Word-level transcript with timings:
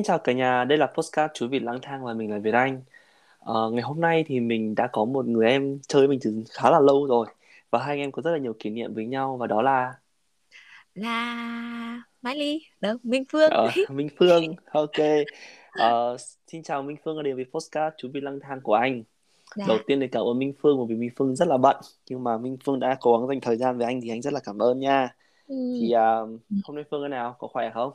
Xin 0.00 0.04
chào 0.04 0.18
cả 0.18 0.32
nhà, 0.32 0.64
đây 0.64 0.78
là 0.78 0.86
podcast 0.86 1.30
Chú 1.34 1.48
Vịt 1.48 1.62
lang 1.62 1.78
thang 1.82 2.04
và 2.04 2.14
mình 2.14 2.30
là 2.30 2.38
Việt 2.38 2.54
Anh. 2.54 2.82
Ờ, 3.38 3.70
ngày 3.70 3.82
hôm 3.82 4.00
nay 4.00 4.24
thì 4.26 4.40
mình 4.40 4.74
đã 4.74 4.86
có 4.92 5.04
một 5.04 5.26
người 5.26 5.46
em 5.46 5.78
chơi 5.88 6.08
mình 6.08 6.18
từ 6.22 6.42
khá 6.50 6.70
là 6.70 6.80
lâu 6.80 7.06
rồi 7.06 7.26
và 7.70 7.78
hai 7.78 7.88
anh 7.88 7.98
em 7.98 8.12
có 8.12 8.22
rất 8.22 8.30
là 8.30 8.38
nhiều 8.38 8.52
kỷ 8.58 8.70
niệm 8.70 8.94
với 8.94 9.06
nhau 9.06 9.36
và 9.36 9.46
đó 9.46 9.62
là 9.62 9.94
là 10.94 12.02
Mai 12.22 12.36
Ly, 12.36 12.62
đâu 12.80 12.96
Minh 13.02 13.24
Phương. 13.32 13.50
Ờ, 13.50 13.70
Minh 13.90 14.08
Phương. 14.18 14.54
Ok. 14.72 15.00
Ờ, 15.72 16.16
xin 16.46 16.62
chào 16.62 16.82
Minh 16.82 16.96
Phương 17.04 17.16
đã 17.16 17.22
đến 17.22 17.36
với 17.36 17.44
podcast 17.44 17.94
Chú 17.98 18.08
Vịt 18.12 18.22
lang 18.22 18.40
thang 18.40 18.60
của 18.60 18.74
anh. 18.74 19.02
Dạ. 19.56 19.64
Đầu 19.68 19.78
tiên 19.86 20.00
thì 20.00 20.08
cảm 20.08 20.22
ơn 20.22 20.38
Minh 20.38 20.52
Phương 20.62 20.78
bởi 20.78 20.86
vì 20.88 20.96
Minh 20.96 21.10
Phương 21.16 21.36
rất 21.36 21.48
là 21.48 21.56
bận 21.56 21.76
nhưng 22.10 22.24
mà 22.24 22.38
Minh 22.38 22.56
Phương 22.64 22.80
đã 22.80 22.96
cố 23.00 23.18
gắng 23.18 23.28
dành 23.28 23.40
thời 23.40 23.56
gian 23.56 23.78
với 23.78 23.86
anh 23.86 24.00
thì 24.00 24.08
anh 24.08 24.22
rất 24.22 24.32
là 24.32 24.40
cảm 24.44 24.58
ơn 24.58 24.80
nha. 24.80 25.14
Ừ. 25.48 25.54
Thì 25.80 25.92
à, 25.92 26.18
hôm 26.64 26.74
nay 26.74 26.84
Phương 26.90 27.02
thế 27.02 27.08
nào? 27.08 27.36
Có 27.38 27.48
khỏe 27.48 27.70
không? 27.74 27.92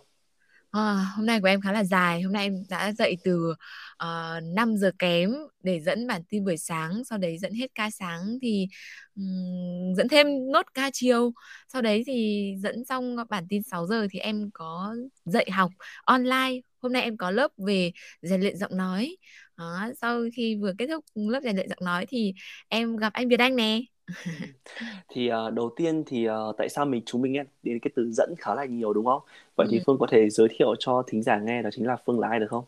À, 0.76 1.12
hôm 1.16 1.26
nay 1.26 1.40
của 1.42 1.48
em 1.48 1.62
khá 1.62 1.72
là 1.72 1.84
dài. 1.84 2.22
Hôm 2.22 2.34
nay 2.34 2.44
em 2.46 2.54
đã 2.70 2.92
dậy 2.94 3.18
từ 3.24 3.54
ờ, 3.98 4.38
uh, 4.38 4.44
5 4.56 4.78
giờ 4.78 4.92
kém 5.00 5.32
để 5.64 5.80
dẫn 5.82 6.08
bản 6.08 6.22
tin 6.30 6.46
buổi 6.46 6.58
sáng, 6.58 7.04
sau 7.06 7.18
đấy 7.18 7.38
dẫn 7.38 7.54
hết 7.54 7.68
ca 7.76 7.90
sáng 7.90 8.38
thì 8.42 8.68
um, 9.16 9.94
dẫn 9.98 10.08
thêm 10.08 10.28
nốt 10.52 10.66
ca 10.74 10.90
chiều. 10.94 11.32
Sau 11.74 11.82
đấy 11.82 12.04
thì 12.08 12.54
dẫn 12.64 12.86
xong 12.86 13.16
bản 13.30 13.46
tin 13.50 13.64
6 13.64 13.88
giờ 13.88 14.08
thì 14.12 14.20
em 14.20 14.50
có 14.54 14.96
dạy 15.26 15.52
học 15.52 15.72
online. 16.06 16.52
Hôm 16.82 16.94
nay 16.94 17.02
em 17.02 17.18
có 17.18 17.32
lớp 17.32 17.52
về 17.68 17.92
rèn 18.22 18.42
luyện 18.42 18.58
giọng 18.58 18.78
nói. 18.78 19.18
Đó, 19.58 19.90
sau 20.02 20.22
khi 20.36 20.56
vừa 20.62 20.74
kết 20.78 20.88
thúc 20.88 21.06
lớp 21.16 21.40
rèn 21.44 21.56
luyện 21.56 21.70
giọng 21.70 21.80
nói 21.86 22.06
thì 22.10 22.34
em 22.68 22.96
gặp 22.98 23.14
anh 23.14 23.28
Việt 23.30 23.40
Anh 23.40 23.56
nè. 23.56 23.80
thì 25.10 25.30
uh, 25.32 25.54
đầu 25.54 25.74
tiên 25.76 26.04
thì 26.08 26.30
uh, 26.30 26.56
tại 26.58 26.70
sao 26.70 26.86
mình 26.86 27.04
chúng 27.06 27.22
mình 27.22 27.34
nghe 27.34 27.44
đến 27.64 27.80
cái 27.82 27.92
từ 27.96 28.12
dẫn 28.12 28.34
khá 28.40 28.56
là 28.56 28.66
nhiều 28.66 28.94
đúng 28.94 29.06
không? 29.06 29.22
Vậy 29.56 29.68
thì 29.72 29.78
Ừ. 29.78 29.84
Phương 29.86 29.98
có 30.00 30.08
thể 30.12 30.30
giới 30.30 30.48
thiệu 30.58 30.76
cho 30.80 31.04
thính 31.08 31.24
giả 31.24 31.40
nghe 31.40 31.62
đó 31.62 31.70
chính 31.74 31.88
là 31.88 31.98
Phương 32.06 32.20
là 32.20 32.28
ai 32.30 32.40
được 32.40 32.48
không? 32.50 32.66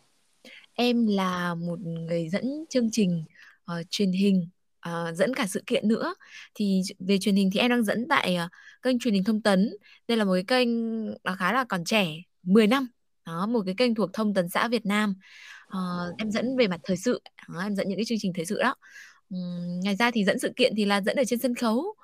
Em 0.73 1.07
là 1.07 1.55
một 1.55 1.79
người 1.79 2.29
dẫn 2.29 2.65
chương 2.69 2.89
trình 2.91 3.25
ờ, 3.65 3.83
truyền 3.89 4.11
hình 4.11 4.49
ờ, 4.79 5.13
dẫn 5.15 5.33
cả 5.35 5.47
sự 5.47 5.63
kiện 5.67 5.87
nữa. 5.87 6.13
Thì 6.55 6.81
về 6.99 7.17
truyền 7.21 7.35
hình 7.35 7.49
thì 7.53 7.59
em 7.59 7.69
đang 7.69 7.83
dẫn 7.83 8.05
tại 8.09 8.35
ờ, 8.35 8.47
kênh 8.81 8.99
truyền 8.99 9.13
hình 9.13 9.23
Thông 9.23 9.41
tấn. 9.41 9.69
Đây 10.07 10.17
là 10.17 10.23
một 10.25 10.33
cái 10.33 10.43
kênh 10.47 10.69
nó 11.23 11.35
khá 11.39 11.53
là 11.53 11.63
còn 11.69 11.83
trẻ 11.85 12.07
10 12.43 12.67
năm. 12.67 12.87
Đó 13.25 13.45
một 13.47 13.61
cái 13.65 13.75
kênh 13.77 13.95
thuộc 13.95 14.09
Thông 14.13 14.33
tấn 14.33 14.49
xã 14.49 14.67
Việt 14.67 14.85
Nam. 14.85 15.15
Ờ, 15.67 15.79
em 16.17 16.31
dẫn 16.31 16.57
về 16.57 16.67
mặt 16.67 16.79
thời 16.83 16.97
sự. 16.97 17.21
Đó, 17.49 17.59
em 17.61 17.75
dẫn 17.75 17.87
những 17.89 17.97
cái 17.97 18.05
chương 18.05 18.17
trình 18.21 18.33
thời 18.35 18.45
sự 18.45 18.59
đó 18.61 18.75
Ừm, 19.29 19.79
ngoài 19.83 19.95
ra 19.95 20.11
thì 20.11 20.23
dẫn 20.23 20.39
sự 20.39 20.53
kiện 20.55 20.73
thì 20.77 20.85
là 20.85 21.01
dẫn 21.01 21.15
ở 21.15 21.23
trên 21.27 21.39
sân 21.39 21.55
khấu. 21.55 21.95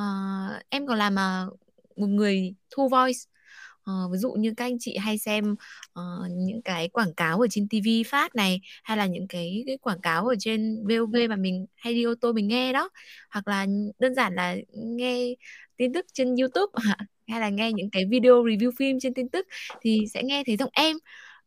Uh, 0.00 0.62
em 0.68 0.86
còn 0.86 0.98
làm 0.98 1.14
uh, 1.14 1.58
một 1.96 2.06
người 2.06 2.54
thu 2.70 2.88
voice. 2.88 3.18
Uh, 3.90 4.12
ví 4.12 4.18
dụ 4.18 4.32
như 4.32 4.54
các 4.56 4.64
anh 4.64 4.76
chị 4.80 4.96
hay 4.96 5.18
xem 5.18 5.52
uh, 6.00 6.30
những 6.30 6.62
cái 6.62 6.88
quảng 6.88 7.14
cáo 7.14 7.40
ở 7.40 7.46
trên 7.50 7.68
TV 7.68 7.88
phát 8.06 8.34
này 8.34 8.60
hay 8.84 8.96
là 8.96 9.06
những 9.06 9.28
cái, 9.28 9.64
cái 9.66 9.78
quảng 9.78 10.00
cáo 10.00 10.26
ở 10.26 10.34
trên 10.38 10.84
VOV 10.88 11.28
mà 11.28 11.36
mình 11.36 11.66
hay 11.76 11.94
đi 11.94 12.02
ô 12.02 12.14
tô 12.20 12.32
mình 12.32 12.48
nghe 12.48 12.72
đó. 12.72 12.88
Hoặc 13.30 13.48
là 13.48 13.66
đơn 13.98 14.14
giản 14.14 14.34
là 14.34 14.56
nghe 14.74 15.34
tin 15.76 15.92
tức 15.92 16.06
trên 16.12 16.36
YouTube 16.36 16.72
hay 17.28 17.40
là 17.40 17.48
nghe 17.48 17.72
những 17.72 17.90
cái 17.90 18.04
video 18.10 18.44
review 18.44 18.70
phim 18.78 19.00
trên 19.00 19.14
tin 19.14 19.28
tức 19.28 19.46
thì 19.80 20.04
sẽ 20.14 20.22
nghe 20.22 20.42
thấy 20.46 20.56
giọng 20.56 20.70
em. 20.72 20.96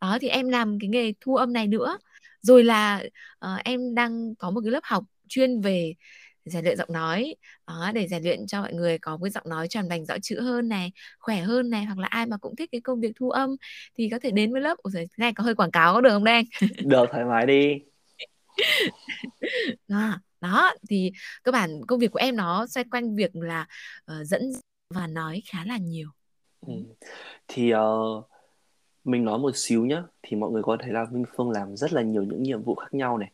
Đó 0.02 0.18
thì 0.22 0.28
em 0.28 0.50
làm 0.50 0.80
cái 0.80 0.90
nghề 0.90 1.14
thu 1.22 1.36
âm 1.36 1.54
này 1.54 1.68
nữa. 1.68 1.98
Rồi 2.42 2.64
là 2.64 3.04
uh, 3.46 3.64
em 3.64 3.96
đang 3.96 4.36
có 4.36 4.52
một 4.52 4.62
cái 4.64 4.72
lớp 4.72 4.84
học 4.84 5.04
chuyên 5.32 5.62
về 5.62 5.94
rèn 6.46 6.64
luyện 6.64 6.78
giọng 6.78 6.94
nói. 6.94 7.36
Đó, 7.68 7.92
để 7.94 8.08
rèn 8.08 8.24
luyện 8.24 8.48
cho 8.48 8.62
mọi 8.62 8.74
người 8.74 8.98
có 8.98 9.20
cái 9.24 9.32
giọng 9.32 9.44
nói 9.50 9.68
tròn 9.68 9.90
vành 9.90 10.06
rõ 10.06 10.16
chữ 10.22 10.42
hơn 10.42 10.70
này 10.70 10.92
khỏe 11.20 11.42
hơn 11.42 11.70
này 11.70 11.86
hoặc 11.86 11.98
là 11.98 12.08
ai 12.08 12.26
mà 12.26 12.38
cũng 12.38 12.56
thích 12.56 12.70
cái 12.72 12.82
công 12.82 13.00
việc 13.00 13.12
thu 13.20 13.30
âm 13.30 13.56
thì 13.98 14.10
có 14.10 14.20
thể 14.20 14.32
đến 14.32 14.52
với 14.54 14.62
lớp. 14.62 14.78
Giời, 14.84 15.06
cái 15.06 15.16
này 15.18 15.34
có 15.34 15.44
hơi 15.44 15.56
quảng 15.56 15.72
cáo 15.72 15.94
có 15.94 16.02
được 16.02 16.10
không 16.10 16.24
đây? 16.24 16.36
Anh 16.36 16.46
Được 16.86 17.06
thoải 17.12 17.26
mái 17.26 17.46
đi. 17.46 17.80
đó, 19.88 20.20
đó 20.42 20.74
thì 20.90 21.12
cơ 21.44 21.52
bản 21.52 21.82
công 21.88 22.00
việc 22.00 22.12
của 22.12 22.20
em 22.20 22.36
nó 22.36 22.68
xoay 22.68 22.84
quanh 22.92 23.16
việc 23.16 23.36
là 23.36 23.66
ờ, 24.06 24.24
dẫn 24.24 24.42
và 24.90 25.08
nói 25.08 25.42
khá 25.52 25.66
là 25.66 25.78
nhiều. 25.78 26.10
Ừ. 26.68 26.74
Thì 27.48 27.74
uh, 27.74 28.26
mình 29.04 29.26
nói 29.26 29.40
một 29.40 29.52
xíu 29.56 29.86
nhé 29.86 30.02
thì 30.24 30.38
mọi 30.38 30.52
người 30.52 30.64
có 30.64 30.78
thấy 30.80 30.92
là 30.92 31.06
Minh 31.12 31.26
Phương 31.36 31.52
làm 31.52 31.78
rất 31.78 31.94
là 31.94 32.02
nhiều 32.02 32.24
những 32.24 32.44
nhiệm 32.44 32.64
vụ 32.64 32.76
khác 32.76 32.94
nhau 32.94 33.18
này 33.18 33.32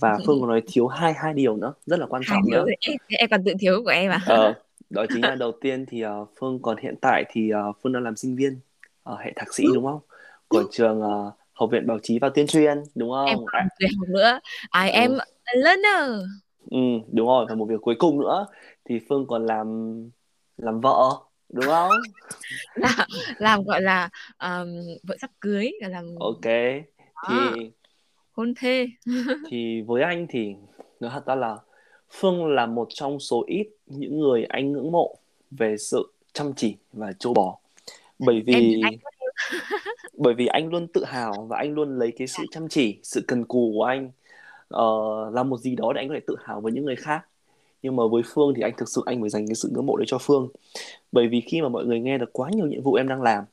và 0.00 0.18
Phương 0.26 0.40
có 0.40 0.46
nói 0.46 0.62
thiếu 0.66 0.86
hai 0.86 1.12
hai 1.12 1.34
điều 1.34 1.56
nữa 1.56 1.72
rất 1.86 1.98
là 2.00 2.06
quan 2.06 2.22
hai 2.26 2.40
trọng 2.42 2.50
nữa. 2.50 2.64
em 3.08 3.30
còn 3.30 3.44
tự 3.44 3.52
thiếu 3.60 3.82
của 3.84 3.90
em 3.90 4.10
à 4.10 4.20
Ờ, 4.26 4.54
đó 4.90 5.06
chính 5.12 5.26
là 5.26 5.34
đầu 5.34 5.52
tiên 5.60 5.86
thì 5.88 6.04
uh, 6.06 6.28
Phương 6.40 6.62
còn 6.62 6.76
hiện 6.76 6.94
tại 7.00 7.24
thì 7.28 7.50
uh, 7.70 7.76
Phương 7.82 7.92
đang 7.92 8.02
làm 8.02 8.16
sinh 8.16 8.36
viên 8.36 8.58
ở 9.02 9.16
hệ 9.16 9.32
thạc 9.36 9.54
sĩ 9.54 9.64
đúng 9.74 9.84
không? 9.84 10.00
Của 10.48 10.64
trường 10.70 11.02
uh, 11.02 11.34
Học 11.52 11.70
viện 11.72 11.86
Báo 11.86 11.98
chí 12.02 12.18
và 12.18 12.28
Tuyên 12.28 12.46
truyền 12.46 12.82
đúng 12.94 13.10
em 13.26 13.36
không? 13.36 13.46
còn 13.46 13.60
À, 13.60 13.64
một 13.64 13.70
việc 13.80 13.88
học 13.98 14.08
nữa 14.08 14.40
I 14.84 14.90
ừ. 14.90 14.98
am 15.00 15.18
a 15.44 15.52
learner 15.56 16.26
Ừ, 16.70 16.78
đúng 17.12 17.26
rồi 17.28 17.46
và 17.48 17.54
một 17.54 17.64
việc 17.64 17.80
cuối 17.80 17.94
cùng 17.98 18.20
nữa 18.20 18.46
thì 18.84 19.00
Phương 19.08 19.26
còn 19.26 19.46
làm 19.46 19.66
làm 20.56 20.80
vợ 20.80 21.20
đúng 21.48 21.66
không? 21.66 21.90
làm, 22.74 23.08
làm 23.38 23.64
gọi 23.64 23.82
là 23.82 24.08
um, 24.38 24.68
vợ 25.02 25.16
sắp 25.20 25.30
cưới 25.40 25.72
là 25.80 25.88
làm 25.88 26.04
Ok 26.20 26.52
thì 27.28 27.70
hôn 28.36 28.54
thê. 28.56 28.88
Thì 29.50 29.80
với 29.80 30.02
anh 30.02 30.26
thì 30.30 30.54
nói 31.00 31.10
thật 31.14 31.26
ra 31.26 31.34
là 31.34 31.56
Phương 32.10 32.46
là 32.46 32.66
một 32.66 32.86
trong 32.90 33.20
số 33.20 33.44
ít 33.46 33.68
những 33.86 34.20
người 34.20 34.44
anh 34.44 34.72
ngưỡng 34.72 34.92
mộ 34.92 35.16
về 35.50 35.76
sự 35.76 36.12
chăm 36.32 36.52
chỉ 36.56 36.76
và 36.92 37.12
châu 37.12 37.34
bò. 37.34 37.58
Bởi 38.18 38.42
vì 38.46 38.82
bởi 40.18 40.34
vì 40.34 40.46
anh 40.46 40.68
luôn 40.68 40.86
tự 40.86 41.04
hào 41.04 41.46
và 41.48 41.58
anh 41.58 41.74
luôn 41.74 41.98
lấy 41.98 42.12
cái 42.12 42.26
sự 42.26 42.44
chăm 42.50 42.68
chỉ 42.68 42.98
sự 43.02 43.24
cần 43.28 43.44
cù 43.44 43.72
của 43.74 43.84
anh 43.84 44.10
ờ, 44.68 44.84
là 45.30 45.42
một 45.42 45.60
gì 45.60 45.76
đó 45.76 45.92
để 45.92 46.00
anh 46.02 46.08
có 46.08 46.14
thể 46.14 46.20
tự 46.26 46.36
hào 46.44 46.60
với 46.60 46.72
những 46.72 46.84
người 46.84 46.96
khác. 46.96 47.26
Nhưng 47.82 47.96
mà 47.96 48.02
với 48.06 48.22
Phương 48.26 48.54
thì 48.56 48.62
anh 48.62 48.72
thực 48.76 48.88
sự 48.88 49.02
anh 49.06 49.20
phải 49.20 49.30
dành 49.30 49.46
cái 49.46 49.54
sự 49.54 49.70
ngưỡng 49.72 49.86
mộ 49.86 49.96
đấy 49.96 50.06
cho 50.08 50.18
Phương. 50.18 50.48
Bởi 51.12 51.28
vì 51.28 51.40
khi 51.40 51.62
mà 51.62 51.68
mọi 51.68 51.84
người 51.84 52.00
nghe 52.00 52.18
được 52.18 52.32
quá 52.32 52.50
nhiều 52.52 52.66
nhiệm 52.66 52.82
vụ 52.82 52.94
em 52.94 53.08
đang 53.08 53.22
làm 53.22 53.44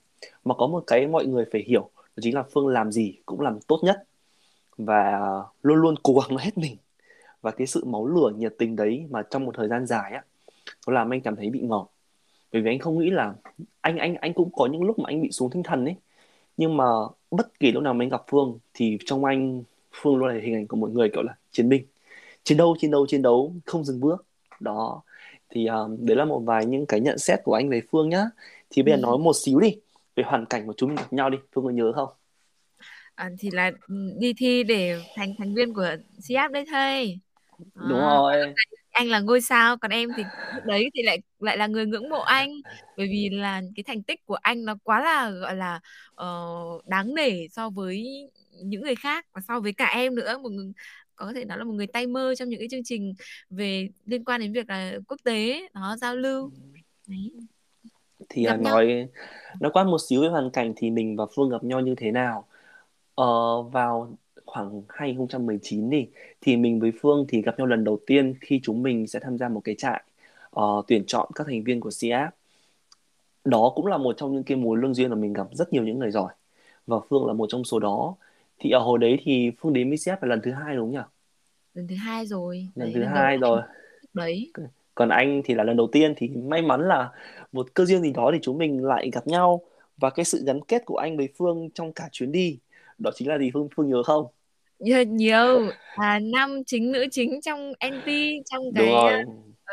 mà 0.45 0.55
có 0.55 0.67
một 0.67 0.83
cái 0.87 1.07
mọi 1.07 1.25
người 1.25 1.45
phải 1.51 1.63
hiểu 1.67 1.89
đó 1.95 2.21
chính 2.21 2.35
là 2.35 2.43
Phương 2.43 2.67
làm 2.67 2.91
gì 2.91 3.13
cũng 3.25 3.41
làm 3.41 3.59
tốt 3.67 3.79
nhất 3.83 4.03
và 4.77 5.21
luôn 5.63 5.77
luôn 5.77 5.95
cố 6.03 6.13
gắng 6.13 6.37
hết 6.37 6.57
mình. 6.57 6.77
Và 7.41 7.51
cái 7.51 7.67
sự 7.67 7.85
máu 7.85 8.07
lửa 8.07 8.31
nhiệt 8.37 8.55
tình 8.57 8.75
đấy 8.75 9.05
mà 9.09 9.23
trong 9.29 9.45
một 9.45 9.55
thời 9.57 9.67
gian 9.67 9.85
dài 9.85 10.11
á 10.11 10.23
nó 10.87 10.93
làm 10.93 11.13
anh 11.13 11.21
cảm 11.21 11.35
thấy 11.35 11.49
bị 11.49 11.59
ngợp. 11.59 11.85
Bởi 12.53 12.61
vì 12.61 12.71
anh 12.71 12.79
không 12.79 12.99
nghĩ 12.99 13.09
là 13.09 13.33
anh 13.81 13.97
anh 13.97 14.15
anh 14.15 14.33
cũng 14.33 14.49
có 14.55 14.65
những 14.65 14.83
lúc 14.83 14.99
mà 14.99 15.03
anh 15.07 15.21
bị 15.21 15.31
xuống 15.31 15.49
tinh 15.49 15.63
thần 15.63 15.85
ấy. 15.85 15.95
Nhưng 16.57 16.77
mà 16.77 16.85
bất 17.31 17.59
kỳ 17.59 17.71
lúc 17.71 17.83
nào 17.83 17.93
mà 17.93 18.03
anh 18.03 18.09
gặp 18.09 18.23
Phương 18.27 18.59
thì 18.73 18.97
trong 19.05 19.25
anh 19.25 19.63
Phương 19.91 20.17
luôn 20.17 20.27
là 20.29 20.41
hình 20.43 20.55
ảnh 20.55 20.67
của 20.67 20.77
một 20.77 20.89
người 20.89 21.09
kiểu 21.09 21.23
là 21.23 21.35
chiến 21.51 21.69
binh. 21.69 21.85
Chiến 22.43 22.57
đấu 22.57 22.75
chiến 22.79 22.91
đấu 22.91 23.07
chiến 23.07 23.21
đấu 23.21 23.53
không 23.65 23.83
dừng 23.83 23.99
bước. 23.99 24.25
Đó. 24.59 25.01
Thì 25.49 25.65
um, 25.65 26.05
đấy 26.05 26.17
là 26.17 26.25
một 26.25 26.39
vài 26.39 26.65
những 26.65 26.85
cái 26.85 26.99
nhận 26.99 27.17
xét 27.17 27.39
của 27.43 27.53
anh 27.53 27.69
về 27.69 27.81
Phương 27.91 28.09
nhá. 28.09 28.25
Thì 28.69 28.83
bây 28.83 28.93
giờ 28.93 29.01
nói 29.01 29.17
một 29.17 29.33
xíu 29.35 29.59
đi 29.59 29.77
về 30.15 30.23
hoàn 30.27 30.45
cảnh 30.45 30.67
của 30.67 30.73
chúng 30.77 30.89
mình 30.89 30.97
gặp 30.97 31.13
nhau 31.13 31.29
đi. 31.29 31.37
Phương 31.51 31.63
có 31.63 31.69
nhớ 31.69 31.91
không 31.95 32.09
à, 33.15 33.29
thì 33.39 33.49
là 33.51 33.71
đi 34.19 34.33
thi 34.37 34.63
để 34.63 35.01
thành 35.15 35.33
thành 35.37 35.53
viên 35.53 35.73
của 35.73 35.95
CF 36.27 36.51
đấy 36.51 36.65
thôi. 36.71 37.19
Đúng 37.75 37.99
à, 37.99 38.15
rồi. 38.15 38.53
anh 38.91 39.09
là 39.09 39.19
ngôi 39.19 39.41
sao 39.41 39.77
còn 39.77 39.91
em 39.91 40.09
thì 40.17 40.23
đấy 40.65 40.89
thì 40.93 41.03
lại 41.03 41.19
lại 41.39 41.57
là 41.57 41.67
người 41.67 41.85
ngưỡng 41.85 42.09
mộ 42.09 42.19
anh. 42.19 42.49
Bởi 42.97 43.07
vì 43.07 43.29
là 43.31 43.61
cái 43.75 43.83
thành 43.83 44.03
tích 44.03 44.25
của 44.25 44.35
anh 44.35 44.65
nó 44.65 44.75
quá 44.83 45.03
là 45.03 45.29
gọi 45.29 45.55
là 45.55 45.79
uh, 46.21 46.85
đáng 46.85 47.15
nể 47.15 47.47
so 47.47 47.69
với 47.69 48.05
những 48.63 48.81
người 48.81 48.95
khác 48.95 49.25
và 49.33 49.41
so 49.47 49.59
với 49.59 49.73
cả 49.73 49.85
em 49.85 50.15
nữa. 50.15 50.37
Một 50.37 50.49
người, 50.49 50.71
có 51.15 51.33
thể 51.35 51.45
nói 51.45 51.57
là 51.57 51.63
một 51.63 51.73
người 51.73 51.87
tay 51.87 52.07
mơ 52.07 52.35
trong 52.35 52.49
những 52.49 52.59
cái 52.59 52.67
chương 52.71 52.83
trình 52.83 53.13
về 53.49 53.89
liên 54.05 54.25
quan 54.25 54.41
đến 54.41 54.53
việc 54.53 54.69
là 54.69 54.93
quốc 55.07 55.17
tế 55.23 55.67
nó 55.73 55.97
giao 55.97 56.15
lưu. 56.15 56.51
Đấy. 57.07 57.31
Thì 58.29 58.45
gặp 58.45 58.55
uh, 58.55 58.61
nhau. 58.61 58.73
nói 58.73 59.07
nói 59.59 59.71
qua 59.73 59.83
một 59.83 59.97
xíu 60.09 60.21
về 60.21 60.27
hoàn 60.27 60.51
cảnh 60.51 60.73
thì 60.75 60.91
mình 60.91 61.15
và 61.15 61.25
Phương 61.35 61.49
gặp 61.49 61.63
nhau 61.63 61.79
như 61.79 61.95
thế 61.97 62.11
nào 62.11 62.47
ờ, 63.15 63.61
vào 63.61 64.17
khoảng 64.45 64.81
2019 64.89 65.89
đi 65.89 66.07
thì 66.41 66.57
mình 66.57 66.79
với 66.79 66.91
Phương 67.01 67.25
thì 67.29 67.41
gặp 67.41 67.57
nhau 67.57 67.67
lần 67.67 67.83
đầu 67.83 67.99
tiên 68.07 68.35
khi 68.41 68.59
chúng 68.63 68.83
mình 68.83 69.07
sẽ 69.07 69.19
tham 69.19 69.37
gia 69.37 69.49
một 69.49 69.61
cái 69.63 69.75
trại 69.77 70.03
ờ, 70.49 70.81
tuyển 70.87 71.03
chọn 71.07 71.29
các 71.35 71.47
thành 71.47 71.63
viên 71.63 71.79
của 71.79 71.89
CF 71.89 72.29
đó 73.45 73.71
cũng 73.75 73.87
là 73.87 73.97
một 73.97 74.17
trong 74.17 74.33
những 74.33 74.43
cái 74.43 74.57
mối 74.57 74.77
lương 74.77 74.93
duyên 74.93 75.09
mà 75.09 75.15
mình 75.15 75.33
gặp 75.33 75.47
rất 75.51 75.73
nhiều 75.73 75.83
những 75.83 75.99
người 75.99 76.11
giỏi. 76.11 76.33
Và 76.87 76.97
Phương 77.09 77.25
là 77.27 77.33
một 77.33 77.45
trong 77.49 77.63
số 77.63 77.79
đó. 77.79 78.15
Thì 78.59 78.71
ở 78.71 78.79
hồi 78.79 78.99
đấy 78.99 79.19
thì 79.23 79.51
Phương 79.59 79.73
đến 79.73 79.89
với 79.89 79.97
CF 79.97 80.17
là 80.21 80.27
lần 80.27 80.41
thứ 80.43 80.51
hai 80.51 80.75
đúng 80.75 80.85
không 80.85 80.91
nhỉ? 80.91 81.07
Lần 81.73 81.87
thứ 81.87 81.95
hai 81.95 82.25
rồi. 82.25 82.67
Lần 82.75 82.85
đấy 82.85 82.93
thứ 82.93 82.99
lần 82.99 83.09
hai 83.09 83.37
rồi. 83.37 83.61
đấy. 84.13 84.51
Còn 84.95 85.09
anh 85.09 85.41
thì 85.45 85.53
là 85.53 85.63
lần 85.63 85.77
đầu 85.77 85.87
tiên 85.91 86.13
thì 86.17 86.27
may 86.27 86.61
mắn 86.61 86.87
là 86.87 87.09
một 87.51 87.73
cơ 87.73 87.85
duyên 87.85 88.01
gì 88.01 88.11
đó 88.13 88.29
thì 88.33 88.39
chúng 88.41 88.57
mình 88.57 88.85
lại 88.85 89.09
gặp 89.13 89.27
nhau. 89.27 89.61
Và 89.97 90.09
cái 90.09 90.25
sự 90.25 90.43
gắn 90.45 90.61
kết 90.61 90.85
của 90.85 90.97
anh 90.97 91.17
với 91.17 91.29
Phương 91.37 91.69
trong 91.73 91.93
cả 91.93 92.09
chuyến 92.11 92.31
đi 92.31 92.57
đó 93.03 93.11
chính 93.15 93.27
là 93.27 93.37
gì 93.37 93.51
Phương 93.53 93.67
Phương 93.75 93.89
nhớ 93.89 94.03
không 94.03 94.25
nhiều, 94.79 95.03
nhiều. 95.03 95.69
À, 95.95 96.19
nam 96.19 96.63
chính 96.65 96.91
nữ 96.91 97.05
chính 97.11 97.41
trong 97.41 97.73
NT 97.79 98.07
trong 98.51 98.63
cái 98.75 98.91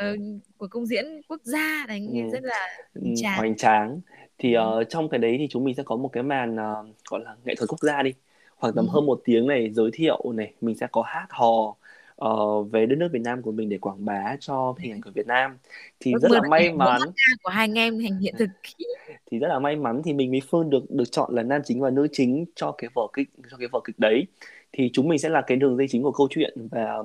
uh, 0.05 0.19
của 0.57 0.69
công 0.71 0.87
diễn 0.87 1.05
quốc 1.29 1.41
gia 1.43 1.87
đấy 1.89 2.09
ừ. 2.13 2.21
rất 2.33 2.43
là 2.43 2.69
Ừ, 2.95 3.01
hoành 3.01 3.17
tráng 3.17 3.39
hoành 3.39 3.57
tráng 3.57 4.01
thì 4.39 4.55
ừ. 4.55 4.79
uh, 4.81 4.89
trong 4.89 5.09
cái 5.09 5.19
đấy 5.19 5.37
thì 5.39 5.47
chúng 5.51 5.65
mình 5.65 5.75
sẽ 5.75 5.83
có 5.83 5.97
một 5.97 6.09
cái 6.13 6.23
màn 6.23 6.55
uh, 6.55 6.87
gọi 7.11 7.21
là 7.25 7.37
nghệ 7.45 7.55
thuật 7.55 7.69
quốc 7.69 7.81
gia 7.81 8.03
đi 8.03 8.13
khoảng 8.57 8.75
tầm 8.75 8.87
Ừ. 8.87 8.91
hơn 8.93 9.07
một 9.07 9.21
tiếng 9.25 9.47
này 9.47 9.71
giới 9.71 9.91
thiệu 9.93 10.33
này 10.35 10.55
mình 10.61 10.77
sẽ 10.77 10.87
có 10.93 11.03
hát 11.03 11.27
hò 11.31 11.77
uh, 12.25 12.73
về 12.73 12.87
đất 12.87 12.97
nước 12.97 13.09
Việt 13.13 13.23
Nam 13.23 13.43
của 13.43 13.53
mình 13.53 13.69
để 13.69 13.79
quảng 13.79 14.05
bá 14.05 14.37
cho 14.41 14.75
hình 14.79 14.93
ảnh 14.93 15.03
của 15.03 15.11
Việt 15.15 15.27
Nam. 15.27 15.59
Thì 16.01 16.13
rất 16.23 16.31
là 16.31 16.41
may 16.49 16.73
mắn. 16.73 17.01
Của 17.43 17.51
hai 17.51 17.65
anh 17.65 17.79
em 17.79 17.99
thành 17.99 18.19
hiện 18.19 18.35
thực. 18.39 18.49
Thì 19.31 19.39
rất 19.39 19.49
là 19.49 19.59
may 19.59 19.77
mắn 19.77 20.03
thì 20.05 20.13
mình 20.13 20.31
với 20.31 20.43
Phương 20.51 20.71
được 20.71 20.91
được 20.91 21.13
chọn 21.13 21.35
là 21.35 21.43
nam 21.43 21.61
chính 21.65 21.81
và 21.81 21.91
nữ 21.91 22.09
chính 22.13 22.45
cho 22.55 22.73
cái 22.79 22.91
vở 22.95 23.03
kịch 23.13 23.29
cho 23.51 23.57
cái 23.57 23.69
vở 23.73 23.81
kịch 23.85 23.99
đấy. 23.99 24.27
Thì 24.73 24.91
chúng 24.93 25.09
mình 25.09 25.19
sẽ 25.19 25.29
là 25.29 25.41
cái 25.41 25.57
đường 25.57 25.77
dây 25.77 25.89
chính 25.91 26.03
của 26.03 26.13
câu 26.13 26.29
chuyện 26.31 26.69
và 26.71 26.97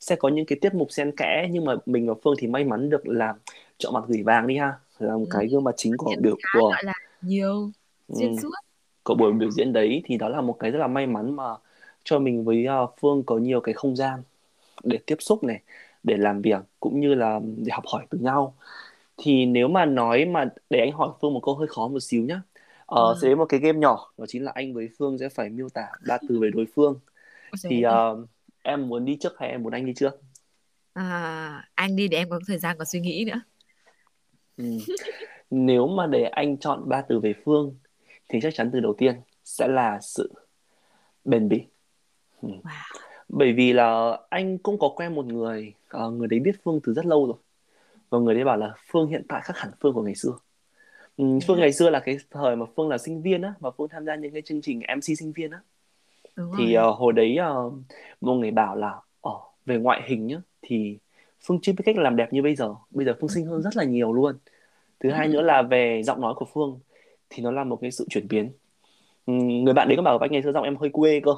sẽ 0.00 0.16
có 0.16 0.28
những 0.28 0.46
cái 0.46 0.58
tiết 0.60 0.74
mục 0.74 0.92
xen 0.92 1.16
kẽ. 1.16 1.48
Nhưng 1.50 1.64
mà 1.64 1.74
mình 1.86 2.06
và 2.06 2.14
Phương 2.22 2.34
thì 2.38 2.46
may 2.46 2.64
mắn 2.64 2.90
được 2.90 3.08
làm 3.08 3.36
chọn 3.78 3.94
mặt 3.94 4.04
gửi 4.08 4.22
vàng 4.22 4.46
đi 4.46 4.56
ha. 4.56 4.72
Là 4.98 5.16
một 5.16 5.26
ừ. 5.30 5.36
cái 5.38 5.46
gương 5.46 5.64
mặt 5.64 5.74
chính 5.76 5.96
của 5.96 6.14
biểu 6.20 6.36
của 6.58 6.72
là 6.82 6.94
nhiều 7.22 7.70
xuyên 8.18 8.36
ừ, 8.42 8.50
của 9.04 9.14
buổi 9.14 9.32
biểu 9.32 9.50
diễn 9.50 9.72
đấy. 9.72 10.02
Thì 10.04 10.16
đó 10.16 10.28
là 10.28 10.40
một 10.40 10.56
cái 10.58 10.70
rất 10.70 10.78
là 10.78 10.86
may 10.86 11.06
mắn 11.06 11.36
mà 11.36 11.54
cho 12.04 12.18
mình 12.18 12.44
với 12.44 12.66
uh, 12.84 12.90
Phương 13.00 13.22
có 13.22 13.38
nhiều 13.38 13.60
cái 13.60 13.74
không 13.74 13.96
gian 13.96 14.22
để 14.84 14.98
tiếp 15.06 15.16
xúc 15.20 15.44
này 15.44 15.62
để 16.02 16.16
làm 16.16 16.42
việc 16.42 16.60
cũng 16.80 17.00
như 17.00 17.14
là 17.14 17.40
để 17.56 17.72
học 17.72 17.84
hỏi 17.86 18.06
từ 18.10 18.18
nhau. 18.18 18.54
Thì 19.18 19.46
nếu 19.46 19.68
mà 19.68 19.84
nói 19.86 20.24
mà 20.24 20.44
để 20.70 20.80
anh 20.80 20.92
hỏi 20.92 21.10
Phương 21.20 21.34
một 21.34 21.40
câu 21.44 21.54
hơi 21.56 21.68
khó 21.68 21.88
một 21.88 22.00
xíu 22.00 22.24
nhá. 22.24 22.42
Ờ, 22.86 23.14
sẽ 23.22 23.26
Ờ, 23.26 23.28
đến 23.28 23.38
một 23.38 23.46
cái 23.48 23.60
game 23.60 23.78
nhỏ 23.78 24.12
đó 24.18 24.24
chính 24.28 24.44
là 24.44 24.52
anh 24.54 24.74
với 24.74 24.88
Phương 24.98 25.18
sẽ 25.18 25.28
phải 25.28 25.48
miêu 25.50 25.68
tả 25.68 25.86
ba 26.06 26.18
từ 26.28 26.38
về 26.40 26.50
đối 26.54 26.66
phương. 26.74 27.00
Thì 27.64 27.82
ờ, 27.82 28.26
em 28.62 28.88
muốn 28.88 29.04
đi 29.04 29.16
trước 29.20 29.32
hay 29.38 29.48
em 29.48 29.62
muốn 29.62 29.72
anh 29.72 29.86
đi 29.86 29.92
trước? 29.96 30.20
À, 30.94 31.68
anh 31.74 31.96
đi 31.96 32.08
để 32.08 32.18
em 32.18 32.30
có 32.30 32.40
thời 32.46 32.58
gian 32.58 32.76
có 32.78 32.84
suy 32.84 33.00
nghĩ 33.00 33.24
nữa. 33.26 33.40
Ừ. 34.56 34.64
nếu 35.50 35.86
mà 35.86 36.06
để 36.06 36.24
anh 36.24 36.58
chọn 36.58 36.88
ba 36.88 37.02
từ 37.02 37.20
về 37.20 37.34
Phương 37.44 37.76
thì 38.28 38.38
chắc 38.42 38.54
chắn 38.54 38.70
từ 38.72 38.80
đầu 38.80 38.94
tiên 38.98 39.20
sẽ 39.44 39.68
là 39.68 39.98
sự 40.02 40.32
bền 41.24 41.48
bỉ. 41.48 41.64
Ừ. 42.42 42.48
wow. 42.64 43.09
Bởi 43.32 43.52
vì 43.52 43.72
là 43.72 44.18
anh 44.30 44.58
cũng 44.58 44.78
có 44.78 44.88
quen 44.96 45.14
một 45.14 45.26
người 45.26 45.74
ờ, 45.88 46.10
người 46.10 46.28
đấy 46.28 46.40
biết 46.40 46.52
Phương 46.64 46.80
từ 46.84 46.94
rất 46.94 47.06
lâu 47.06 47.26
rồi. 47.26 47.36
Và 48.10 48.18
người 48.18 48.34
đấy 48.34 48.44
bảo 48.44 48.56
là 48.56 48.74
Phương 48.92 49.08
hiện 49.08 49.22
tại 49.28 49.42
khác 49.44 49.58
hẳn 49.58 49.70
Phương 49.80 49.94
của 49.94 50.02
ngày 50.02 50.14
xưa. 50.14 50.32
Ừ, 51.16 51.24
Thế 51.40 51.46
Phương 51.48 51.60
ngày 51.60 51.72
xưa 51.72 51.90
là 51.90 52.00
cái 52.00 52.18
thời 52.30 52.56
mà 52.56 52.66
Phương 52.76 52.88
là 52.88 52.98
sinh 52.98 53.22
viên 53.22 53.42
á 53.42 53.54
và 53.60 53.70
Phương 53.78 53.88
tham 53.88 54.06
gia 54.06 54.16
những 54.16 54.32
cái 54.32 54.42
chương 54.42 54.62
trình 54.62 54.80
MC 54.80 55.14
sinh 55.16 55.32
viên 55.32 55.50
á. 55.50 55.60
Đúng 56.36 56.52
thì 56.52 56.74
rồi. 56.74 56.74
ờ, 56.74 56.90
hồi 56.90 57.12
đấy 57.12 57.36
ờ, 57.36 57.70
một 58.20 58.34
người 58.34 58.50
bảo 58.50 58.76
là 58.76 59.00
ờ, 59.20 59.32
về 59.66 59.78
ngoại 59.78 60.02
hình 60.08 60.26
nhá 60.26 60.36
thì 60.62 60.98
Phương 61.46 61.58
chưa 61.62 61.72
biết 61.72 61.82
cách 61.86 61.96
làm 61.98 62.16
đẹp 62.16 62.32
như 62.32 62.42
bây 62.42 62.56
giờ. 62.56 62.74
Bây 62.90 63.06
giờ 63.06 63.14
Phương 63.20 63.30
xinh 63.30 63.46
hơn 63.46 63.62
rất 63.62 63.76
là 63.76 63.84
nhiều 63.84 64.12
luôn. 64.12 64.38
Thứ 65.00 65.10
hai 65.10 65.28
nữa 65.28 65.42
là 65.42 65.62
về 65.62 66.02
giọng 66.04 66.20
nói 66.20 66.34
của 66.36 66.46
Phương 66.54 66.80
thì 67.30 67.42
nó 67.42 67.50
là 67.50 67.64
một 67.64 67.78
cái 67.82 67.90
sự 67.90 68.06
chuyển 68.10 68.28
biến. 68.28 68.52
Ừ, 69.26 69.32
người 69.34 69.74
bạn 69.74 69.88
đấy 69.88 69.96
có 69.96 70.02
bảo 70.02 70.18
với 70.18 70.26
anh 70.26 70.32
ngày 70.32 70.42
xưa 70.42 70.52
giọng 70.52 70.64
em 70.64 70.76
hơi 70.76 70.90
quê 70.92 71.20
cơ 71.24 71.32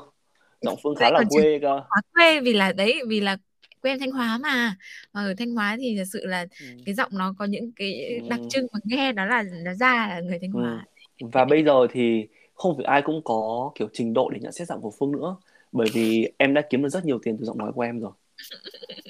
giọng 0.62 0.76
Phương 0.82 0.94
khá 0.96 1.10
là 1.10 1.20
còn 1.20 1.28
quê 1.28 1.58
cơ 1.62 1.80
quá 1.88 2.00
quê 2.14 2.40
vì 2.40 2.52
là 2.52 2.72
đấy 2.72 3.00
vì 3.08 3.20
là 3.20 3.36
quê 3.80 3.90
em 3.92 3.98
Thanh 4.00 4.10
Hóa 4.10 4.38
mà 4.38 4.76
mà 5.12 5.20
ở 5.24 5.34
Thanh 5.38 5.50
Hóa 5.54 5.76
thì 5.80 5.94
thật 5.98 6.04
sự 6.12 6.26
là 6.26 6.46
ừ. 6.58 6.66
cái 6.84 6.94
giọng 6.94 7.10
nó 7.18 7.34
có 7.38 7.44
những 7.44 7.72
cái 7.76 8.20
đặc 8.26 8.40
Ừ. 8.40 8.48
trưng 8.48 8.66
mà 8.72 8.78
nghe 8.84 9.12
đó 9.12 9.26
là 9.26 9.42
nó 9.64 9.74
ra 9.74 10.08
là 10.08 10.20
người 10.20 10.38
Thanh 10.42 10.52
Ừ. 10.52 10.60
Hóa 10.60 10.86
Và 11.32 11.44
bây 11.44 11.64
giờ 11.64 11.86
thì 11.90 12.26
không 12.54 12.76
phải 12.76 12.84
ai 12.84 13.02
cũng 13.04 13.20
có 13.24 13.70
kiểu 13.74 13.88
trình 13.92 14.12
độ 14.14 14.30
để 14.30 14.38
nhận 14.42 14.52
xét 14.52 14.68
giọng 14.68 14.80
của 14.82 14.90
Phương 14.98 15.12
nữa 15.12 15.36
bởi 15.72 15.88
vì 15.94 16.32
em 16.38 16.54
đã 16.54 16.62
kiếm 16.70 16.82
được 16.82 16.88
rất 16.88 17.04
nhiều 17.04 17.18
tiền 17.22 17.36
từ 17.40 17.44
giọng 17.44 17.58
nói 17.58 17.72
của 17.74 17.82
em 17.82 18.00
rồi 18.00 18.12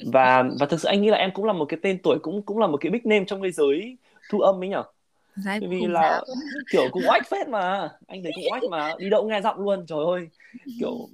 và 0.01 0.43
và 0.61 0.67
thực 0.67 0.81
sự 0.81 0.89
anh 0.89 1.03
nghĩ 1.03 1.09
là 1.11 1.17
em 1.17 1.31
cũng 1.35 1.45
là 1.45 1.53
một 1.53 1.65
cái 1.69 1.79
tên 1.83 1.99
tuổi 2.03 2.19
cũng 2.23 2.43
cũng 2.43 2.59
là 2.59 2.67
một 2.67 2.77
cái 2.81 2.91
big 2.93 3.01
name 3.05 3.25
trong 3.27 3.43
cái 3.43 3.53
giới 3.53 3.97
thu 4.29 4.41
âm 4.41 4.63
ấy 4.63 4.69
nhở 4.69 4.83
cũng 5.61 5.71
vì 5.71 5.87
là 5.87 6.23
kiểu 6.71 6.89
cũng 6.93 7.03
oách 7.09 7.29
phết 7.31 7.49
mà 7.49 7.89
anh 8.07 8.23
thấy 8.23 8.33
cũng 8.35 8.45
oách 8.53 8.63
mà 8.71 8.95
đi 8.99 9.11
đâu 9.11 9.29
nghe 9.29 9.41
giọng 9.41 9.61
luôn 9.61 9.87
trời 9.87 9.99
ơi. 10.07 10.29
Kiểu 10.81 11.09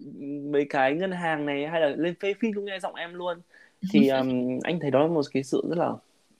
mấy 0.52 0.66
cái 0.70 0.94
ngân 0.94 1.12
hàng 1.12 1.46
này 1.46 1.66
hay 1.66 1.80
là 1.80 1.88
lên 1.88 2.14
phê 2.20 2.34
phim 2.40 2.52
cũng 2.54 2.64
nghe 2.64 2.80
giọng 2.80 2.94
em 2.94 3.14
luôn. 3.14 3.40
Thì 3.92 4.08
um, 4.08 4.58
anh 4.62 4.80
thấy 4.80 4.90
đó 4.90 5.00
là 5.00 5.06
một 5.06 5.22
cái 5.32 5.42
sự 5.42 5.62
rất 5.68 5.78
là 5.78 5.92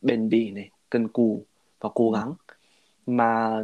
bền 0.03 0.29
bỉ 0.29 0.51
này 0.51 0.71
cần 0.91 1.09
cù 1.09 1.45
và 1.81 1.89
cố 1.95 2.11
gắng 2.11 2.35
mà 3.07 3.63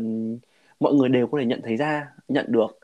mọi 0.80 0.94
người 0.94 1.08
đều 1.08 1.26
có 1.26 1.38
thể 1.38 1.44
nhận 1.44 1.60
thấy 1.62 1.76
ra 1.76 2.08
nhận 2.28 2.44
được. 2.48 2.78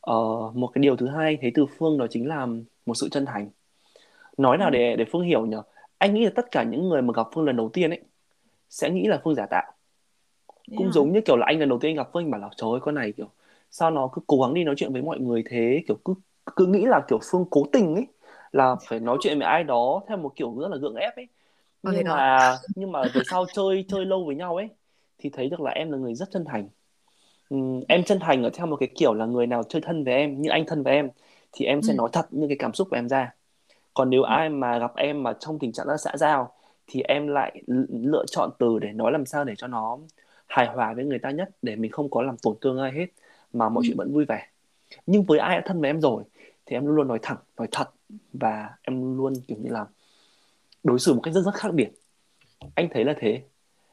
Ờ, 0.00 0.14
một 0.54 0.66
cái 0.74 0.82
điều 0.82 0.96
thứ 0.96 1.08
hai 1.08 1.38
thấy 1.40 1.52
từ 1.54 1.66
Phương 1.78 1.98
đó 1.98 2.06
chính 2.10 2.28
là 2.28 2.46
một 2.86 2.94
sự 2.94 3.08
chân 3.08 3.26
thành. 3.26 3.50
Nói 4.38 4.58
nào 4.58 4.70
để 4.70 4.96
để 4.96 5.04
Phương 5.12 5.22
hiểu 5.22 5.46
nhở 5.46 5.62
anh 5.98 6.14
nghĩ 6.14 6.24
là 6.24 6.30
tất 6.34 6.50
cả 6.50 6.62
những 6.62 6.88
người 6.88 7.02
mà 7.02 7.12
gặp 7.16 7.26
Phương 7.34 7.44
lần 7.44 7.56
đầu 7.56 7.68
tiên 7.72 7.90
ấy 7.90 8.00
sẽ 8.70 8.90
nghĩ 8.90 9.06
là 9.06 9.20
Phương 9.24 9.34
giả 9.34 9.46
tạo 9.46 9.72
Cũng 10.74 10.92
hả? 10.92 10.92
giống 10.92 11.12
như 11.12 11.20
kiểu 11.20 11.36
là 11.36 11.46
anh 11.46 11.58
lần 11.60 11.68
đầu 11.68 11.78
tiên 11.78 11.90
anh 11.90 11.96
gặp 11.96 12.08
Phương 12.12 12.24
anh 12.24 12.30
bảo 12.30 12.40
là 12.40 12.48
trời 12.56 12.70
ơi 12.70 12.80
con 12.82 12.94
này 12.94 13.12
kiểu 13.16 13.30
sao 13.70 13.90
nó 13.90 14.08
cứ 14.14 14.22
cố 14.26 14.40
gắng 14.42 14.54
đi 14.54 14.64
nói 14.64 14.74
chuyện 14.78 14.92
với 14.92 15.02
mọi 15.02 15.18
người 15.20 15.42
thế? 15.50 15.82
Kiểu 15.88 15.96
cứ 16.04 16.14
cứ 16.56 16.66
nghĩ 16.66 16.84
là 16.86 17.00
kiểu 17.08 17.18
Phương 17.30 17.44
cố 17.50 17.66
tình 17.72 17.94
ấy 17.94 18.06
là 18.52 18.76
phải 18.88 19.00
nói 19.00 19.18
chuyện 19.20 19.38
với 19.38 19.46
ai 19.48 19.64
đó 19.64 20.02
theo 20.08 20.16
một 20.16 20.32
kiểu 20.36 20.54
rất 20.60 20.68
là 20.68 20.76
gượng 20.76 20.94
ép 20.94 21.16
ấy. 21.16 21.28
Ờ, 21.82 21.92
nhưng 21.92 22.02
đó. 22.02 22.16
mà 22.16 22.58
nhưng 22.74 22.92
mà 22.92 23.08
về 23.14 23.22
sau 23.24 23.46
chơi 23.52 23.84
chơi 23.88 24.04
lâu 24.06 24.24
với 24.26 24.36
nhau 24.36 24.56
ấy 24.56 24.68
thì 25.18 25.30
thấy 25.30 25.48
được 25.50 25.60
là 25.60 25.70
em 25.70 25.90
là 25.92 25.98
người 25.98 26.14
rất 26.14 26.28
chân 26.32 26.44
thành. 26.44 26.68
Ừm, 27.48 27.80
em 27.88 28.04
chân 28.04 28.18
thành 28.20 28.42
ở 28.42 28.50
theo 28.54 28.66
một 28.66 28.76
cái 28.80 28.88
kiểu 28.96 29.14
là 29.14 29.26
người 29.26 29.46
nào 29.46 29.62
chơi 29.62 29.82
thân 29.82 30.04
với 30.04 30.14
em 30.14 30.42
như 30.42 30.50
anh 30.50 30.64
thân 30.66 30.82
với 30.82 30.92
em 30.94 31.08
thì 31.52 31.64
em 31.66 31.82
sẽ 31.82 31.92
ừ. 31.92 31.98
nói 31.98 32.08
thật 32.12 32.26
những 32.30 32.48
cái 32.48 32.56
cảm 32.60 32.74
xúc 32.74 32.88
của 32.90 32.96
em 32.96 33.08
ra. 33.08 33.34
Còn 33.94 34.10
nếu 34.10 34.22
ai 34.22 34.48
mà 34.50 34.78
gặp 34.78 34.92
em 34.96 35.22
mà 35.22 35.32
trong 35.40 35.58
tình 35.58 35.72
trạng 35.72 35.86
rất 35.86 35.96
xã 35.98 36.16
giao 36.18 36.54
thì 36.86 37.02
em 37.02 37.28
lại 37.28 37.62
lựa 38.02 38.24
chọn 38.32 38.50
từ 38.58 38.78
để 38.80 38.92
nói 38.92 39.12
làm 39.12 39.26
sao 39.26 39.44
để 39.44 39.54
cho 39.58 39.66
nó 39.66 39.98
hài 40.46 40.66
hòa 40.66 40.94
với 40.94 41.04
người 41.04 41.18
ta 41.18 41.30
nhất 41.30 41.50
để 41.62 41.76
mình 41.76 41.90
không 41.90 42.10
có 42.10 42.22
làm 42.22 42.36
tổn 42.42 42.56
thương 42.60 42.78
ai 42.78 42.92
hết 42.92 43.06
mà 43.52 43.68
mọi 43.68 43.82
Ừ. 43.84 43.86
chuyện 43.88 43.96
vẫn 43.96 44.12
vui 44.12 44.24
vẻ. 44.24 44.48
Nhưng 45.06 45.22
với 45.24 45.38
ai 45.38 45.56
đã 45.56 45.62
thân 45.66 45.80
với 45.80 45.90
em 45.90 46.00
rồi 46.00 46.22
thì 46.66 46.76
em 46.76 46.86
luôn 46.86 46.96
luôn 46.96 47.08
nói 47.08 47.18
thẳng 47.22 47.36
nói 47.56 47.68
thật 47.72 47.90
và 48.32 48.70
em 48.82 49.16
luôn 49.16 49.34
kiểu 49.48 49.58
như 49.60 49.70
là 49.70 49.86
đối 50.84 50.98
xử 50.98 51.14
một 51.14 51.20
cách 51.24 51.34
rất 51.34 51.40
rất 51.42 51.54
khác 51.54 51.74
biệt. 51.74 51.90
Anh 52.74 52.88
thấy 52.94 53.04
là 53.04 53.14
thế. 53.20 53.42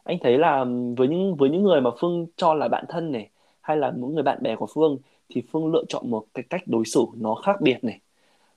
Anh 0.03 0.17
thấy 0.21 0.37
là 0.37 0.65
với 0.97 1.07
những 1.07 1.35
với 1.35 1.49
những 1.49 1.63
người 1.63 1.81
mà 1.81 1.89
Phương 1.99 2.27
cho 2.35 2.53
là 2.53 2.67
bạn 2.67 2.85
thân 2.89 3.11
này 3.11 3.29
hay 3.61 3.77
là 3.77 3.93
những 3.97 4.13
người 4.13 4.23
bạn 4.23 4.43
bè 4.43 4.55
của 4.55 4.67
Phương 4.73 4.97
thì 5.29 5.43
Phương 5.51 5.71
lựa 5.73 5.83
chọn 5.89 6.09
một 6.11 6.25
cái 6.33 6.43
cách 6.49 6.61
đối 6.65 6.85
xử 6.85 7.05
nó 7.17 7.35
khác 7.35 7.61
biệt 7.61 7.83
này. 7.83 7.99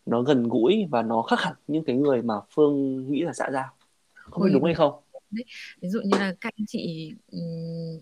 Nó 0.06 0.22
gần 0.22 0.48
gũi 0.48 0.86
và 0.90 1.02
nó 1.02 1.22
khác 1.22 1.40
hẳn 1.40 1.54
những 1.68 1.84
cái 1.84 1.96
người 1.96 2.22
mà 2.22 2.34
Phương 2.50 3.06
nghĩ 3.12 3.22
là 3.22 3.32
xã 3.32 3.50
giao. 3.50 3.68
Không 4.14 4.44
biết 4.44 4.50
đúng 4.52 4.64
hay 4.64 4.74
không 4.74 4.92
đấy. 5.30 5.44
Ví 5.82 5.88
dụ 5.88 6.00
như 6.04 6.18
là 6.18 6.34
các 6.40 6.54
anh 6.58 6.66
chị 6.68 7.10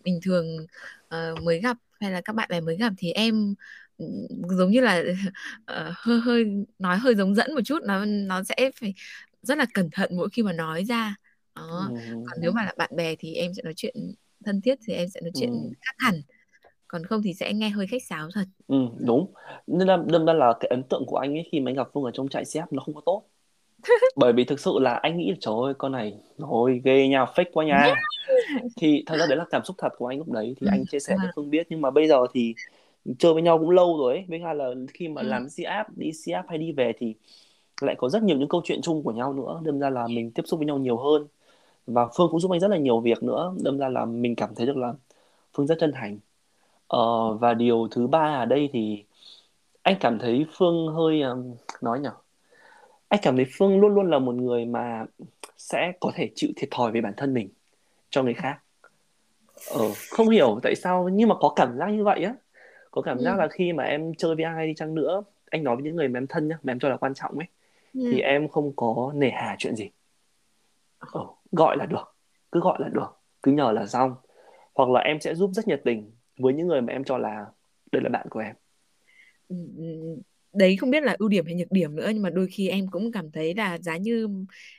bình 0.05 0.21
thường 0.23 0.67
ờ, 1.09 1.35
mới 1.43 1.61
gặp 1.61 1.77
hay 2.01 2.11
là 2.13 2.21
các 2.21 2.33
bạn 2.37 2.49
bè 2.53 2.61
mới 2.61 2.77
gặp 2.77 2.93
thì 2.99 3.11
em 3.13 3.55
giống 4.59 4.71
như 4.71 4.81
là 4.81 5.03
ờ, 5.67 5.93
hơi 5.97 6.21
hơi 6.21 6.45
nói 6.79 6.97
hơi 6.99 7.15
giống 7.15 7.35
dẫn 7.35 7.55
một 7.55 7.61
chút 7.65 7.79
nó 7.85 8.05
nó 8.05 8.43
sẽ 8.45 8.71
phải 8.81 8.95
rất 9.43 9.59
là 9.59 9.67
cẩn 9.75 9.89
thận 9.93 10.11
mỗi 10.17 10.29
khi 10.33 10.43
mà 10.43 10.53
nói 10.53 10.85
ra. 10.85 11.17
Đó. 11.55 11.93
Còn 12.25 12.39
nếu 12.41 12.51
ừ, 12.51 12.55
mà 12.55 12.65
là 12.65 12.75
bạn 12.79 12.91
bè 12.97 13.17
thì 13.19 13.35
em 13.35 13.55
sẽ 13.55 13.63
nói 13.63 13.75
chuyện 13.77 13.95
thân 14.45 14.61
thiết 14.61 14.79
thì 14.87 14.93
em 14.95 15.09
sẽ 15.09 15.21
nói 15.21 15.33
chuyện 15.35 15.51
ừ, 15.53 15.75
khác 15.81 15.95
hẳn. 15.99 16.15
Còn 16.89 17.07
không 17.07 17.23
thì 17.25 17.35
sẽ 17.35 17.53
nghe 17.55 17.71
hơi 17.71 17.87
khách 17.87 18.05
sáo 18.09 18.29
thật. 18.35 18.47
Ừ, 18.67 18.77
đúng. 19.07 19.33
Nên 19.67 19.89
là 19.89 19.97
đâm 20.13 20.25
ra 20.27 20.33
là 20.33 20.55
cái 20.61 20.69
ấn 20.69 20.83
tượng 20.91 21.05
của 21.07 21.17
anh 21.17 21.35
ấy 21.35 21.49
khi 21.53 21.61
mà 21.61 21.71
anh 21.71 21.75
gặp 21.77 21.89
Phương 21.95 22.05
ở 22.05 22.11
trong 22.15 22.29
trại 22.29 22.45
xếp 22.45 22.65
nó 22.71 22.83
không 22.87 22.95
có 22.95 23.01
tốt 23.07 23.23
bởi 24.17 24.33
vì 24.33 24.45
thực 24.45 24.61
sự 24.61 24.79
là 24.81 24.95
anh 24.95 25.19
nghĩ 25.19 25.35
trời 25.41 25.55
ơi 25.65 25.75
con 25.79 25.93
này 25.93 26.15
rồi 26.39 26.81
ghê 26.85 27.09
nha 27.09 27.25
fake 27.25 27.45
quá 27.53 27.65
nha. 27.65 27.95
Thì 28.77 29.03
thật 29.07 29.17
ra 29.19 29.27
đấy 29.27 29.37
là 29.37 29.45
cảm 29.51 29.65
xúc 29.65 29.77
thật 29.79 29.93
của 29.99 30.07
anh 30.07 30.19
lúc 30.19 30.31
đấy 30.31 30.57
thì 30.61 30.67
ừ. 30.67 30.71
anh 30.71 30.85
chia 30.87 31.01
sẻ 31.01 31.15
mà 31.19 31.31
Phương 31.37 31.51
biết 31.51 31.67
nhưng 31.71 31.81
mà 31.81 31.91
bây 31.91 32.09
giờ 32.09 32.27
thì 32.33 32.55
chơi 33.19 33.35
với 33.35 33.43
nhau 33.43 33.59
cũng 33.59 33.71
lâu 33.71 33.99
rồi 33.99 34.15
ấy. 34.15 34.25
Với 34.29 34.39
hai 34.39 34.55
là 34.55 34.71
khi 34.95 35.09
mà 35.09 35.23
ừ. 35.23 35.29
làm 35.29 35.47
C-app 35.47 35.85
đi 35.97 36.11
C-app 36.11 36.43
hay 36.49 36.59
đi 36.59 36.73
về 36.73 36.93
thì 36.99 37.15
lại 37.81 37.95
có 37.99 38.09
rất 38.09 38.23
nhiều 38.23 38.37
những 38.39 38.49
câu 38.49 38.61
chuyện 38.65 38.83
chung 38.83 39.03
của 39.03 39.13
nhau 39.13 39.33
nữa. 39.33 39.61
Đâm 39.65 39.79
ra 39.79 39.91
là 39.91 40.07
mình 40.07 40.31
tiếp 40.31 40.43
xúc 40.47 40.59
với 40.59 40.67
nhau 40.67 40.79
nhiều 40.79 40.97
hơn 40.97 41.27
và 41.87 42.07
Phương 42.17 42.29
cũng 42.31 42.41
giúp 42.41 42.51
anh 42.51 42.61
rất 42.61 42.69
là 42.69 42.77
nhiều 42.77 43.01
việc 43.01 43.23
nữa. 43.23 43.55
Đâm 43.63 43.79
ra 43.79 43.89
là 43.89 44.05
mình 44.05 44.35
cảm 44.37 44.55
thấy 44.55 44.67
được 44.67 44.77
là 44.77 44.93
Phương 45.55 45.67
rất 45.67 45.79
chân 45.81 45.93
thành. 45.95 46.19
Ờ, 46.89 47.35
và 47.35 47.55
điều 47.55 47.89
thứ 47.91 48.07
ba 48.07 48.35
ở 48.35 48.45
đây 48.45 48.69
thì 48.73 49.05
anh 49.83 49.97
cảm 50.01 50.19
thấy 50.19 50.47
Phương 50.53 50.89
hơi 50.95 51.23
um, 51.23 51.55
nói 51.81 52.01
nhỉ 52.01 52.09
anh 53.15 53.21
cảm 53.23 53.37
thấy 53.37 53.47
Phương 53.53 53.81
luôn 53.81 53.95
luôn 53.95 54.11
là 54.11 54.19
một 54.19 54.35
người 54.35 54.65
mà 54.65 55.05
sẽ 55.57 55.93
có 56.01 56.13
thể 56.15 56.31
chịu 56.35 56.51
thiệt 56.57 56.69
thòi 56.71 56.93
về 56.93 57.01
bản 57.01 57.13
thân 57.17 57.35
mình 57.35 57.49
cho 58.11 58.23
người 58.23 58.35
khác. 58.35 58.59
Ờ, 59.71 59.81
không 60.11 60.29
hiểu 60.29 60.61
tại 60.63 60.75
sao 60.75 61.09
nhưng 61.09 61.29
mà 61.29 61.35
có 61.41 61.53
cảm 61.57 61.77
giác 61.79 61.89
như 61.89 62.05
vậy 62.05 62.25
á. 62.25 62.35
Có 62.91 63.03
cảm 63.03 63.21
giác 63.21 63.31
Ừ. 63.35 63.39
là 63.39 63.49
khi 63.49 63.73
mà 63.73 63.85
em 63.85 64.15
chơi 64.15 64.35
với 64.35 64.45
ai 64.45 64.67
đi 64.67 64.75
chăng 64.75 64.95
nữa 64.95 65.23
anh 65.51 65.65
nói 65.65 65.77
với 65.77 65.85
những 65.85 65.97
người 65.97 66.09
mà 66.09 66.19
em 66.19 66.27
thân 66.27 66.49
nhá 66.49 66.59
mà 66.63 66.73
em 66.73 66.79
cho 66.79 66.89
là 66.89 66.97
quan 66.97 67.15
trọng 67.15 67.39
ấy 67.39 67.47
thì 67.95 68.21
Ừ. 68.21 68.25
em 68.25 68.49
không 68.49 68.73
có 68.77 69.13
nề 69.15 69.31
hà 69.31 69.57
chuyện 69.59 69.77
gì. 69.77 69.91
Ờ, 70.99 71.21
gọi 71.53 71.77
là 71.77 71.87
được 71.87 72.15
cứ 72.53 72.61
gọi 72.61 72.79
là 72.81 72.89
được 72.89 73.19
cứ 73.43 73.53
nhờ 73.53 73.73
là 73.73 73.87
xong. 73.87 74.15
Hoặc 74.75 74.91
là 74.91 75.01
em 75.01 75.21
sẽ 75.21 75.35
giúp 75.35 75.51
rất 75.55 75.69
nhiệt 75.69 75.81
tình 75.85 76.11
với 76.39 76.55
những 76.55 76.67
người 76.67 76.81
mà 76.81 76.93
em 76.93 77.05
cho 77.05 77.19
là 77.19 77.47
đây 77.93 78.03
là 78.03 78.09
bạn 78.09 78.27
của 78.31 78.41
em. 78.41 78.55
Ừ, 79.49 79.57
ừ, 79.79 80.17
đấy 80.55 80.77
không 80.77 80.91
biết 80.91 81.03
là 81.03 81.17
ưu 81.19 81.29
điểm 81.29 81.47
hay 81.47 81.55
nhược 81.55 81.73
điểm 81.73 81.97
nữa 81.97 82.11
nhưng 82.15 82.23
mà 82.23 82.31
đôi 82.31 82.47
khi 82.47 82.69
em 82.69 82.87
cũng 82.91 83.13
cảm 83.13 83.31
thấy 83.31 83.55
là 83.55 83.79
giá 83.79 83.97
như 83.97 84.29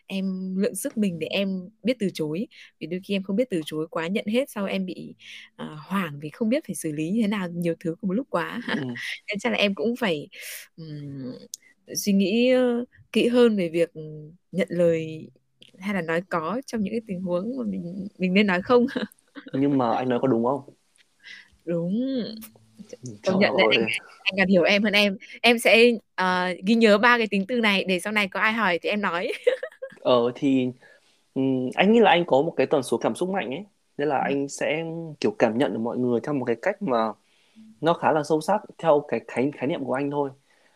em 0.06 0.56
lượng 0.58 0.76
sức 0.76 0.98
mình 0.98 1.20
để 1.20 1.28
em 1.28 1.70
biết 1.84 1.98
từ 2.00 2.10
chối. 2.14 2.48
Vì 2.80 2.88
đôi 2.88 3.00
khi 3.04 3.16
em 3.16 3.24
không 3.24 3.36
biết 3.36 3.50
từ 3.50 3.62
chối 3.66 3.88
quá 3.92 4.08
nhận 4.08 4.26
hết 4.28 4.50
sau 4.50 4.66
em 4.66 4.86
bị 4.86 5.16
uh, 5.64 5.68
hoảng 5.88 6.20
vì 6.22 6.30
không 6.30 6.50
biết 6.50 6.66
phải 6.68 6.76
xử 6.76 6.92
lý 6.92 7.10
như 7.10 7.22
thế 7.22 7.28
nào 7.28 7.50
nhiều 7.50 7.76
thứ 7.80 7.96
cùng 8.02 8.08
một 8.08 8.14
lúc 8.14 8.28
quá. 8.30 8.62
Ừ. 8.76 8.82
nên 9.28 9.40
chắc 9.40 9.52
là 9.52 9.58
em 9.58 9.76
cũng 9.76 9.96
phải 9.96 10.28
um, 10.78 11.32
suy 11.96 12.14
nghĩ 12.14 12.54
kỹ 13.12 13.28
hơn 13.28 13.56
về 13.56 13.70
việc 13.70 13.92
nhận 14.52 14.68
lời 14.72 15.28
hay 15.78 15.94
là 15.94 16.02
nói 16.02 16.22
có 16.30 16.62
trong 16.66 16.82
những 16.82 16.94
cái 16.94 17.02
tình 17.08 17.22
huống 17.22 17.58
mà 17.58 17.64
mình 17.68 18.08
mình 18.18 18.34
nên 18.34 18.48
nói 18.48 18.62
không. 18.62 18.86
Nhưng 19.54 19.78
mà 19.78 19.96
anh 19.96 20.10
nói 20.10 20.20
có 20.22 20.28
đúng 20.28 20.46
không? 20.46 20.62
Đúng 21.66 22.00
công 23.26 23.40
nhận 23.40 23.58
đấy 23.58 23.68
anh, 23.72 23.88
anh 24.24 24.34
càng 24.38 24.48
hiểu 24.48 24.64
em 24.64 24.84
hơn 24.84 24.94
em. 24.94 25.18
Em 25.42 25.60
sẽ 25.60 25.92
uh, 26.22 26.66
ghi 26.66 26.76
nhớ 26.76 26.98
ba 26.98 27.18
cái 27.18 27.28
tính 27.28 27.46
từ 27.48 27.60
này 27.60 27.84
để 27.88 28.00
sau 28.00 28.14
này 28.14 28.28
có 28.28 28.40
ai 28.40 28.54
hỏi 28.54 28.80
thì 28.82 28.90
em 28.90 29.02
nói. 29.02 29.32
Ờ 30.00 30.32
thì 30.36 30.68
um, 31.34 31.70
anh 31.76 31.94
nghĩ 31.94 32.00
là 32.00 32.12
anh 32.12 32.26
có 32.26 32.42
một 32.42 32.54
cái 32.58 32.68
tần 32.68 32.84
số 32.84 32.98
cảm 32.98 33.16
xúc 33.16 33.30
mạnh 33.30 33.52
ấy. 33.52 33.66
Nên 33.98 34.08
là 34.08 34.18
ừ. 34.18 34.22
anh 34.24 34.50
sẽ 34.50 34.84
kiểu 35.20 35.32
cảm 35.40 35.58
nhận 35.58 35.74
được 35.74 35.80
mọi 35.80 35.98
người 35.98 36.20
theo 36.24 36.34
một 36.34 36.46
cái 36.46 36.56
cách 36.62 36.82
mà 36.82 36.98
nó 37.82 37.94
khá 37.94 38.12
là 38.12 38.24
sâu 38.24 38.42
sắc 38.42 38.62
theo 38.78 39.06
cái 39.08 39.22
khái 39.28 39.52
khái 39.58 39.68
niệm 39.68 39.84
của 39.84 39.94
anh 39.94 40.12
thôi. 40.12 40.30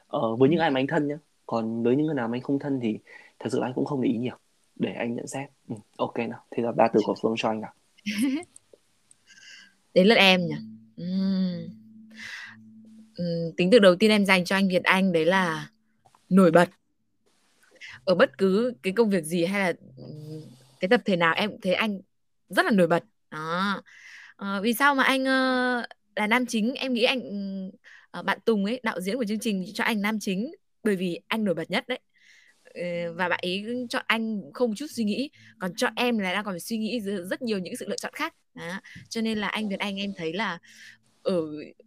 Ờ, 0.08 0.36
với 0.36 0.50
những 0.50 0.60
ừ. 0.60 0.62
ai 0.62 0.72
mà 0.72 0.80
anh 0.80 0.88
thân 0.88 1.08
nhá. 1.08 1.18
Còn 1.46 1.84
với 1.84 1.96
những 1.96 2.06
người 2.06 2.16
nào 2.16 2.28
mà 2.28 2.36
anh 2.36 2.42
không 2.42 2.60
thân 2.60 2.80
thì 2.84 3.00
thật 3.40 3.50
sự 3.52 3.60
là 3.60 3.68
anh 3.68 3.74
cũng 3.74 3.86
không 3.86 4.02
để 4.02 4.10
ý 4.10 4.18
nhiều. 4.18 4.36
Để 4.76 4.94
anh 4.94 5.16
nhận 5.16 5.28
xét. 5.28 5.50
Ừ, 5.70 5.76
ok 5.98 6.18
nào. 6.18 6.44
Thế 6.52 6.64
là 6.64 6.72
ba 6.72 6.88
từ 6.94 7.00
của 7.04 7.16
phương 7.22 7.34
cho 7.38 7.50
anh 7.50 7.62
nào. 7.62 7.74
Đến 9.94 10.08
lượt 10.08 10.16
em 10.16 10.42
nhỉ. 10.42 10.56
Uhm. 11.04 11.79
Tính 13.58 13.70
từ 13.72 13.80
đầu 13.80 13.96
tiên 13.96 14.12
em 14.12 14.26
dành 14.26 14.46
cho 14.46 14.56
anh 14.56 14.68
Việt 14.68 14.84
Anh 14.84 15.12
đấy 15.12 15.26
là 15.26 15.70
nổi 16.30 16.52
bật. 16.52 16.70
Ở 18.06 18.16
bất 18.16 18.38
cứ 18.38 18.74
cái 18.84 18.94
công 18.94 19.10
việc 19.10 19.24
gì 19.24 19.46
hay 19.46 19.62
là 19.62 19.74
cái 20.80 20.90
tập 20.90 21.02
thể 21.06 21.16
nào 21.16 21.34
em 21.36 21.52
thấy 21.62 21.74
anh 21.74 22.02
rất 22.50 22.66
là 22.66 22.72
nổi 22.72 22.88
bật. 22.88 23.04
Đó. 23.32 23.82
À, 24.38 24.60
vì 24.62 24.74
sao 24.74 24.96
mà 24.96 25.04
anh 25.04 25.26
ờ, 25.26 25.84
là 26.16 26.28
nam 26.28 26.46
chính? 26.46 26.74
Em 26.74 26.94
nghĩ 26.94 27.04
anh 27.04 27.22
ờ, 28.12 28.24
bạn 28.24 28.40
Tùng 28.46 28.66
ấy 28.66 28.80
đạo 28.84 29.02
diễn 29.02 29.18
của 29.18 29.26
chương 29.28 29.40
trình 29.40 29.66
cho 29.74 29.84
anh 29.84 30.02
nam 30.02 30.18
chính 30.20 30.52
bởi 30.84 30.96
vì 30.96 31.20
anh 31.28 31.44
nổi 31.44 31.56
bật 31.56 31.72
nhất 31.72 31.88
đấy. 31.88 32.00
Và 33.16 33.30
bạn 33.30 33.40
ấy 33.42 33.66
chọn 33.90 34.04
anh 34.08 34.42
không 34.54 34.76
chút 34.76 34.86
suy 34.90 35.04
nghĩ 35.04 35.30
còn 35.60 35.72
cho 35.76 35.88
em 35.96 36.18
là 36.18 36.34
đang 36.34 36.46
còn 36.46 36.54
phải 36.54 36.60
suy 36.60 36.78
nghĩ 36.78 37.00
rất 37.30 37.42
nhiều 37.42 37.60
những 37.60 37.76
sự 37.76 37.88
lựa 37.90 37.98
chọn 37.98 38.14
khác. 38.16 38.36
Đó. 38.54 38.82
cho 39.10 39.22
nên 39.22 39.38
là 39.38 39.48
anh 39.48 39.70
Việt 39.70 39.80
Anh 39.80 39.98
em 39.98 40.14
thấy 40.18 40.34
là 40.34 40.60
ở 41.24 41.42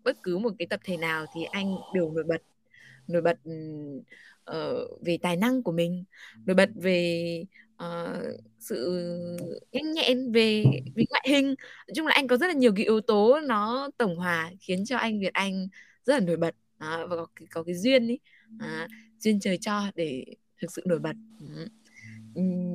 bất 0.05 0.23
cứ 0.23 0.39
một 0.39 0.51
cái 0.59 0.67
tập 0.67 0.81
thể 0.85 0.97
nào 0.97 1.27
thì 1.35 1.45
anh 1.45 1.75
đều 1.95 2.11
nổi 2.11 2.25
bật. 2.25 2.43
Nổi 3.09 3.23
bật 3.23 3.39
uh, 4.51 5.01
về 5.05 5.19
tài 5.23 5.37
năng 5.37 5.63
của 5.63 5.73
mình 5.73 6.05
nổi 6.47 6.55
bật 6.55 6.71
về 6.75 7.45
uh, 7.83 8.41
sự 8.61 9.07
nhanh 9.73 9.93
nhẹn 9.93 10.33
về 10.33 10.65
về 10.95 11.05
ngoại 11.11 11.27
hình. 11.29 11.47
Nói 11.47 11.95
chung 11.95 12.07
là 12.07 12.15
anh 12.15 12.27
có 12.27 12.37
rất 12.37 12.47
là 12.47 12.53
nhiều 12.53 12.73
cái 12.77 12.85
yếu 12.85 13.01
tố 13.01 13.41
nó 13.41 13.91
tổng 13.97 14.17
hòa 14.17 14.51
khiến 14.61 14.85
cho 14.85 14.97
anh 14.97 15.21
Việt 15.21 15.33
Anh 15.33 15.69
rất 16.05 16.15
là 16.15 16.21
nổi 16.21 16.37
bật. 16.37 16.55
À, 16.79 17.07
và 17.07 17.17
có, 17.17 17.27
có 17.51 17.63
cái 17.63 17.75
duyên 17.75 18.09
ý. 18.09 18.19
À, 18.59 18.89
duyên 19.19 19.41
trời 19.41 19.59
cho 19.59 19.91
để 19.95 20.25
thực 20.61 20.73
sự 20.73 20.83
nổi 20.85 20.99
bật. 20.99 21.17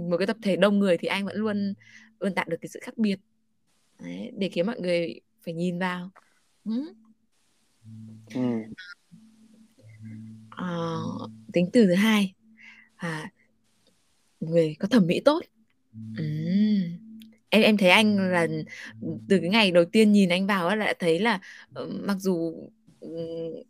Một 0.10 0.18
cái 0.18 0.28
tập 0.28 0.38
thể 0.42 0.56
đông 0.56 0.80
người 0.80 0.98
thì 0.98 1.08
anh 1.08 1.26
vẫn 1.26 1.36
luôn 1.36 1.74
luôn 2.20 2.34
tạo 2.36 2.46
được 2.50 2.58
cái 2.62 2.70
sự 2.70 2.80
khác 2.84 2.98
biệt. 2.98 3.20
Đấy, 4.00 4.32
để 4.38 4.50
khiến 4.50 4.66
mọi 4.66 4.80
người 4.80 5.20
phải 5.46 5.54
nhìn 5.54 5.80
vào. 5.80 6.10
Ừ. 8.36 8.42
À, 10.50 10.96
tính 11.54 11.70
từ 11.74 11.86
thứ 11.86 11.94
hai 11.94 12.34
à, 12.96 13.32
người 14.40 14.76
có 14.80 14.88
thẩm 14.88 15.08
mỹ 15.08 15.20
tốt 15.26 15.42
ừ. 16.18 16.24
em 17.50 17.62
em 17.62 17.78
thấy 17.78 17.90
anh 17.90 18.32
là 18.32 18.48
từ 19.30 19.40
cái 19.42 19.50
ngày 19.50 19.72
đầu 19.72 19.86
tiên 19.86 20.12
nhìn 20.12 20.30
anh 20.30 20.48
vào 20.48 20.76
là 20.76 20.94
thấy 21.00 21.20
là 21.20 21.40
ờ, 21.74 21.88
mặc 22.04 22.18
dù 22.20 22.54
ừ, 23.00 23.10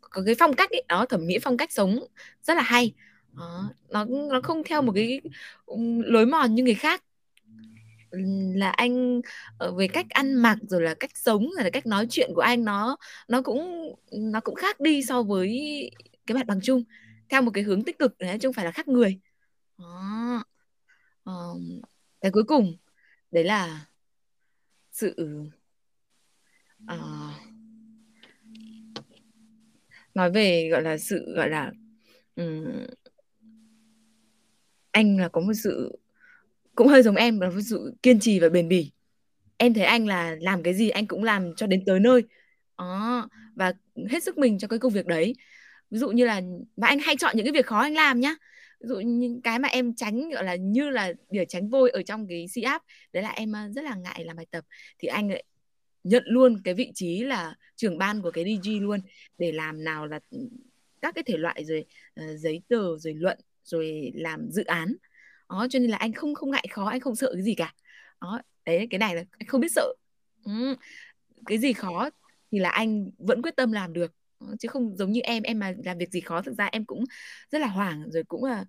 có 0.01 0.23
cái 0.25 0.35
phong 0.39 0.53
cách 0.53 0.71
ấy, 0.71 0.83
đó 0.87 1.05
thẩm 1.05 1.27
mỹ 1.27 1.37
phong 1.41 1.57
cách 1.57 1.71
sống 1.71 1.99
rất 2.43 2.53
là 2.57 2.63
hay 2.63 2.93
đó, 3.37 3.69
nó 3.89 4.05
nó 4.05 4.41
không 4.43 4.63
theo 4.63 4.81
một 4.81 4.91
cái 4.95 5.21
ừ, 5.65 5.77
lối 6.05 6.25
mòn 6.25 6.55
như 6.55 6.63
người 6.63 6.73
khác 6.75 7.03
là 8.55 8.69
anh 8.69 9.21
ở 9.57 9.75
về 9.75 9.87
cách 9.87 10.05
ăn 10.09 10.33
mặc 10.33 10.57
rồi 10.61 10.81
là 10.81 10.93
cách 10.93 11.11
sống 11.17 11.49
rồi 11.55 11.63
là 11.63 11.69
cách 11.69 11.85
nói 11.85 12.07
chuyện 12.09 12.31
của 12.35 12.41
anh 12.41 12.65
nó 12.65 12.97
nó 13.27 13.41
cũng 13.41 13.95
nó 14.11 14.39
cũng 14.39 14.55
khác 14.55 14.79
đi 14.79 15.03
so 15.03 15.23
với 15.23 15.51
cái 16.27 16.35
mặt 16.35 16.47
bằng 16.47 16.59
chung 16.63 16.83
theo 17.29 17.41
một 17.41 17.51
cái 17.53 17.63
hướng 17.63 17.83
tích 17.83 17.99
cực 17.99 18.17
đấy 18.17 18.37
chứ 18.41 18.47
không 18.47 18.53
phải 18.53 18.65
là 18.65 18.71
khác 18.71 18.87
người 18.87 19.19
đó. 19.77 20.43
Um, 21.23 21.81
cái 22.21 22.31
cuối 22.31 22.43
cùng 22.43 22.77
đấy 23.31 23.43
là 23.43 23.85
sự 24.91 25.15
uh, 26.83 27.31
nói 30.13 30.31
về 30.31 30.69
gọi 30.71 30.81
là 30.81 30.97
sự 30.97 31.33
gọi 31.35 31.49
là 31.49 31.71
um, 32.35 32.65
anh 34.91 35.17
là 35.17 35.29
có 35.29 35.41
một 35.41 35.53
sự 35.63 35.99
cũng 36.77 36.87
hơi 36.87 37.03
giống 37.03 37.15
em 37.15 37.39
là 37.39 37.49
ví 37.49 37.61
sự 37.61 37.93
kiên 38.03 38.19
trì 38.19 38.39
và 38.39 38.49
bền 38.49 38.67
bỉ. 38.67 38.91
Em 39.57 39.73
thấy 39.73 39.83
anh 39.83 40.07
là 40.07 40.35
làm 40.39 40.63
cái 40.63 40.73
gì 40.73 40.89
anh 40.89 41.07
cũng 41.07 41.23
làm 41.23 41.55
cho 41.55 41.67
đến 41.67 41.83
tới 41.85 41.99
nơi. 41.99 42.23
Đó 42.77 43.29
và 43.55 43.73
hết 44.09 44.23
sức 44.23 44.37
mình 44.37 44.59
cho 44.59 44.67
cái 44.67 44.79
công 44.79 44.93
việc 44.93 45.05
đấy. 45.05 45.35
Ví 45.91 45.99
dụ 45.99 46.09
như 46.09 46.25
là 46.25 46.41
mà 46.77 46.87
anh 46.87 46.99
hay 46.99 47.15
chọn 47.17 47.37
những 47.37 47.45
cái 47.45 47.53
việc 47.53 47.65
khó 47.65 47.79
anh 47.79 47.93
làm 47.93 48.19
nhá. 48.19 48.35
Ví 48.81 48.87
dụ 48.87 48.99
những 48.99 49.41
cái 49.41 49.59
mà 49.59 49.67
em 49.67 49.95
tránh 49.95 50.29
gọi 50.29 50.43
là 50.43 50.55
như 50.55 50.89
là 50.89 51.13
để 51.31 51.45
tránh 51.45 51.69
vôi 51.69 51.89
ở 51.89 52.01
trong 52.03 52.27
cái 52.27 52.47
si 52.47 52.61
app 52.61 52.85
đấy 53.13 53.23
là 53.23 53.29
em 53.29 53.51
ờ, 53.51 53.59
rất 53.75 53.83
là 53.83 53.95
ngại 53.95 54.25
làm 54.25 54.35
bài 54.35 54.45
tập. 54.51 54.65
Thì 54.99 55.07
anh 55.07 55.29
lại 55.29 55.43
nhận 56.03 56.23
luôn 56.25 56.61
cái 56.63 56.73
vị 56.73 56.91
trí 56.95 57.23
là 57.23 57.55
trưởng 57.75 57.97
ban 57.97 58.21
của 58.21 58.31
cái 58.31 58.43
DG 58.43 58.69
luôn 58.81 58.99
để 59.37 59.51
làm 59.51 59.83
nào 59.83 60.07
là 60.07 60.19
các 61.01 61.15
cái 61.15 61.23
thể 61.23 61.37
loại 61.37 61.65
rồi 61.65 61.85
uh, 62.19 62.39
giấy 62.39 62.61
tờ 62.69 62.97
rồi 62.99 63.13
luận 63.13 63.39
rồi 63.63 64.11
làm 64.15 64.51
dự 64.51 64.63
án 64.63 64.93
đó 65.49 65.67
cho 65.69 65.79
nên 65.79 65.89
là 65.89 65.97
anh 65.97 66.13
không 66.13 66.35
không 66.35 66.51
ngại 66.51 66.67
khó 66.71 66.85
anh 66.85 66.99
không 66.99 67.15
sợ 67.15 67.31
cái 67.33 67.43
gì 67.43 67.55
cả 67.55 67.73
đó 68.21 68.41
đấy 68.65 68.87
cái 68.89 68.99
này 68.99 69.15
là 69.15 69.23
anh 69.31 69.47
không 69.47 69.61
biết 69.61 69.71
sợ 69.71 69.93
ừ. 70.45 70.75
cái 71.45 71.57
gì 71.57 71.73
khó 71.73 72.09
thì 72.51 72.59
là 72.59 72.69
anh 72.69 73.09
vẫn 73.17 73.41
quyết 73.41 73.55
tâm 73.55 73.71
làm 73.71 73.93
được 73.93 74.13
chứ 74.59 74.67
không 74.67 74.97
giống 74.97 75.11
như 75.11 75.21
em 75.21 75.43
em 75.43 75.59
mà 75.59 75.73
làm 75.85 75.97
việc 75.97 76.09
gì 76.11 76.21
khó 76.21 76.41
thực 76.41 76.57
ra 76.57 76.65
em 76.65 76.85
cũng 76.85 77.03
rất 77.51 77.59
là 77.59 77.67
hoảng 77.67 78.11
rồi 78.11 78.23
cũng 78.23 78.43
là 78.43 78.65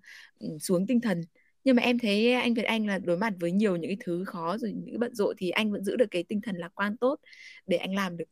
xuống 0.59 0.87
tinh 0.87 1.01
thần 1.01 1.21
nhưng 1.63 1.75
mà 1.75 1.83
em 1.83 1.99
thấy 1.99 2.33
anh 2.33 2.53
Việt 2.53 2.63
Anh 2.63 2.87
là 2.87 2.99
đối 2.99 3.17
mặt 3.17 3.33
với 3.39 3.51
nhiều 3.51 3.75
những 3.75 3.89
cái 3.89 3.97
thứ 3.99 4.23
khó 4.25 4.57
rồi 4.57 4.71
những 4.71 4.89
cái 4.89 4.97
bận 4.97 5.15
rộn 5.15 5.35
thì 5.37 5.49
anh 5.49 5.71
vẫn 5.71 5.83
giữ 5.83 5.95
được 5.95 6.11
cái 6.11 6.23
tinh 6.23 6.41
thần 6.41 6.55
lạc 6.55 6.71
quan 6.75 6.97
tốt 6.97 7.19
để 7.67 7.77
anh 7.77 7.95
làm 7.95 8.17
được 8.17 8.25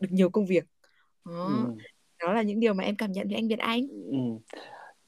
được 0.00 0.08
nhiều 0.10 0.30
công 0.30 0.46
việc 0.46 0.64
đó, 1.24 1.46
ừ. 1.46 1.74
đó 2.18 2.32
là 2.32 2.42
những 2.42 2.60
điều 2.60 2.74
mà 2.74 2.84
em 2.84 2.96
cảm 2.96 3.12
nhận 3.12 3.28
về 3.28 3.34
anh 3.34 3.48
Việt 3.48 3.58
Anh 3.58 3.88
ừ. 3.88 4.18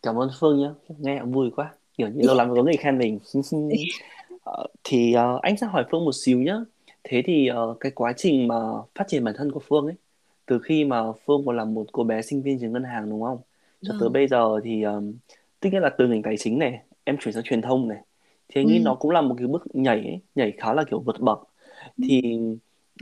cảm 0.03 0.17
ơn 0.17 0.29
Phương 0.41 0.59
nhé 0.59 0.71
nghe 0.99 1.23
vui 1.23 1.51
quá 1.57 1.75
kiểu 1.99 2.09
như 2.09 2.27
lâu 2.27 2.37
lắm 2.37 2.55
có 2.55 2.63
người 2.63 2.77
khen 2.77 2.99
mình 2.99 3.19
ờ, 4.45 4.67
thì 4.85 5.15
uh, 5.35 5.43
anh 5.43 5.57
sẽ 5.57 5.67
hỏi 5.67 5.85
Phương 5.91 6.05
một 6.05 6.15
xíu 6.15 6.39
nhé 6.39 6.55
thế 7.05 7.23
thì 7.27 7.51
uh, 7.51 7.81
cái 7.81 7.93
quá 7.93 8.13
trình 8.17 8.49
mà 8.49 8.57
phát 8.95 9.05
triển 9.09 9.25
bản 9.25 9.35
thân 9.39 9.53
của 9.53 9.61
Phương 9.61 9.87
ấy 9.87 9.95
từ 10.47 10.59
khi 10.59 10.85
mà 10.85 11.13
Phương 11.27 11.43
còn 11.47 11.57
là 11.57 11.65
một 11.65 11.87
cô 11.93 12.05
bé 12.05 12.23
sinh 12.23 12.43
viên 12.43 12.59
trường 12.59 12.73
ngân 12.73 12.85
hàng 12.85 13.11
đúng 13.11 13.23
không 13.23 13.39
cho 13.83 13.95
tới 14.01 14.07
ừ. 14.07 14.13
bây 14.13 14.29
giờ 14.29 14.61
thì 14.65 14.83
um, 14.83 15.13
tất 15.61 15.69
nhiên 15.73 15.83
là 15.83 15.91
từ 15.99 16.07
ngành 16.09 16.23
tài 16.23 16.37
chính 16.37 16.59
này 16.59 16.81
em 17.05 17.17
chuyển 17.21 17.35
sang 17.35 17.43
truyền 17.43 17.63
thông 17.63 17.89
này 17.89 17.99
thì 18.49 18.61
anh 18.61 18.67
nghĩ 18.67 18.79
ừ. 18.79 18.83
nó 18.85 18.95
cũng 18.95 19.11
là 19.11 19.21
một 19.21 19.35
cái 19.39 19.47
bước 19.47 19.63
nhảy 19.75 19.99
ấy, 19.99 20.21
nhảy 20.35 20.53
khá 20.59 20.75
là 20.75 20.85
kiểu 20.85 21.01
vượt 21.01 21.21
bậc 21.21 21.39
ừ. 21.99 22.05
thì 22.09 22.39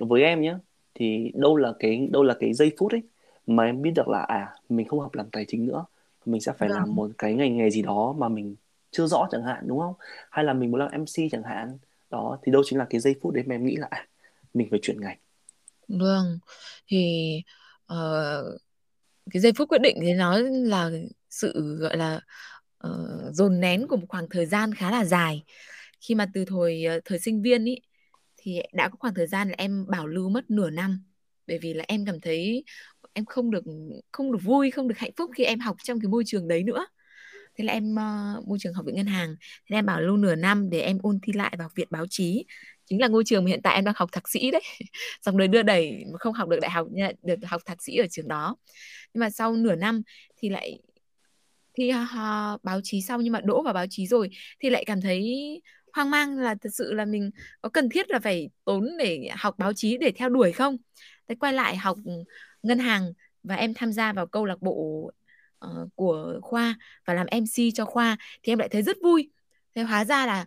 với 0.01 0.23
em 0.23 0.41
nhé 0.41 0.55
thì 0.95 1.33
đâu 1.35 1.57
là 1.57 1.73
cái 1.79 2.09
đâu 2.13 2.23
là 2.23 2.35
cái 2.41 2.53
giây 2.55 2.73
phút 2.79 2.93
ấy 2.93 3.03
mà 3.47 3.65
em 3.65 3.83
biết 3.83 3.91
được 3.95 4.09
là 4.09 4.23
à 4.23 4.49
mình 4.69 4.89
không 4.89 5.01
học 5.01 5.15
làm 5.15 5.31
tài 5.31 5.45
chính 5.49 5.67
nữa 5.67 5.85
mình 6.27 6.41
sẽ 6.41 6.53
phải 6.59 6.69
vâng. 6.69 6.79
làm 6.79 6.95
một 6.95 7.11
cái 7.19 7.35
ngành 7.35 7.57
nghề 7.57 7.71
gì 7.71 7.83
đó 7.83 8.15
mà 8.19 8.29
mình 8.29 8.57
chưa 8.91 9.07
rõ 9.07 9.29
chẳng 9.31 9.45
hạn 9.45 9.65
đúng 9.67 9.79
không 9.79 9.95
hay 10.31 10.45
là 10.45 10.53
mình 10.53 10.71
muốn 10.71 10.81
làm 10.81 10.91
MC 10.91 11.29
chẳng 11.33 11.43
hạn 11.43 11.79
đó 12.11 12.39
thì 12.43 12.53
đâu 12.53 12.63
chính 12.65 12.79
là 12.79 12.87
cái 12.91 13.01
giây 13.01 13.15
phút 13.23 13.35
đấy 13.35 13.45
mà 13.47 13.55
em 13.55 13.67
nghĩ 13.67 13.77
là 13.77 13.87
à, 13.91 14.07
mình 14.55 14.69
phải 14.71 14.79
chuyển 14.83 15.01
ngành 15.01 15.19
Vâng, 15.99 16.39
thì 16.87 17.43
uh, 17.93 18.61
cái 19.31 19.41
giây 19.41 19.53
phút 19.53 19.69
quyết 19.69 19.81
định 19.83 19.99
thì 20.03 20.13
nó 20.13 20.39
là 20.41 20.91
sự 21.31 21.77
gọi 21.81 21.97
là 21.97 22.21
uh, 22.89 23.35
dồn 23.35 23.61
nén 23.61 23.87
của 23.89 23.97
một 23.97 24.07
khoảng 24.09 24.29
thời 24.31 24.47
gian 24.47 24.75
khá 24.75 24.91
là 24.91 25.05
dài. 25.05 25.45
Khi 26.01 26.15
mà 26.15 26.27
từ 26.35 26.45
thời 26.45 26.85
uh, 26.99 27.05
thời 27.05 27.19
sinh 27.19 27.43
viên 27.43 27.65
ý 27.65 27.77
thì 28.37 28.63
đã 28.73 28.89
có 28.89 28.97
khoảng 29.01 29.15
thời 29.15 29.27
gian 29.27 29.49
là 29.49 29.55
em 29.59 29.87
bảo 29.89 30.07
lưu 30.07 30.29
mất 30.29 30.51
nửa 30.51 30.71
năm 30.71 31.05
bởi 31.47 31.59
vì 31.63 31.75
là 31.75 31.85
em 31.89 32.05
cảm 32.07 32.21
thấy 32.21 32.65
em 33.13 33.25
không 33.25 33.51
được 33.51 33.65
không 34.13 34.33
được 34.33 34.39
vui, 34.45 34.71
không 34.71 34.89
được 34.89 34.99
hạnh 34.99 35.13
phúc 35.17 35.31
khi 35.35 35.45
em 35.45 35.61
học 35.61 35.77
trong 35.83 36.01
cái 36.01 36.09
môi 36.09 36.23
trường 36.27 36.49
đấy 36.49 36.63
nữa. 36.63 36.87
Thế 37.61 37.65
là 37.65 37.73
em 37.73 37.95
uh, 37.95 38.49
môi 38.49 38.59
trường 38.61 38.75
học 38.75 38.87
viện 38.87 38.95
ngân 38.95 39.07
hàng, 39.07 39.37
thế 39.71 39.77
em 39.77 39.87
bảo 39.87 40.01
lưu 40.01 40.17
nửa 40.17 40.35
năm 40.35 40.71
để 40.71 40.81
em 40.81 40.99
ôn 41.03 41.19
thi 41.23 41.33
lại 41.33 41.55
vào 41.59 41.69
viện 41.75 41.89
báo 41.91 42.07
chí. 42.11 42.45
Chính 42.87 43.01
là 43.01 43.09
ngôi 43.09 43.25
trường 43.27 43.45
mà 43.45 43.49
hiện 43.49 43.63
tại 43.63 43.75
em 43.75 43.85
đang 43.85 43.95
học 43.97 44.09
thạc 44.13 44.29
sĩ 44.29 44.51
đấy. 44.51 44.63
Dòng 45.23 45.39
đời 45.39 45.49
đưa 45.49 45.63
đẩy 45.63 46.05
mà 46.13 46.19
không 46.19 46.35
học 46.35 46.49
được 46.49 46.59
đại 46.61 46.71
học 46.71 46.87
được 47.23 47.37
học 47.47 47.63
thạc 47.67 47.83
sĩ 47.83 47.97
ở 47.97 48.07
trường 48.11 48.29
đó. 48.29 48.57
Nhưng 49.15 49.21
mà 49.21 49.31
sau 49.31 49.53
nửa 49.53 49.75
năm 49.75 50.03
thì 50.37 50.49
lại 50.49 50.79
thi 51.75 51.91
uh, 51.91 52.65
báo 52.65 52.81
chí 52.85 53.03
xong 53.03 53.21
nhưng 53.25 53.33
mà 53.33 53.41
đỗ 53.41 53.63
vào 53.63 53.75
báo 53.75 53.87
chí 53.91 54.07
rồi 54.07 54.31
thì 54.61 54.71
lại 54.71 54.85
cảm 54.87 55.01
thấy 55.01 55.35
hoang 55.93 56.11
mang 56.11 56.39
là 56.39 56.55
thật 56.61 56.71
sự 56.73 56.93
là 56.93 57.05
mình 57.05 57.31
có 57.63 57.69
cần 57.69 57.89
thiết 57.89 58.11
là 58.11 58.19
phải 58.21 58.49
tốn 58.65 58.89
để 58.99 59.29
học 59.37 59.55
báo 59.59 59.73
chí 59.73 59.97
để 59.99 60.13
theo 60.17 60.29
đuổi 60.29 60.53
không? 60.53 60.77
Thế 61.29 61.35
quay 61.35 61.53
lại 61.53 61.77
học 61.77 61.99
ngân 62.63 62.79
hàng 62.79 63.13
và 63.43 63.55
em 63.55 63.75
tham 63.75 63.93
gia 63.93 64.13
vào 64.13 64.27
câu 64.27 64.45
lạc 64.45 64.63
bộ 64.63 65.11
uh, 65.67 65.89
của 65.95 66.39
khoa 66.43 66.75
và 67.05 67.15
làm 67.15 67.27
MC 67.27 67.71
cho 67.75 67.85
khoa 67.85 68.17
thì 68.43 68.53
em 68.53 68.59
lại 68.59 68.69
thấy 68.69 68.83
rất 68.83 68.97
vui. 69.03 69.31
Thế 69.75 69.83
hóa 69.83 70.05
ra 70.05 70.27
là 70.27 70.47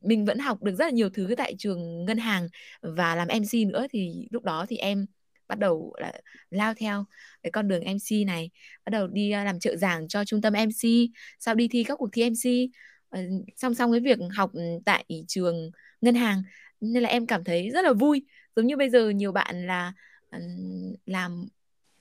mình 0.00 0.24
vẫn 0.24 0.38
học 0.38 0.62
được 0.62 0.74
rất 0.74 0.84
là 0.84 0.90
nhiều 0.90 1.10
thứ 1.10 1.34
tại 1.36 1.54
trường 1.58 2.04
ngân 2.04 2.18
hàng 2.18 2.48
và 2.82 3.14
làm 3.14 3.28
MC 3.28 3.64
nữa 3.64 3.86
thì 3.90 4.28
lúc 4.30 4.44
đó 4.44 4.66
thì 4.68 4.76
em 4.76 5.06
bắt 5.48 5.58
đầu 5.58 5.94
là 6.00 6.12
lao 6.50 6.74
theo 6.74 7.04
cái 7.42 7.50
con 7.50 7.68
đường 7.68 7.82
MC 7.82 8.26
này 8.26 8.50
bắt 8.86 8.90
đầu 8.90 9.06
đi 9.06 9.30
ờ, 9.30 9.44
làm 9.44 9.60
trợ 9.60 9.76
giảng 9.76 10.08
cho 10.08 10.24
trung 10.24 10.40
tâm 10.42 10.52
MC 10.52 10.88
sau 11.38 11.54
đi 11.54 11.68
thi 11.68 11.84
các 11.84 11.96
cuộc 11.98 12.08
thi 12.12 12.22
MC 12.22 12.70
ờ, 13.08 13.20
song 13.56 13.74
song 13.74 13.90
với 13.90 14.00
việc 14.00 14.18
học 14.36 14.50
tại 14.84 15.04
trường 15.28 15.70
ngân 16.00 16.14
hàng 16.14 16.42
nên 16.80 17.02
là 17.02 17.08
em 17.08 17.26
cảm 17.26 17.44
thấy 17.44 17.70
rất 17.70 17.84
là 17.84 17.92
vui. 17.92 18.26
Giống 18.56 18.66
như 18.66 18.76
bây 18.76 18.90
giờ 18.90 19.10
nhiều 19.10 19.32
bạn 19.32 19.66
là 19.66 19.92
làm 21.06 21.48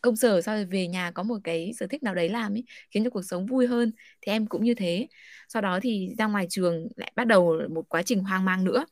công 0.04 0.16
sở 0.16 0.42
sau 0.42 0.56
rồi 0.56 0.66
về 0.66 0.88
nhà 0.88 1.12
có 1.12 1.24
một 1.24 1.38
cái 1.44 1.74
sở 1.80 1.88
thích 1.88 2.04
nào 2.04 2.16
đấy 2.16 2.30
làm 2.30 2.54
ấy 2.56 2.64
khiến 2.92 3.04
cho 3.04 3.10
cuộc 3.10 3.22
sống 3.22 3.46
vui 3.46 3.68
hơn 3.68 3.92
thì 4.22 4.32
em 4.32 4.48
cũng 4.48 4.64
như 4.64 4.74
thế. 4.74 5.08
Sau 5.50 5.62
đó 5.62 5.80
thì 5.82 6.10
ra 6.18 6.28
ngoài 6.28 6.48
trường 6.50 6.88
lại 6.96 7.12
bắt 7.16 7.28
đầu 7.28 7.62
một 7.70 7.90
quá 7.90 8.04
trình 8.04 8.20
hoang 8.20 8.46
mang 8.46 8.64
nữa. 8.64 8.86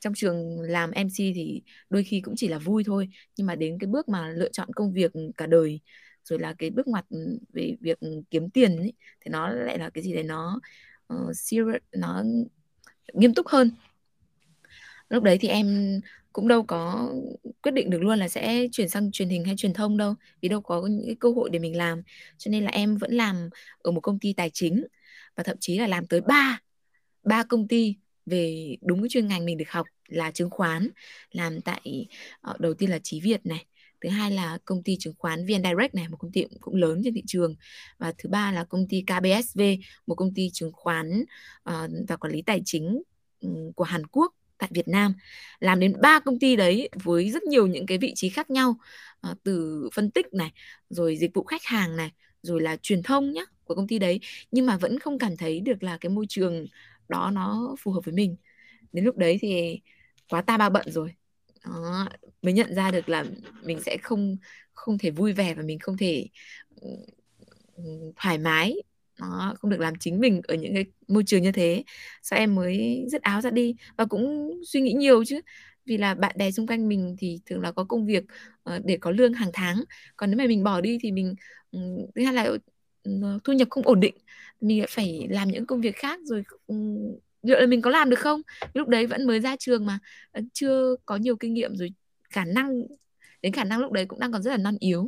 Trong 0.00 0.14
trường 0.16 0.60
làm 0.60 0.90
MC 0.90 1.16
thì 1.34 1.62
đôi 1.90 2.04
khi 2.04 2.20
cũng 2.20 2.34
chỉ 2.36 2.48
là 2.48 2.58
vui 2.58 2.84
thôi 2.84 3.08
nhưng 3.36 3.46
mà 3.46 3.54
đến 3.54 3.78
cái 3.80 3.86
bước 3.86 4.08
mà 4.08 4.28
lựa 4.28 4.48
chọn 4.52 4.68
công 4.74 4.92
việc 4.92 5.12
cả 5.36 5.46
đời 5.46 5.80
rồi 6.24 6.38
là 6.38 6.54
cái 6.58 6.70
bước 6.70 6.88
ngoặt 6.88 7.06
về 7.52 7.76
việc 7.80 7.98
kiếm 8.30 8.50
tiền 8.50 8.76
ấy, 8.76 8.92
thì 9.20 9.30
nó 9.30 9.48
lại 9.50 9.78
là 9.78 9.90
cái 9.90 10.04
gì 10.04 10.14
đấy 10.14 10.22
nó 10.22 10.60
uh, 11.14 11.36
serious 11.36 11.82
nó 11.92 12.22
nghiêm 13.12 13.34
túc 13.34 13.46
hơn. 13.48 13.70
Lúc 15.08 15.22
đấy 15.22 15.38
thì 15.40 15.48
em 15.48 16.00
cũng 16.32 16.48
đâu 16.48 16.62
có 16.62 17.12
quyết 17.62 17.72
định 17.72 17.90
được 17.90 18.02
luôn 18.02 18.18
là 18.18 18.28
sẽ 18.28 18.66
chuyển 18.72 18.88
sang 18.88 19.12
truyền 19.12 19.28
hình 19.28 19.44
hay 19.44 19.54
truyền 19.56 19.74
thông 19.74 19.96
đâu 19.96 20.14
vì 20.40 20.48
đâu 20.48 20.60
có 20.60 20.86
những 20.86 21.06
cái 21.06 21.16
cơ 21.20 21.30
hội 21.30 21.50
để 21.50 21.58
mình 21.58 21.76
làm. 21.76 22.02
Cho 22.38 22.50
nên 22.50 22.64
là 22.64 22.70
em 22.70 22.96
vẫn 22.96 23.12
làm 23.12 23.48
ở 23.78 23.90
một 23.90 24.00
công 24.00 24.18
ty 24.18 24.32
tài 24.32 24.50
chính 24.50 24.84
và 25.36 25.42
thậm 25.42 25.56
chí 25.60 25.78
là 25.78 25.86
làm 25.86 26.06
tới 26.06 26.20
ba 26.20 26.60
ba 27.22 27.44
công 27.44 27.68
ty 27.68 27.96
về 28.26 28.76
đúng 28.82 29.02
cái 29.02 29.08
chuyên 29.08 29.26
ngành 29.28 29.44
mình 29.44 29.58
được 29.58 29.70
học 29.70 29.86
là 30.08 30.30
chứng 30.30 30.50
khoán 30.50 30.88
làm 31.32 31.60
tại 31.60 32.06
ờ, 32.40 32.56
đầu 32.58 32.74
tiên 32.74 32.90
là 32.90 32.98
trí 33.02 33.20
Việt 33.20 33.46
này 33.46 33.66
thứ 34.00 34.08
hai 34.08 34.30
là 34.30 34.58
công 34.64 34.82
ty 34.82 34.96
chứng 35.00 35.14
khoán 35.18 35.46
VN 35.46 35.62
Direct 35.62 35.94
này 35.94 36.08
một 36.08 36.16
công 36.16 36.32
ty 36.32 36.44
cũng 36.60 36.74
lớn 36.74 37.00
trên 37.04 37.14
thị 37.14 37.22
trường 37.26 37.54
và 37.98 38.12
thứ 38.18 38.28
ba 38.28 38.52
là 38.52 38.64
công 38.64 38.88
ty 38.88 39.02
KBSV 39.02 39.60
một 40.06 40.14
công 40.14 40.34
ty 40.34 40.50
chứng 40.52 40.72
khoán 40.72 41.24
uh, 41.70 41.90
và 42.08 42.16
quản 42.16 42.32
lý 42.32 42.42
tài 42.42 42.62
chính 42.64 43.02
ừ, 43.40 43.48
của 43.76 43.84
Hàn 43.84 44.06
Quốc 44.06 44.34
tại 44.60 44.70
Việt 44.74 44.88
Nam 44.88 45.14
làm 45.60 45.80
đến 45.80 45.94
ba 46.02 46.20
công 46.20 46.38
ty 46.38 46.56
đấy 46.56 46.88
với 47.04 47.30
rất 47.30 47.42
nhiều 47.42 47.66
những 47.66 47.86
cái 47.86 47.98
vị 47.98 48.12
trí 48.16 48.28
khác 48.28 48.50
nhau 48.50 48.76
à, 49.20 49.34
từ 49.44 49.88
phân 49.94 50.10
tích 50.10 50.34
này 50.34 50.52
rồi 50.90 51.16
dịch 51.16 51.30
vụ 51.34 51.44
khách 51.44 51.64
hàng 51.64 51.96
này 51.96 52.12
rồi 52.42 52.60
là 52.60 52.76
truyền 52.76 53.02
thông 53.02 53.32
nhá 53.32 53.42
của 53.64 53.74
công 53.74 53.88
ty 53.88 53.98
đấy. 53.98 54.20
Nhưng 54.50 54.66
mà 54.66 54.76
vẫn 54.76 54.98
không 54.98 55.18
cảm 55.18 55.36
thấy 55.36 55.60
được 55.60 55.82
là 55.82 55.98
cái 56.00 56.10
môi 56.10 56.26
trường 56.28 56.66
đó 57.08 57.30
nó 57.34 57.76
phù 57.80 57.92
hợp 57.92 58.04
với 58.04 58.14
mình. 58.14 58.36
Đến 58.92 59.04
lúc 59.04 59.16
đấy 59.16 59.38
thì 59.40 59.80
quá 60.28 60.42
ta 60.42 60.58
ba 60.58 60.70
bận 60.70 60.90
rồi. 60.90 61.14
Đó, 61.64 62.08
mới 62.42 62.52
nhận 62.52 62.74
ra 62.74 62.90
được 62.90 63.08
là 63.08 63.24
mình 63.62 63.80
sẽ 63.80 63.96
không 64.02 64.36
không 64.72 64.98
thể 64.98 65.10
vui 65.10 65.32
vẻ 65.32 65.54
và 65.54 65.62
mình 65.62 65.78
không 65.78 65.96
thể 65.96 66.28
ừ, 66.80 66.88
thoải 68.16 68.38
mái 68.38 68.74
đó, 69.20 69.54
không 69.60 69.70
được 69.70 69.80
làm 69.80 69.94
chính 70.00 70.20
mình 70.20 70.40
ở 70.48 70.54
những 70.54 70.74
cái 70.74 70.84
môi 71.08 71.22
trường 71.26 71.42
như 71.42 71.52
thế. 71.52 71.84
Sao 72.22 72.38
em 72.38 72.54
mới 72.54 73.04
dứt 73.08 73.22
áo 73.22 73.40
ra 73.40 73.50
đi? 73.50 73.74
Và 73.96 74.04
cũng 74.04 74.54
suy 74.66 74.80
nghĩ 74.80 74.92
nhiều 74.92 75.24
chứ. 75.24 75.40
Vì 75.86 75.96
là 75.96 76.14
bạn 76.14 76.36
bè 76.38 76.50
xung 76.50 76.66
quanh 76.66 76.88
mình 76.88 77.16
thì 77.18 77.40
thường 77.46 77.60
là 77.60 77.72
có 77.72 77.84
công 77.84 78.06
việc 78.06 78.24
uh, 78.74 78.84
để 78.84 78.96
có 79.00 79.10
lương 79.10 79.32
hàng 79.32 79.50
tháng. 79.52 79.84
Còn 80.16 80.30
nếu 80.30 80.38
mà 80.38 80.46
mình 80.46 80.64
bỏ 80.64 80.80
đi 80.80 80.98
thì 81.02 81.12
mình 81.12 81.34
thứ 82.14 82.24
hai 82.24 82.34
là 82.34 82.44
ờ, 83.22 83.38
thu 83.44 83.52
nhập 83.52 83.68
không 83.70 83.86
ổn 83.86 84.00
định. 84.00 84.14
Mình 84.60 84.84
phải 84.88 85.26
làm 85.30 85.48
những 85.48 85.66
công 85.66 85.80
việc 85.80 85.96
khác 85.96 86.20
rồi 86.24 86.42
liệu 87.42 87.60
là 87.60 87.66
mình 87.66 87.82
có 87.82 87.90
làm 87.90 88.10
được 88.10 88.18
không? 88.18 88.40
Lúc 88.74 88.88
đấy 88.88 89.06
vẫn 89.06 89.26
mới 89.26 89.40
ra 89.40 89.56
trường 89.58 89.86
mà 89.86 89.98
chưa 90.52 90.96
có 91.06 91.16
nhiều 91.16 91.36
kinh 91.36 91.54
nghiệm 91.54 91.76
rồi 91.76 91.92
khả 92.30 92.44
năng 92.44 92.82
đến 93.42 93.52
khả 93.52 93.64
năng 93.64 93.80
lúc 93.80 93.92
đấy 93.92 94.06
cũng 94.06 94.20
đang 94.20 94.32
còn 94.32 94.42
rất 94.42 94.50
là 94.50 94.56
non 94.56 94.76
yếu. 94.80 95.06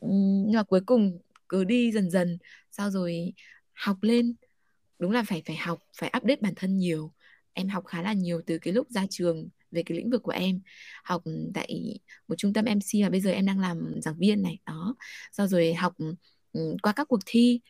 Nhưng 0.00 0.52
mà 0.54 0.62
cuối 0.62 0.80
cùng 0.86 1.18
cứ 1.48 1.64
đi 1.64 1.92
dần 1.92 2.10
dần 2.10 2.38
sau 2.72 2.90
rồi 2.90 3.32
học 3.72 3.96
lên. 4.02 4.34
Đúng 4.98 5.12
là 5.12 5.22
phải 5.22 5.42
phải 5.46 5.56
học 5.56 5.78
phải 5.98 6.12
update 6.16 6.40
bản 6.40 6.52
thân 6.56 6.78
nhiều. 6.78 7.12
Em 7.52 7.68
học 7.68 7.84
khá 7.86 8.02
là 8.02 8.12
nhiều 8.12 8.42
từ 8.46 8.58
cái 8.58 8.74
lúc 8.74 8.90
ra 8.90 9.06
trường 9.10 9.48
về 9.70 9.82
cái 9.86 9.98
lĩnh 9.98 10.10
vực 10.10 10.22
của 10.22 10.32
em. 10.32 10.60
Học 11.04 11.22
tại 11.54 12.00
một 12.28 12.34
trung 12.38 12.52
tâm 12.52 12.64
MC 12.64 13.02
mà 13.02 13.10
bây 13.10 13.20
giờ 13.20 13.30
em 13.30 13.46
đang 13.46 13.60
làm 13.60 14.00
giảng 14.02 14.18
viên 14.18 14.42
này 14.42 14.58
đó. 14.66 14.94
Sau 15.32 15.46
rồi 15.46 15.74
học 15.74 15.94
ừ, 16.52 16.76
qua 16.82 16.92
các 16.92 17.08
cuộc 17.08 17.20
thi. 17.26 17.60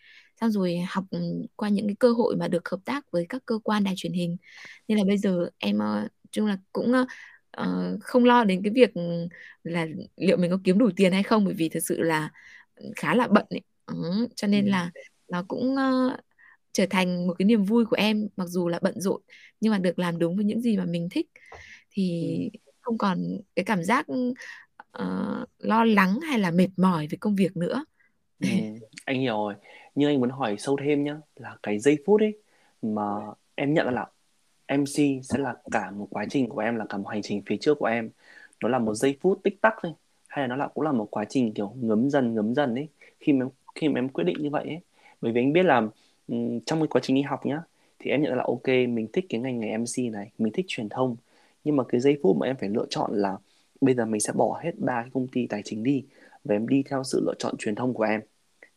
Xong 0.41 0.51
rồi 0.51 0.79
học 0.89 1.05
ừ, 1.11 1.19
qua 1.57 1.69
những 1.69 1.87
cái 1.87 1.97
cơ 2.01 2.13
hội 2.13 2.37
mà 2.37 2.49
được 2.49 2.69
hợp 2.69 2.81
tác 2.85 3.11
với 3.11 3.27
các 3.29 3.43
cơ 3.47 3.59
quan 3.65 3.85
đài 3.85 3.95
truyền 3.97 4.13
hình. 4.13 4.37
Nên 4.89 4.99
là 4.99 5.05
bây 5.05 5.19
giờ 5.19 5.49
em 5.59 5.79
ờ, 5.79 6.09
chung 6.31 6.47
là 6.47 6.59
cũng 6.73 6.93
uh, 7.61 8.03
không 8.03 8.25
lo 8.25 8.45
đến 8.45 8.63
cái 8.65 8.73
việc 8.75 8.91
là 9.65 9.87
liệu 10.17 10.37
mình 10.37 10.51
có 10.51 10.59
kiếm 10.65 10.79
đủ 10.79 10.91
tiền 10.97 11.13
hay 11.13 11.23
không 11.23 11.45
bởi 11.45 11.55
vì 11.55 11.69
thật 11.69 11.81
sự 11.83 12.01
là 12.03 12.31
khá 12.97 13.15
là 13.15 13.29
bận 13.29 13.47
ấy. 13.51 13.61
Ừ, 13.87 14.29
cho 14.37 14.49
nên 14.49 14.67
là 14.67 14.91
nó 15.29 15.45
cũng 15.49 15.75
uh, 15.75 16.13
trở 16.73 16.87
thành 16.91 17.27
một 17.27 17.35
cái 17.39 17.47
niềm 17.47 17.65
vui 17.65 17.85
của 17.85 17.97
em 17.97 18.29
mặc 18.37 18.49
dù 18.49 18.69
là 18.69 18.79
bận 18.83 19.01
rộn 19.01 19.21
nhưng 19.61 19.71
mà 19.73 19.79
được 19.79 19.99
làm 19.99 20.19
đúng 20.19 20.37
với 20.37 20.45
những 20.45 20.61
gì 20.61 20.77
mà 20.77 20.85
mình 20.85 21.09
thích. 21.11 21.27
Thì 21.91 22.51
không 22.81 22.99
còn 22.99 23.41
cái 23.57 23.65
cảm 23.65 23.85
giác 23.85 24.07
uh, 25.03 25.49
lo 25.59 25.85
lắng 25.85 26.21
hay 26.21 26.39
là 26.39 26.51
mệt 26.51 26.69
mỏi 26.77 27.07
về 27.11 27.19
công 27.21 27.35
việc 27.35 27.57
nữa. 27.57 27.85
Ừ, 28.41 28.49
anh 29.05 29.21
hiểu 29.21 29.35
rồi. 29.35 29.55
Nhưng 29.95 30.11
anh 30.11 30.21
muốn 30.21 30.31
hỏi 30.31 30.57
sâu 30.59 30.77
thêm 30.85 31.05
nhá 31.05 31.17
là 31.37 31.57
cái 31.63 31.79
giây 31.79 31.99
phút 32.07 32.21
ấy 32.21 32.39
mà 32.83 33.03
em 33.55 33.75
nhận 33.75 33.95
là 33.95 34.07
MC 34.67 35.21
sẽ 35.23 35.39
là 35.39 35.55
cả 35.71 35.91
một 35.91 36.07
quá 36.11 36.27
trình 36.31 36.49
của 36.49 36.61
em 36.61 36.77
là 36.77 36.85
cả 36.89 36.99
một 36.99 37.09
hành 37.09 37.23
trình 37.23 37.43
phía 37.47 37.57
trước 37.57 37.79
của 37.79 37.87
em 37.87 38.11
nó 38.63 38.69
là 38.69 38.79
một 38.79 38.95
giây 38.95 39.19
phút 39.21 39.41
tích 39.43 39.61
tắc 39.61 39.75
thôi 39.83 39.93
hay 40.29 40.43
là 40.43 40.47
nó 40.47 40.57
là 40.57 40.69
cũng 40.69 40.85
là 40.85 40.93
một 40.93 41.09
quá 41.11 41.25
trình 41.29 41.55
kiểu 41.55 41.73
ngấm 41.77 42.11
dần 42.11 42.35
ngấm 42.35 42.55
dần 42.55 42.75
ấy 42.75 42.89
khi 43.21 43.33
mà 43.33 43.47
khi 43.75 43.89
mà 43.89 43.99
em 44.01 44.09
quyết 44.09 44.25
định 44.25 44.37
như 44.43 44.51
vậy 44.51 44.65
ấy. 44.69 44.81
Bởi 45.21 45.33
vì 45.33 45.41
anh 45.41 45.53
biết 45.53 45.63
là 45.63 45.77
um, 46.29 46.61
trong 46.67 46.81
cái 46.81 46.89
quá 46.89 47.01
trình 47.05 47.17
đi 47.17 47.23
học 47.23 47.47
nhá 47.47 47.63
thì 47.99 48.11
em 48.11 48.23
nhận 48.23 48.31
ra 48.31 48.37
là 48.37 48.45
ok 48.47 48.69
mình 48.69 49.09
thích 49.13 49.27
cái 49.29 49.41
ngành 49.41 49.61
nghề 49.61 49.69
MC 49.69 50.03
này 50.11 50.31
mình 50.39 50.53
thích 50.53 50.67
truyền 50.69 50.89
thông. 50.89 51.17
Nhưng 51.65 51.77
mà 51.77 51.85
cái 51.89 52.01
giây 52.01 52.19
phút 52.23 52.37
mà 52.37 52.47
em 52.47 52.57
phải 52.61 52.69
lựa 52.69 52.87
chọn 52.91 53.11
là 53.15 53.37
bây 53.81 53.95
giờ 53.95 54.07
mình 54.07 54.21
sẽ 54.21 54.33
bỏ 54.33 54.61
hết 54.65 54.73
ba 54.79 55.03
cái 55.03 55.11
công 55.15 55.29
ty 55.29 55.47
tài 55.47 55.63
chính 55.65 55.83
đi 55.83 56.05
và 56.45 56.55
em 56.55 56.69
đi 56.69 56.83
theo 56.91 57.05
sự 57.05 57.23
lựa 57.27 57.35
chọn 57.39 57.57
truyền 57.59 57.75
thông 57.75 57.95
của 57.95 58.03
em 58.05 58.21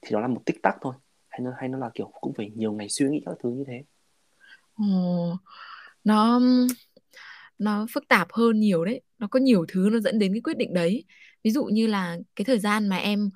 thì 0.01 0.09
đó 0.13 0.19
là 0.21 0.27
một 0.27 0.41
tích 0.45 0.61
tắc 0.63 0.75
thôi. 0.81 0.93
Hay 1.29 1.39
nó 1.41 1.51
hay 1.57 1.69
nó 1.69 1.77
là 1.77 1.89
kiểu 1.93 2.11
cũng 2.21 2.33
phải 2.33 2.51
nhiều 2.55 2.73
ngày 2.73 2.89
suy 2.89 3.09
nghĩ 3.09 3.21
các 3.25 3.35
thứ 3.43 3.49
như 3.49 3.63
thế. 3.67 3.83
Ừ, 4.77 4.85
nó 6.03 6.39
nó 7.57 7.85
phức 7.93 8.07
tạp 8.07 8.27
hơn 8.31 8.59
nhiều 8.59 8.85
đấy. 8.85 9.01
Nó 9.19 9.27
có 9.27 9.39
nhiều 9.39 9.65
thứ 9.67 9.89
nó 9.91 9.99
dẫn 9.99 10.19
đến 10.19 10.33
cái 10.33 10.41
quyết 10.41 10.57
định 10.57 10.73
đấy. 10.73 11.03
Ví 11.43 11.51
dụ 11.51 11.65
như 11.65 11.87
là 11.87 12.17
cái 12.35 12.45
thời 12.45 12.59
gian 12.59 12.87
mà 12.89 12.97
em 12.97 13.29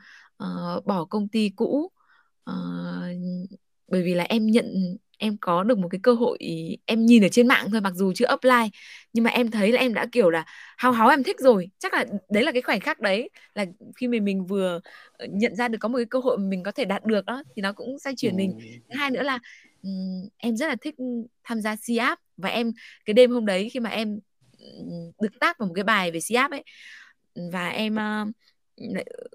uh, 0.43 0.85
bỏ 0.85 1.05
công 1.05 1.27
ty 1.27 1.49
cũ. 1.55 1.91
Uh, 2.49 2.55
bởi 3.87 4.03
vì 4.03 4.13
là 4.13 4.23
em 4.23 4.47
nhận 4.47 4.97
em 5.17 5.37
có 5.41 5.63
được 5.63 5.77
một 5.77 5.87
cái 5.91 5.99
cơ 6.03 6.13
hội 6.13 6.37
em 6.85 7.05
nhìn 7.05 7.23
ở 7.25 7.29
trên 7.29 7.47
mạng 7.47 7.67
thôi 7.71 7.81
mặc 7.81 7.93
dù 7.95 8.13
chưa 8.13 8.25
apply 8.25 8.69
nhưng 9.13 9.23
mà 9.23 9.29
em 9.31 9.51
thấy 9.51 9.71
là 9.71 9.79
em 9.79 9.93
đã 9.93 10.05
kiểu 10.11 10.29
là 10.29 10.43
háo 10.77 10.91
háo 10.91 11.09
em 11.09 11.23
thích 11.23 11.39
rồi. 11.39 11.69
Chắc 11.79 11.93
là 11.93 12.05
đấy 12.29 12.43
là 12.43 12.51
cái 12.51 12.61
khoảnh 12.61 12.79
khắc 12.79 12.99
đấy 12.99 13.29
là 13.55 13.65
khi 13.95 14.07
mình 14.07 14.25
mình 14.25 14.45
vừa 14.45 14.79
ờ, 15.11 15.27
nhận 15.29 15.55
ra 15.55 15.67
được 15.67 15.77
có 15.81 15.89
một 15.89 15.97
cái 15.97 16.05
cơ 16.05 16.19
hội 16.19 16.37
mình 16.37 16.63
có 16.63 16.71
thể 16.71 16.85
đạt 16.85 17.05
được 17.05 17.25
đó 17.25 17.43
thì 17.55 17.61
nó 17.61 17.73
cũng 17.73 17.99
xoay 17.99 18.15
chuyển 18.17 18.35
mình. 18.35 18.59
Thứ 18.61 18.99
hai 18.99 19.11
nữa 19.11 19.23
là 19.23 19.39
um, 19.83 20.27
em 20.37 20.57
rất 20.57 20.67
là 20.67 20.75
thích 20.81 20.95
tham 21.43 21.61
gia 21.61 21.75
CAP 21.87 22.19
và 22.37 22.49
em 22.49 22.71
cái 23.05 23.13
đêm 23.13 23.31
hôm 23.31 23.45
đấy 23.45 23.69
khi 23.69 23.79
mà 23.79 23.89
em 23.89 24.19
được 25.21 25.39
tác 25.39 25.59
vào 25.59 25.67
một 25.67 25.73
cái 25.73 25.83
bài 25.83 26.11
về 26.11 26.19
CAP 26.29 26.51
ấy 26.51 26.63
và 27.51 27.69
em 27.69 27.95
uh, 27.95 28.35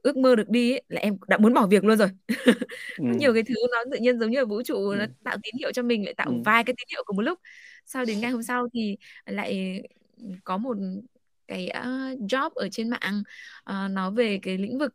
ước 0.02 0.16
mơ 0.16 0.36
được 0.36 0.48
đi 0.48 0.72
ấy, 0.72 0.82
là 0.88 1.00
em 1.00 1.16
đã 1.28 1.38
muốn 1.38 1.54
bỏ 1.54 1.66
việc 1.66 1.84
luôn 1.84 1.98
rồi 1.98 2.08
ừ. 2.98 3.04
nhiều 3.18 3.34
cái 3.34 3.42
thứ 3.42 3.54
nó 3.72 3.84
tự 3.92 3.98
nhiên 3.98 4.18
giống 4.18 4.30
như 4.30 4.38
là 4.38 4.44
vũ 4.44 4.62
trụ 4.62 4.88
ừ. 4.88 4.96
nó 4.98 5.06
tạo 5.24 5.36
tín 5.42 5.54
hiệu 5.58 5.72
cho 5.72 5.82
mình 5.82 6.04
lại 6.04 6.14
tạo 6.14 6.26
ừ. 6.26 6.34
vài 6.44 6.64
cái 6.64 6.74
tín 6.78 6.86
hiệu 6.90 7.02
cùng 7.06 7.16
một 7.16 7.22
lúc 7.22 7.38
sau 7.86 8.04
đến 8.04 8.20
ngày 8.20 8.30
hôm 8.30 8.42
sau 8.42 8.68
thì 8.74 8.96
lại 9.26 9.82
có 10.44 10.58
một 10.58 10.76
cái 11.48 11.70
uh, 11.78 12.20
job 12.20 12.50
ở 12.50 12.68
trên 12.68 12.90
mạng 12.90 13.22
uh, 13.70 13.90
nó 13.90 14.10
về 14.10 14.38
cái 14.42 14.58
lĩnh 14.58 14.78
vực 14.78 14.92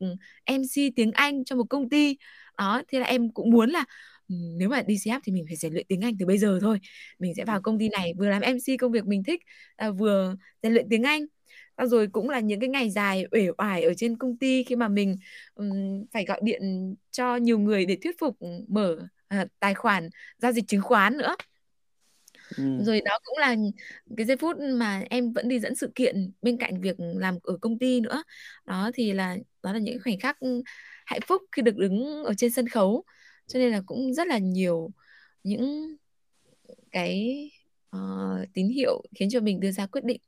MC 0.51 0.95
tiếng 0.95 1.11
Anh 1.11 1.43
cho 1.45 1.55
một 1.55 1.65
công 1.69 1.89
ty 1.89 2.17
đó 2.57 2.81
thế 2.87 2.99
là 2.99 3.05
em 3.05 3.31
cũng 3.31 3.49
muốn 3.49 3.69
là 3.69 3.85
nếu 4.29 4.69
mà 4.69 4.81
đi 4.81 4.95
CF 4.95 5.19
thì 5.23 5.31
mình 5.31 5.45
phải 5.47 5.55
rèn 5.55 5.73
luyện 5.73 5.85
tiếng 5.87 6.01
Anh 6.01 6.13
từ 6.19 6.25
bây 6.25 6.37
giờ 6.37 6.59
thôi 6.61 6.79
mình 7.19 7.33
sẽ 7.35 7.45
vào 7.45 7.61
công 7.61 7.79
ty 7.79 7.89
này 7.89 8.13
vừa 8.17 8.29
làm 8.29 8.41
MC 8.41 8.79
công 8.79 8.91
việc 8.91 9.05
mình 9.05 9.23
thích 9.23 9.41
uh, 9.87 9.95
vừa 9.97 10.35
rèn 10.63 10.73
luyện 10.73 10.87
tiếng 10.89 11.03
Anh 11.03 11.25
rồi 11.85 12.07
cũng 12.07 12.29
là 12.29 12.39
những 12.39 12.59
cái 12.59 12.69
ngày 12.69 12.89
dài 12.89 13.25
uể 13.31 13.47
oải 13.57 13.83
ở 13.83 13.93
trên 13.97 14.17
công 14.17 14.37
ty 14.37 14.63
khi 14.63 14.75
mà 14.75 14.87
mình 14.87 15.15
um, 15.55 16.05
phải 16.13 16.25
gọi 16.25 16.39
điện 16.43 16.95
cho 17.11 17.35
nhiều 17.35 17.59
người 17.59 17.85
để 17.85 17.97
thuyết 18.03 18.19
phục 18.19 18.37
mở 18.67 18.97
uh, 19.41 19.47
tài 19.59 19.73
khoản 19.73 20.09
giao 20.37 20.51
dịch 20.51 20.67
chứng 20.67 20.81
khoán 20.81 21.17
nữa. 21.17 21.35
Ừ. 22.57 22.63
rồi 22.83 23.01
đó 23.05 23.19
cũng 23.23 23.37
là 23.37 23.55
cái 24.17 24.25
giây 24.25 24.37
phút 24.37 24.57
mà 24.59 25.03
em 25.09 25.33
vẫn 25.33 25.47
đi 25.47 25.59
dẫn 25.59 25.75
sự 25.75 25.91
kiện 25.95 26.31
bên 26.41 26.57
cạnh 26.57 26.81
việc 26.81 26.95
làm 26.99 27.37
ở 27.43 27.57
công 27.61 27.79
ty 27.79 27.99
nữa. 27.99 28.23
Đó 28.65 28.91
thì 28.93 29.13
là 29.13 29.37
đó 29.63 29.73
là 29.73 29.79
những 29.79 29.99
khoảnh 30.03 30.19
khắc 30.19 30.37
hạnh 31.05 31.21
phúc 31.27 31.41
khi 31.51 31.61
được 31.61 31.75
đứng 31.77 32.23
ở 32.23 32.33
trên 32.33 32.51
sân 32.51 32.67
khấu. 32.67 33.03
Cho 33.47 33.59
nên 33.59 33.71
là 33.71 33.81
cũng 33.85 34.13
rất 34.13 34.27
là 34.27 34.37
nhiều 34.37 34.91
những 35.43 35.95
cái 36.91 37.49
uh, 37.95 38.53
tín 38.53 38.67
hiệu 38.67 39.03
khiến 39.15 39.29
cho 39.29 39.39
mình 39.39 39.59
đưa 39.59 39.71
ra 39.71 39.85
quyết 39.85 40.03
định 40.03 40.21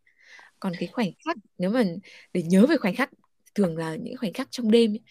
còn 0.62 0.74
cái 0.80 0.90
khoảnh 0.92 1.12
khắc 1.26 1.38
nếu 1.58 1.70
mà 1.70 1.84
để 2.34 2.42
nhớ 2.44 2.66
về 2.70 2.78
khoảnh 2.78 2.96
khắc 2.96 3.10
thường 3.56 3.78
là 3.78 3.96
những 3.96 4.18
khoảnh 4.18 4.34
khắc 4.34 4.48
trong 4.52 4.72
đêm 4.72 4.92
ấy, 4.92 5.02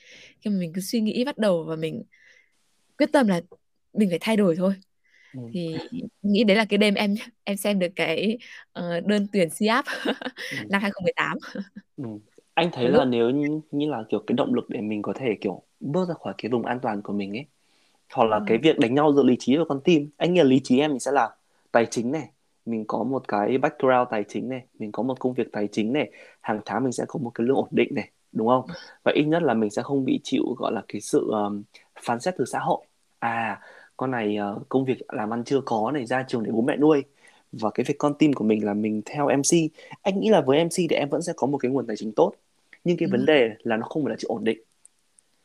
khi 0.40 0.50
mà 0.50 0.56
mình 0.58 0.72
cứ 0.72 0.80
suy 0.80 1.00
nghĩ 1.00 1.24
bắt 1.24 1.38
đầu 1.38 1.64
và 1.64 1.76
mình 1.76 2.02
quyết 2.98 3.12
tâm 3.12 3.28
là 3.28 3.40
mình 3.94 4.08
phải 4.10 4.18
thay 4.20 4.36
đổi 4.36 4.56
thôi 4.56 4.74
ừ. 5.34 5.40
thì 5.52 5.76
nghĩ 6.22 6.44
đấy 6.44 6.56
là 6.56 6.64
cái 6.64 6.78
đêm 6.78 6.94
em 6.94 7.14
em 7.44 7.56
xem 7.56 7.78
được 7.78 7.88
cái 7.96 8.38
uh, 8.78 9.06
đơn 9.06 9.26
tuyển 9.32 9.50
SIAP 9.50 9.84
ừ. 10.04 10.12
năm 10.68 10.82
2018 10.82 11.38
ừ. 11.96 12.04
anh 12.54 12.70
thấy 12.72 12.88
là 12.88 13.04
nếu 13.04 13.30
như, 13.30 13.60
như 13.70 13.90
là 13.90 14.04
kiểu 14.08 14.24
cái 14.26 14.34
động 14.36 14.54
lực 14.54 14.68
để 14.68 14.80
mình 14.80 15.02
có 15.02 15.12
thể 15.16 15.36
kiểu 15.40 15.62
bước 15.80 16.08
ra 16.08 16.14
khỏi 16.14 16.34
cái 16.38 16.50
vùng 16.50 16.66
an 16.66 16.78
toàn 16.82 17.02
của 17.02 17.12
mình 17.12 17.36
ấy 17.36 17.46
hoặc 18.12 18.24
là 18.24 18.36
ừ. 18.36 18.44
cái 18.46 18.58
việc 18.58 18.78
đánh 18.78 18.94
nhau 18.94 19.12
giữa 19.16 19.22
lý 19.22 19.36
trí 19.38 19.56
và 19.56 19.64
con 19.68 19.80
tim 19.84 20.10
anh 20.16 20.34
nghĩ 20.34 20.40
là 20.40 20.44
lý 20.44 20.60
trí 20.64 20.78
em 20.78 20.90
mình 20.90 21.00
sẽ 21.00 21.12
là 21.12 21.30
tài 21.72 21.86
chính 21.86 22.12
này 22.12 22.28
mình 22.70 22.84
có 22.88 23.02
một 23.02 23.28
cái 23.28 23.58
background 23.58 24.08
tài 24.10 24.24
chính 24.28 24.48
này 24.48 24.62
mình 24.78 24.92
có 24.92 25.02
một 25.02 25.20
công 25.20 25.34
việc 25.34 25.52
tài 25.52 25.68
chính 25.72 25.92
này 25.92 26.10
hàng 26.40 26.60
tháng 26.64 26.82
mình 26.82 26.92
sẽ 26.92 27.04
có 27.08 27.18
một 27.18 27.30
cái 27.34 27.46
lương 27.46 27.56
ổn 27.56 27.68
định 27.70 27.94
này 27.94 28.10
đúng 28.32 28.48
không 28.48 28.66
và 29.02 29.12
ít 29.14 29.24
nhất 29.24 29.42
là 29.42 29.54
mình 29.54 29.70
sẽ 29.70 29.82
không 29.82 30.04
bị 30.04 30.20
chịu 30.24 30.42
gọi 30.58 30.72
là 30.72 30.82
cái 30.88 31.00
sự 31.00 31.30
um, 31.30 31.62
phán 32.02 32.20
xét 32.20 32.34
từ 32.38 32.44
xã 32.44 32.58
hội 32.58 32.86
à 33.18 33.60
con 33.96 34.10
này 34.10 34.38
uh, 34.56 34.68
công 34.68 34.84
việc 34.84 34.98
làm 35.08 35.32
ăn 35.32 35.44
chưa 35.44 35.60
có 35.60 35.90
này 35.94 36.06
ra 36.06 36.24
trường 36.28 36.42
để 36.42 36.50
bố 36.52 36.60
mẹ 36.60 36.76
nuôi 36.76 37.02
và 37.52 37.70
cái 37.70 37.84
việc 37.88 37.98
con 37.98 38.14
tim 38.18 38.32
của 38.32 38.44
mình 38.44 38.64
là 38.64 38.74
mình 38.74 39.02
theo 39.04 39.28
MC 39.28 39.56
anh 40.02 40.20
nghĩ 40.20 40.28
là 40.28 40.40
với 40.40 40.64
MC 40.64 40.76
thì 40.76 40.96
em 40.96 41.08
vẫn 41.08 41.22
sẽ 41.22 41.32
có 41.36 41.46
một 41.46 41.58
cái 41.58 41.70
nguồn 41.70 41.86
tài 41.86 41.96
chính 41.96 42.12
tốt 42.12 42.32
nhưng 42.84 42.96
cái 42.96 43.06
ừ. 43.06 43.10
vấn 43.12 43.26
đề 43.26 43.50
là 43.62 43.76
nó 43.76 43.86
không 43.86 44.04
phải 44.04 44.10
là 44.10 44.16
chữ 44.18 44.28
ổn 44.28 44.44
định 44.44 44.58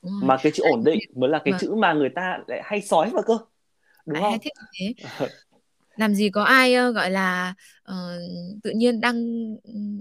ừ. 0.02 0.10
mà 0.24 0.38
cái 0.44 0.52
chữ 0.52 0.64
ổn 0.72 0.84
định 0.84 1.00
mới 1.16 1.30
là 1.30 1.42
cái 1.46 1.52
ừ. 1.52 1.58
chữ 1.62 1.76
mà 1.76 1.94
người 1.94 2.10
ta 2.10 2.40
lại 2.48 2.62
hay 2.64 2.82
sói 2.82 3.10
vào 3.10 3.24
cơ 3.24 3.38
đúng 4.06 4.22
không? 4.22 4.30
Hay 4.30 4.40
thích 4.40 4.54
thế. 4.80 4.94
làm 5.96 6.16
gì 6.16 6.30
có 6.30 6.44
ai 6.44 6.76
gọi 6.92 7.12
là 7.12 7.54
uh, 7.92 7.96
tự 8.64 8.72
nhiên 8.72 9.02
đang 9.02 9.26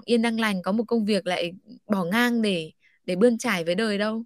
yên 0.05 0.23
đang 0.23 0.41
lành 0.41 0.63
có 0.63 0.73
một 0.73 0.85
công 0.87 1.05
việc 1.05 1.27
lại 1.27 1.53
bỏ 1.87 2.05
ngang 2.05 2.43
để 2.43 2.73
để 3.07 3.17
bươn 3.17 3.39
trải 3.39 3.65
với 3.65 3.75
đời 3.75 3.99
đâu 3.99 4.17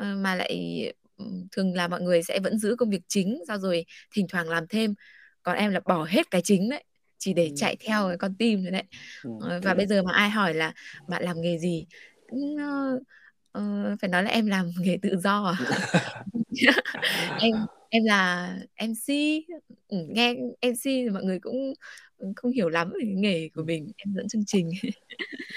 uh, 0.00 0.06
mà 0.16 0.34
lại 0.34 0.92
thường 1.52 1.74
là 1.74 1.88
mọi 1.88 2.00
người 2.00 2.22
sẽ 2.22 2.40
vẫn 2.40 2.58
giữ 2.58 2.76
công 2.78 2.90
việc 2.90 3.02
chính 3.08 3.38
sau 3.48 3.58
rồi 3.58 3.84
thỉnh 4.12 4.26
thoảng 4.28 4.48
làm 4.48 4.66
thêm 4.68 4.94
còn 5.42 5.56
em 5.56 5.70
là 5.70 5.80
bỏ 5.86 6.04
hết 6.04 6.30
cái 6.30 6.42
chính 6.44 6.68
đấy 6.70 6.84
chỉ 7.18 7.32
để 7.32 7.46
ừ. 7.46 7.54
chạy 7.56 7.76
theo 7.80 8.08
cái 8.08 8.16
con 8.16 8.34
tim 8.38 8.62
rồi 8.62 8.70
đấy 8.70 8.84
ừ. 9.22 9.30
và 9.62 9.74
bây 9.74 9.86
giờ 9.86 10.02
mà 10.02 10.12
ai 10.12 10.30
hỏi 10.30 10.54
là 10.54 10.72
bạn 11.08 11.22
làm 11.22 11.40
nghề 11.40 11.58
gì 11.58 11.86
uh, 12.34 13.02
uh, 13.58 14.00
phải 14.00 14.10
nói 14.10 14.22
là 14.22 14.30
em 14.30 14.46
làm 14.46 14.70
nghề 14.80 14.98
tự 15.02 15.16
do 15.16 15.44
à 15.44 15.56
em 17.40 17.52
em 17.94 18.04
là 18.04 18.56
MC 18.76 19.14
ừ, 19.88 19.96
nghe 20.08 20.34
MC 20.60 20.84
thì 20.84 21.08
mọi 21.08 21.24
người 21.24 21.38
cũng 21.38 21.72
không 22.36 22.52
hiểu 22.52 22.68
lắm 22.68 22.90
về 22.94 23.00
cái 23.02 23.14
nghề 23.14 23.48
của 23.54 23.62
mình 23.62 23.92
em 23.96 24.14
dẫn 24.14 24.28
chương 24.28 24.44
trình. 24.46 24.70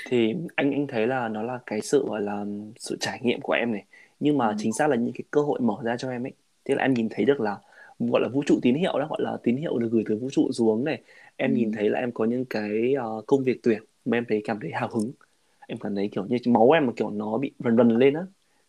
Thì 0.09 0.33
anh 0.55 0.71
anh 0.71 0.87
thấy 0.87 1.07
là 1.07 1.27
nó 1.27 1.43
là 1.43 1.59
cái 1.65 1.81
sự 1.81 2.05
gọi 2.07 2.21
là 2.21 2.45
sự 2.79 2.97
trải 2.99 3.19
nghiệm 3.23 3.41
của 3.41 3.53
em 3.53 3.71
này. 3.71 3.85
Nhưng 4.19 4.37
mà 4.37 4.47
ừ. 4.47 4.53
chính 4.57 4.73
xác 4.73 4.87
là 4.89 4.95
những 4.95 5.13
cái 5.13 5.23
cơ 5.31 5.41
hội 5.41 5.59
mở 5.59 5.75
ra 5.83 5.97
cho 5.97 6.09
em 6.09 6.25
ấy. 6.25 6.33
Thế 6.65 6.75
là 6.75 6.83
em 6.83 6.93
nhìn 6.93 7.07
thấy 7.11 7.25
được 7.25 7.39
là 7.39 7.57
gọi 7.99 8.21
là 8.21 8.27
vũ 8.27 8.43
trụ 8.45 8.59
tín 8.61 8.75
hiệu 8.75 8.99
đó 8.99 9.07
gọi 9.09 9.21
là 9.21 9.37
tín 9.43 9.55
hiệu 9.55 9.77
được 9.77 9.89
gửi 9.91 10.03
từ 10.09 10.17
vũ 10.17 10.29
trụ 10.31 10.51
xuống 10.51 10.83
này. 10.83 11.01
Em 11.35 11.51
ừ. 11.51 11.55
nhìn 11.55 11.71
thấy 11.71 11.89
là 11.89 11.99
em 11.99 12.11
có 12.11 12.25
những 12.25 12.45
cái 12.45 12.93
uh, 13.17 13.25
công 13.27 13.43
việc 13.43 13.59
tuyển 13.63 13.83
mà 14.05 14.17
em 14.17 14.25
thấy 14.29 14.41
cảm 14.43 14.59
thấy 14.61 14.71
hào 14.73 14.89
hứng. 14.89 15.11
Em 15.67 15.77
cảm 15.77 15.95
thấy 15.95 16.09
kiểu 16.11 16.25
như 16.25 16.37
máu 16.45 16.71
em 16.71 16.85
mà 16.85 16.93
kiểu 16.95 17.09
nó 17.09 17.37
bị 17.37 17.51
vần 17.59 17.75
vần 17.75 17.89
lên 17.89 18.13
á 18.13 18.21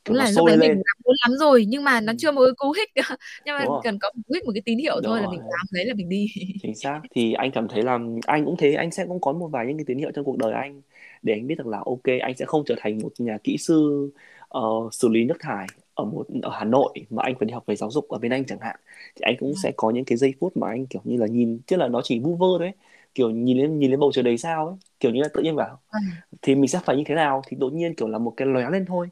đúng 0.08 0.16
là 0.16 0.30
lúc 0.36 0.46
đấy 0.46 0.56
lên. 0.56 0.68
mình 0.68 0.82
muốn 1.04 1.14
lắm 1.28 1.38
rồi 1.38 1.64
nhưng 1.68 1.84
mà 1.84 2.00
nó 2.00 2.12
ừ. 2.12 2.16
chưa 2.18 2.32
một 2.32 2.40
cái 2.44 2.54
cú 2.56 2.72
hích. 2.72 2.90
Nhưng 3.44 3.56
mà 3.58 3.64
cần 3.84 3.98
có 3.98 4.10
một 4.14 4.22
hích 4.34 4.44
một 4.44 4.52
cái 4.54 4.62
tín 4.64 4.78
hiệu 4.78 5.00
thôi 5.04 5.20
là 5.20 5.28
mình 5.30 5.40
làm 5.40 5.66
đấy 5.72 5.84
là 5.84 5.94
mình 5.94 6.08
đi. 6.08 6.26
Chính 6.62 6.74
xác. 6.74 7.00
Thì 7.14 7.32
anh 7.32 7.50
cảm 7.50 7.68
thấy 7.68 7.82
là 7.82 7.98
anh 8.26 8.44
cũng 8.44 8.56
thế 8.58 8.72
anh 8.72 8.90
sẽ 8.90 9.06
cũng 9.06 9.20
có 9.20 9.32
một 9.32 9.48
vài 9.48 9.66
những 9.66 9.76
cái 9.78 9.84
tín 9.84 9.98
hiệu 9.98 10.10
trong 10.14 10.24
cuộc 10.24 10.38
đời 10.38 10.52
anh 10.52 10.82
để 11.22 11.32
anh 11.32 11.46
biết 11.46 11.54
được 11.58 11.66
là 11.66 11.78
ok 11.78 12.20
anh 12.20 12.36
sẽ 12.36 12.44
không 12.44 12.64
trở 12.66 12.74
thành 12.78 12.98
một 13.02 13.12
nhà 13.18 13.38
kỹ 13.44 13.56
sư 13.58 14.10
uh, 14.58 14.94
xử 14.94 15.08
lý 15.08 15.24
nước 15.24 15.36
thải 15.40 15.66
ở 15.94 16.04
một 16.04 16.26
ở 16.42 16.50
Hà 16.50 16.64
Nội 16.64 16.92
mà 17.10 17.22
anh 17.22 17.34
phải 17.38 17.46
đi 17.46 17.52
học 17.52 17.64
về 17.66 17.76
giáo 17.76 17.90
dục 17.90 18.08
ở 18.08 18.18
bên 18.18 18.32
Anh 18.32 18.44
chẳng 18.44 18.60
hạn. 18.60 18.76
Thì 19.16 19.20
anh 19.22 19.36
cũng 19.38 19.52
sẽ 19.62 19.72
có 19.76 19.90
những 19.90 20.04
cái 20.04 20.18
giây 20.18 20.34
phút 20.40 20.56
mà 20.56 20.68
anh 20.68 20.86
kiểu 20.86 21.02
như 21.04 21.16
là 21.16 21.26
nhìn 21.26 21.60
tức 21.66 21.76
là 21.76 21.88
nó 21.88 22.00
chỉ 22.04 22.18
vu 22.18 22.36
vơ 22.36 22.58
đấy 22.58 22.72
kiểu 23.14 23.30
nhìn 23.30 23.58
lên 23.58 23.78
nhìn 23.78 23.90
lên 23.90 24.00
bầu 24.00 24.12
trời 24.12 24.22
đầy 24.22 24.38
sao 24.38 24.66
ấy. 24.66 24.76
Kiểu 25.00 25.12
như 25.12 25.22
là 25.22 25.28
tự 25.34 25.42
nhiên 25.42 25.56
ừ. 25.56 25.98
thì 26.42 26.54
mình 26.54 26.68
sẽ 26.68 26.80
phải 26.84 26.96
như 26.96 27.02
thế 27.06 27.14
nào? 27.14 27.42
Thì 27.48 27.56
đột 27.60 27.72
nhiên 27.72 27.94
kiểu 27.94 28.08
là 28.08 28.18
một 28.18 28.34
cái 28.36 28.48
lóe 28.48 28.70
lên 28.70 28.84
thôi 28.86 29.08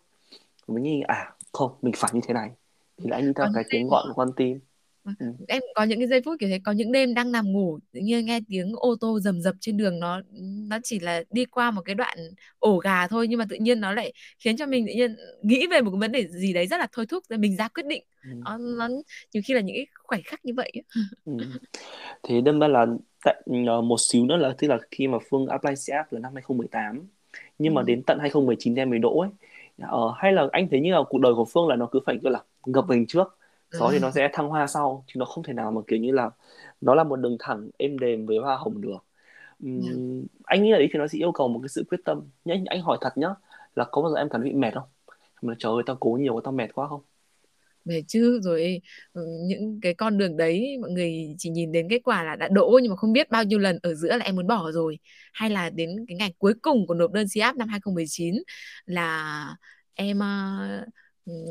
mình 0.67 0.83
nghĩ 0.83 1.03
à 1.09 1.33
không 1.53 1.73
mình 1.83 1.93
phải 1.97 2.11
như 2.15 2.21
thế 2.27 2.35
này 2.35 2.51
thì 2.99 3.11
lại 3.11 3.23
như 3.23 3.33
theo 3.37 3.47
cái 3.55 3.65
tiếng 3.71 3.89
gọi 3.89 4.05
của 4.09 4.15
con 4.15 4.33
tim 4.37 4.61
ừ. 5.05 5.27
em 5.49 5.63
có 5.75 5.83
những 5.83 5.99
cái 5.99 6.09
giây 6.09 6.23
phút 6.25 6.37
kiểu 6.41 6.49
thế 6.49 6.61
có 6.65 6.73
những 6.73 6.93
đêm 6.93 7.15
đang 7.15 7.33
nằm 7.33 7.53
ngủ 7.53 7.79
tự 7.93 8.01
nhiên 8.01 8.27
nghe 8.27 8.41
tiếng 8.49 8.73
ô 8.77 8.97
tô 9.01 9.21
rầm 9.21 9.41
rập 9.41 9.55
trên 9.61 9.77
đường 9.77 10.01
nó 10.01 10.21
nó 10.69 10.79
chỉ 10.83 11.01
là 11.01 11.23
đi 11.31 11.45
qua 11.45 11.71
một 11.71 11.83
cái 11.85 11.95
đoạn 11.95 12.19
ổ 12.59 12.79
gà 12.79 13.07
thôi 13.07 13.27
nhưng 13.29 13.39
mà 13.39 13.45
tự 13.49 13.57
nhiên 13.61 13.81
nó 13.81 13.93
lại 13.93 14.13
khiến 14.39 14.57
cho 14.57 14.67
mình 14.67 14.87
tự 14.87 14.93
nhiên 14.93 15.17
nghĩ 15.43 15.67
về 15.67 15.81
một 15.81 15.91
cái 15.91 16.01
vấn 16.01 16.13
đề 16.13 16.29
gì 16.29 16.53
đấy 16.53 16.67
rất 16.67 16.77
là 16.77 16.87
thôi 16.93 17.07
thúc 17.07 17.25
rồi 17.29 17.39
mình 17.39 17.57
ra 17.57 17.69
quyết 17.69 17.87
định 17.87 18.03
ừ. 18.23 18.31
nó, 18.45 18.59
nó 18.59 18.89
nhiều 19.33 19.43
khi 19.47 19.55
là 19.55 19.61
những 19.61 19.77
cái 19.77 19.87
khoảnh 20.05 20.23
khắc 20.25 20.45
như 20.45 20.53
vậy 20.57 20.73
ừ. 21.25 21.33
thế 22.23 22.41
đâm 22.41 22.61
ra 22.61 22.69
là 22.69 22.87
tại 23.25 23.43
ờ, 23.67 23.81
một 23.81 23.97
xíu 24.01 24.25
nữa 24.27 24.37
là 24.37 24.55
tức 24.59 24.69
là 24.69 24.79
khi 24.91 25.09
mà 25.09 25.19
Phương 25.31 25.47
apply 25.47 25.73
CF 25.73 26.05
từ 26.11 26.19
năm 26.19 26.33
2018 26.35 27.07
nhưng 27.59 27.75
mà 27.75 27.81
ừ. 27.81 27.85
đến 27.87 28.03
tận 28.03 28.19
2019 28.19 28.75
em 28.75 28.91
mới 28.91 28.99
đỗ 28.99 29.21
ấy 29.21 29.31
ờ, 29.83 30.13
hay 30.17 30.33
là 30.33 30.49
anh 30.53 30.69
thấy 30.71 30.81
như 30.81 30.93
là 30.93 30.99
cuộc 31.09 31.19
đời 31.19 31.35
của 31.35 31.45
Phương 31.45 31.69
là 31.69 31.77
nó 31.77 31.89
cứ 31.93 32.01
phải 32.07 32.19
gọi 32.23 32.33
là 32.33 32.45
ngập 32.67 32.85
mình 32.89 33.07
trước. 33.07 33.39
Sau 33.71 33.93
thì 33.93 33.99
nó 33.99 34.11
sẽ 34.11 34.29
thăng 34.33 34.49
hoa 34.49 34.67
sau 34.67 35.05
chứ 35.07 35.19
nó 35.19 35.25
không 35.25 35.45
thể 35.45 35.53
nào 35.53 35.71
mà 35.73 35.81
kiểu 35.87 35.99
như 35.99 36.13
là 36.13 36.31
nó 36.81 36.95
là 36.95 37.05
một 37.05 37.17
đường 37.17 37.37
thẳng 37.41 37.71
êm 37.79 37.99
đềm 37.99 38.27
với 38.27 38.39
hoa 38.39 38.57
hồng 38.57 38.81
được. 38.81 38.97
Uhm, 39.67 39.81
yeah. 39.81 40.01
anh 40.45 40.63
nghĩ 40.63 40.73
là 40.73 40.79
đấy 40.79 40.89
thì 40.93 40.99
nó 40.99 41.07
sẽ 41.09 41.19
yêu 41.19 41.33
cầu 41.33 41.49
một 41.49 41.61
cái 41.63 41.69
sự 41.69 41.85
quyết 41.91 41.99
tâm. 42.05 42.23
Nhá 42.45 42.55
anh 42.67 42.83
hỏi 42.83 42.99
thật 43.01 43.19
nhá 43.19 43.29
là 43.77 43.85
có 43.93 44.03
bao 44.03 44.11
giờ 44.13 44.17
em 44.19 44.29
cảm 44.31 44.43
thấy 44.43 44.53
mệt 44.55 44.75
không? 44.75 44.89
Mà 45.43 45.55
trời 45.59 45.73
ơi 45.73 45.83
tao 45.87 45.97
cố 46.01 46.11
nhiều 46.11 46.41
tao 46.45 46.53
mệt 46.53 46.69
quá 46.75 46.89
không 46.89 47.03
về 47.87 48.03
chứ 48.09 48.41
rồi 48.43 48.81
ừ, 49.13 49.23
những 49.49 49.81
cái 49.83 49.95
con 49.95 50.19
đường 50.19 50.37
đấy 50.37 50.79
mọi 50.81 50.91
người 50.91 51.35
chỉ 51.39 51.51
nhìn 51.51 51.73
đến 51.73 51.89
kết 51.91 52.01
quả 52.05 52.25
là 52.25 52.37
đã 52.37 52.49
đỗ 52.49 52.79
nhưng 52.83 52.91
mà 52.91 52.97
không 52.97 53.13
biết 53.13 53.31
bao 53.31 53.45
nhiêu 53.45 53.59
lần 53.59 53.79
ở 53.83 53.95
giữa 53.95 54.17
là 54.17 54.25
em 54.25 54.37
muốn 54.37 54.47
bỏ 54.47 54.71
rồi. 54.73 54.99
Hay 55.33 55.51
là 55.51 55.71
đến 55.71 55.91
cái 56.09 56.17
ngày 56.17 56.35
cuối 56.39 56.55
cùng 56.63 56.87
của 56.87 56.95
nộp 56.95 57.13
đơn 57.13 57.27
CAP 57.35 57.57
năm 57.57 57.69
2019 57.69 58.35
là 58.87 59.57
em 59.95 60.19
uh, 60.19 60.89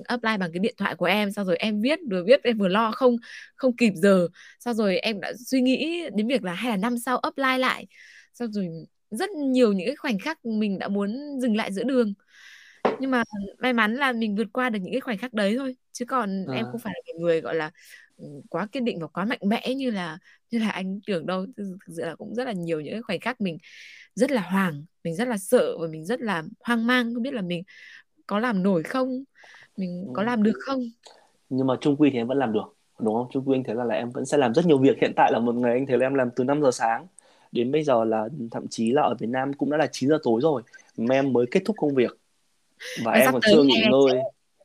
apply 0.08 0.38
bằng 0.40 0.52
cái 0.54 0.60
điện 0.60 0.76
thoại 0.78 0.96
của 0.96 1.06
em 1.06 1.32
sau 1.32 1.46
rồi 1.46 1.58
em 1.58 1.82
viết 1.82 2.00
vừa 2.12 2.24
viết 2.28 2.44
em 2.44 2.58
vừa 2.58 2.68
lo 2.68 2.92
không 2.92 3.16
không 3.56 3.76
kịp 3.78 3.94
giờ. 3.96 4.28
Sau 4.60 4.74
rồi 4.74 4.98
em 4.98 5.20
đã 5.22 5.34
suy 5.46 5.62
nghĩ 5.62 6.04
đến 6.16 6.28
việc 6.28 6.44
là 6.44 6.54
hay 6.54 6.72
là 6.72 6.78
năm 6.78 6.98
sau 7.00 7.18
apply 7.18 7.58
lại. 7.58 7.88
Sau 8.34 8.48
rồi 8.52 8.68
rất 9.12 9.30
nhiều 9.30 9.74
những 9.74 9.88
cái 9.88 9.96
khoảnh 9.96 10.20
khắc 10.20 10.46
mình 10.46 10.80
đã 10.80 10.88
muốn 10.88 11.40
dừng 11.42 11.56
lại 11.58 11.74
giữa 11.74 11.84
đường. 11.84 12.14
Nhưng 13.00 13.12
mà 13.12 13.24
may 13.60 13.74
mắn 13.74 13.96
là 13.96 14.12
mình 14.14 14.36
vượt 14.36 14.48
qua 14.54 14.70
được 14.70 14.80
những 14.82 14.94
cái 14.94 15.02
khoảnh 15.02 15.18
khắc 15.18 15.34
đấy 15.34 15.56
thôi 15.58 15.76
chứ 15.96 16.06
còn 16.06 16.46
à. 16.48 16.56
em 16.56 16.66
không 16.72 16.80
phải 16.80 16.94
là 17.08 17.14
người 17.20 17.42
gọi 17.42 17.56
là 17.56 17.72
quá 18.50 18.68
kiên 18.72 18.86
định 18.86 19.00
và 19.00 19.08
quá 19.08 19.26
mạnh 19.26 19.40
mẽ 19.46 19.74
như 19.76 19.92
là 19.92 20.18
như 20.52 20.60
là 20.60 20.70
anh 20.70 21.00
tưởng 21.08 21.26
đâu. 21.26 21.46
Thực 21.58 21.78
sự 21.88 22.06
là 22.06 22.16
cũng 22.16 22.36
rất 22.36 22.44
là 22.44 22.52
nhiều 22.52 22.82
những 22.82 22.94
cái 22.94 23.02
khoảnh 23.02 23.20
khắc 23.20 23.42
mình 23.42 23.58
rất 24.16 24.32
là 24.32 24.42
hoảng 24.42 24.86
mình 25.04 25.16
rất 25.16 25.28
là 25.28 25.38
sợ 25.38 25.78
và 25.82 25.88
mình 25.88 26.06
rất 26.06 26.22
là 26.22 26.44
hoang 26.60 26.88
mang. 26.88 27.14
Không 27.14 27.24
biết 27.24 27.34
là 27.34 27.42
mình 27.42 27.64
có 28.28 28.40
làm 28.40 28.64
nổi 28.64 28.84
không? 28.84 29.24
Mình 29.78 30.08
có 30.14 30.24
làm 30.24 30.44
được 30.44 30.60
không? 30.60 30.80
Nhưng 31.50 31.68
mà 31.68 31.76
trung 31.82 31.96
quy 31.96 32.10
thì 32.10 32.18
em 32.18 32.28
vẫn 32.28 32.38
làm 32.38 32.54
được 32.54 32.76
đúng 33.00 33.14
không? 33.14 33.28
Trung 33.34 33.50
quy 33.50 33.58
anh 33.58 33.64
thấy 33.64 33.76
là, 33.76 33.84
là 33.84 33.96
em 33.96 34.12
vẫn 34.12 34.26
sẽ 34.26 34.38
làm 34.38 34.54
rất 34.54 34.66
nhiều 34.66 34.78
việc. 34.78 34.98
Hiện 35.02 35.14
tại 35.16 35.32
là 35.32 35.40
một 35.40 35.56
ngày 35.56 35.74
anh 35.74 35.86
thấy 35.86 35.98
là 35.98 36.06
em 36.06 36.14
làm 36.14 36.30
từ 36.36 36.44
5 36.44 36.62
giờ 36.62 36.72
sáng 36.72 37.08
đến 37.52 37.72
bây 37.72 37.84
giờ 37.84 38.04
là 38.04 38.30
thậm 38.52 38.68
chí 38.68 38.92
là 38.92 39.02
ở 39.02 39.16
Việt 39.20 39.30
Nam 39.30 39.54
cũng 39.54 39.70
đã 39.70 39.78
là 39.78 39.88
9 39.92 40.10
giờ 40.10 40.18
tối 40.24 40.42
rồi 40.42 40.62
mà 40.98 41.16
em 41.16 41.34
mới 41.34 41.46
kết 41.52 41.62
thúc 41.66 41.76
công 41.80 41.96
việc 41.96 42.18
và, 43.06 43.12
và 43.12 43.12
em 43.12 43.32
còn 43.32 43.42
chưa 43.52 43.64
nghỉ 43.64 43.84
ngơi 43.92 44.22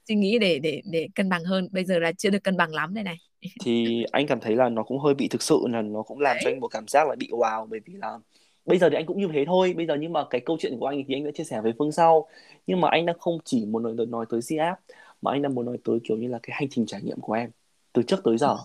suy 0.08 0.14
nghĩ 0.14 0.38
để 0.38 0.58
để 0.58 0.82
để 0.84 1.08
cân 1.14 1.28
bằng 1.28 1.44
hơn. 1.44 1.68
Bây 1.72 1.84
giờ 1.84 1.98
là 1.98 2.12
chưa 2.12 2.30
được 2.30 2.44
cân 2.44 2.56
bằng 2.56 2.74
lắm 2.74 2.94
đây 2.94 3.04
này. 3.04 3.16
Thì 3.64 4.04
anh 4.12 4.26
cảm 4.26 4.40
thấy 4.40 4.56
là 4.56 4.68
nó 4.68 4.82
cũng 4.82 4.98
hơi 4.98 5.14
bị 5.14 5.28
thực 5.28 5.42
sự 5.42 5.60
là 5.70 5.82
nó 5.82 6.02
cũng 6.02 6.20
làm 6.20 6.34
Đấy. 6.36 6.40
cho 6.44 6.50
anh 6.50 6.60
một 6.60 6.68
cảm 6.68 6.88
giác 6.88 7.08
là 7.08 7.14
bị 7.18 7.28
wow 7.30 7.66
bởi 7.66 7.80
vì 7.84 7.94
là 7.94 8.18
bây 8.66 8.78
giờ 8.78 8.90
thì 8.90 8.96
anh 8.96 9.06
cũng 9.06 9.20
như 9.20 9.28
thế 9.32 9.44
thôi. 9.46 9.74
Bây 9.76 9.86
giờ 9.86 9.96
nhưng 10.00 10.12
mà 10.12 10.24
cái 10.30 10.40
câu 10.40 10.56
chuyện 10.60 10.78
của 10.78 10.86
anh 10.86 11.02
thì 11.08 11.14
anh 11.14 11.24
đã 11.24 11.30
chia 11.34 11.44
sẻ 11.44 11.60
với 11.60 11.72
phương 11.78 11.92
sau. 11.92 12.28
Nhưng 12.66 12.80
mà 12.80 12.88
anh 12.90 13.06
đang 13.06 13.18
không 13.18 13.38
chỉ 13.44 13.66
muốn 13.66 13.82
nói, 13.82 14.06
nói 14.08 14.26
tới 14.28 14.40
CF 14.40 14.74
mà 15.22 15.32
anh 15.32 15.42
đang 15.42 15.54
muốn 15.54 15.66
nói 15.66 15.78
tới 15.84 15.98
kiểu 16.04 16.16
như 16.16 16.28
là 16.28 16.38
cái 16.42 16.56
hành 16.60 16.68
trình 16.70 16.86
trải 16.86 17.02
nghiệm 17.02 17.20
của 17.20 17.32
em. 17.32 17.50
Từ 17.92 18.02
trước 18.02 18.20
tới 18.24 18.38
giờ 18.38 18.56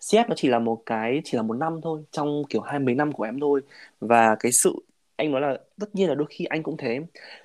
CF 0.00 0.24
nó 0.28 0.34
chỉ 0.36 0.48
là 0.48 0.58
một 0.58 0.82
cái 0.86 1.20
chỉ 1.24 1.36
là 1.36 1.42
một 1.42 1.54
năm 1.54 1.80
thôi 1.82 2.02
trong 2.10 2.42
kiểu 2.48 2.60
hai 2.60 2.78
mấy 2.78 2.94
năm 2.94 3.12
của 3.12 3.24
em 3.24 3.40
thôi. 3.40 3.60
Và 4.00 4.36
cái 4.40 4.52
sự 4.52 4.74
anh 5.16 5.30
nói 5.30 5.40
là 5.40 5.58
tất 5.80 5.94
nhiên 5.94 6.08
là 6.08 6.14
đôi 6.14 6.26
khi 6.30 6.44
anh 6.44 6.62
cũng 6.62 6.76
thế. 6.76 7.00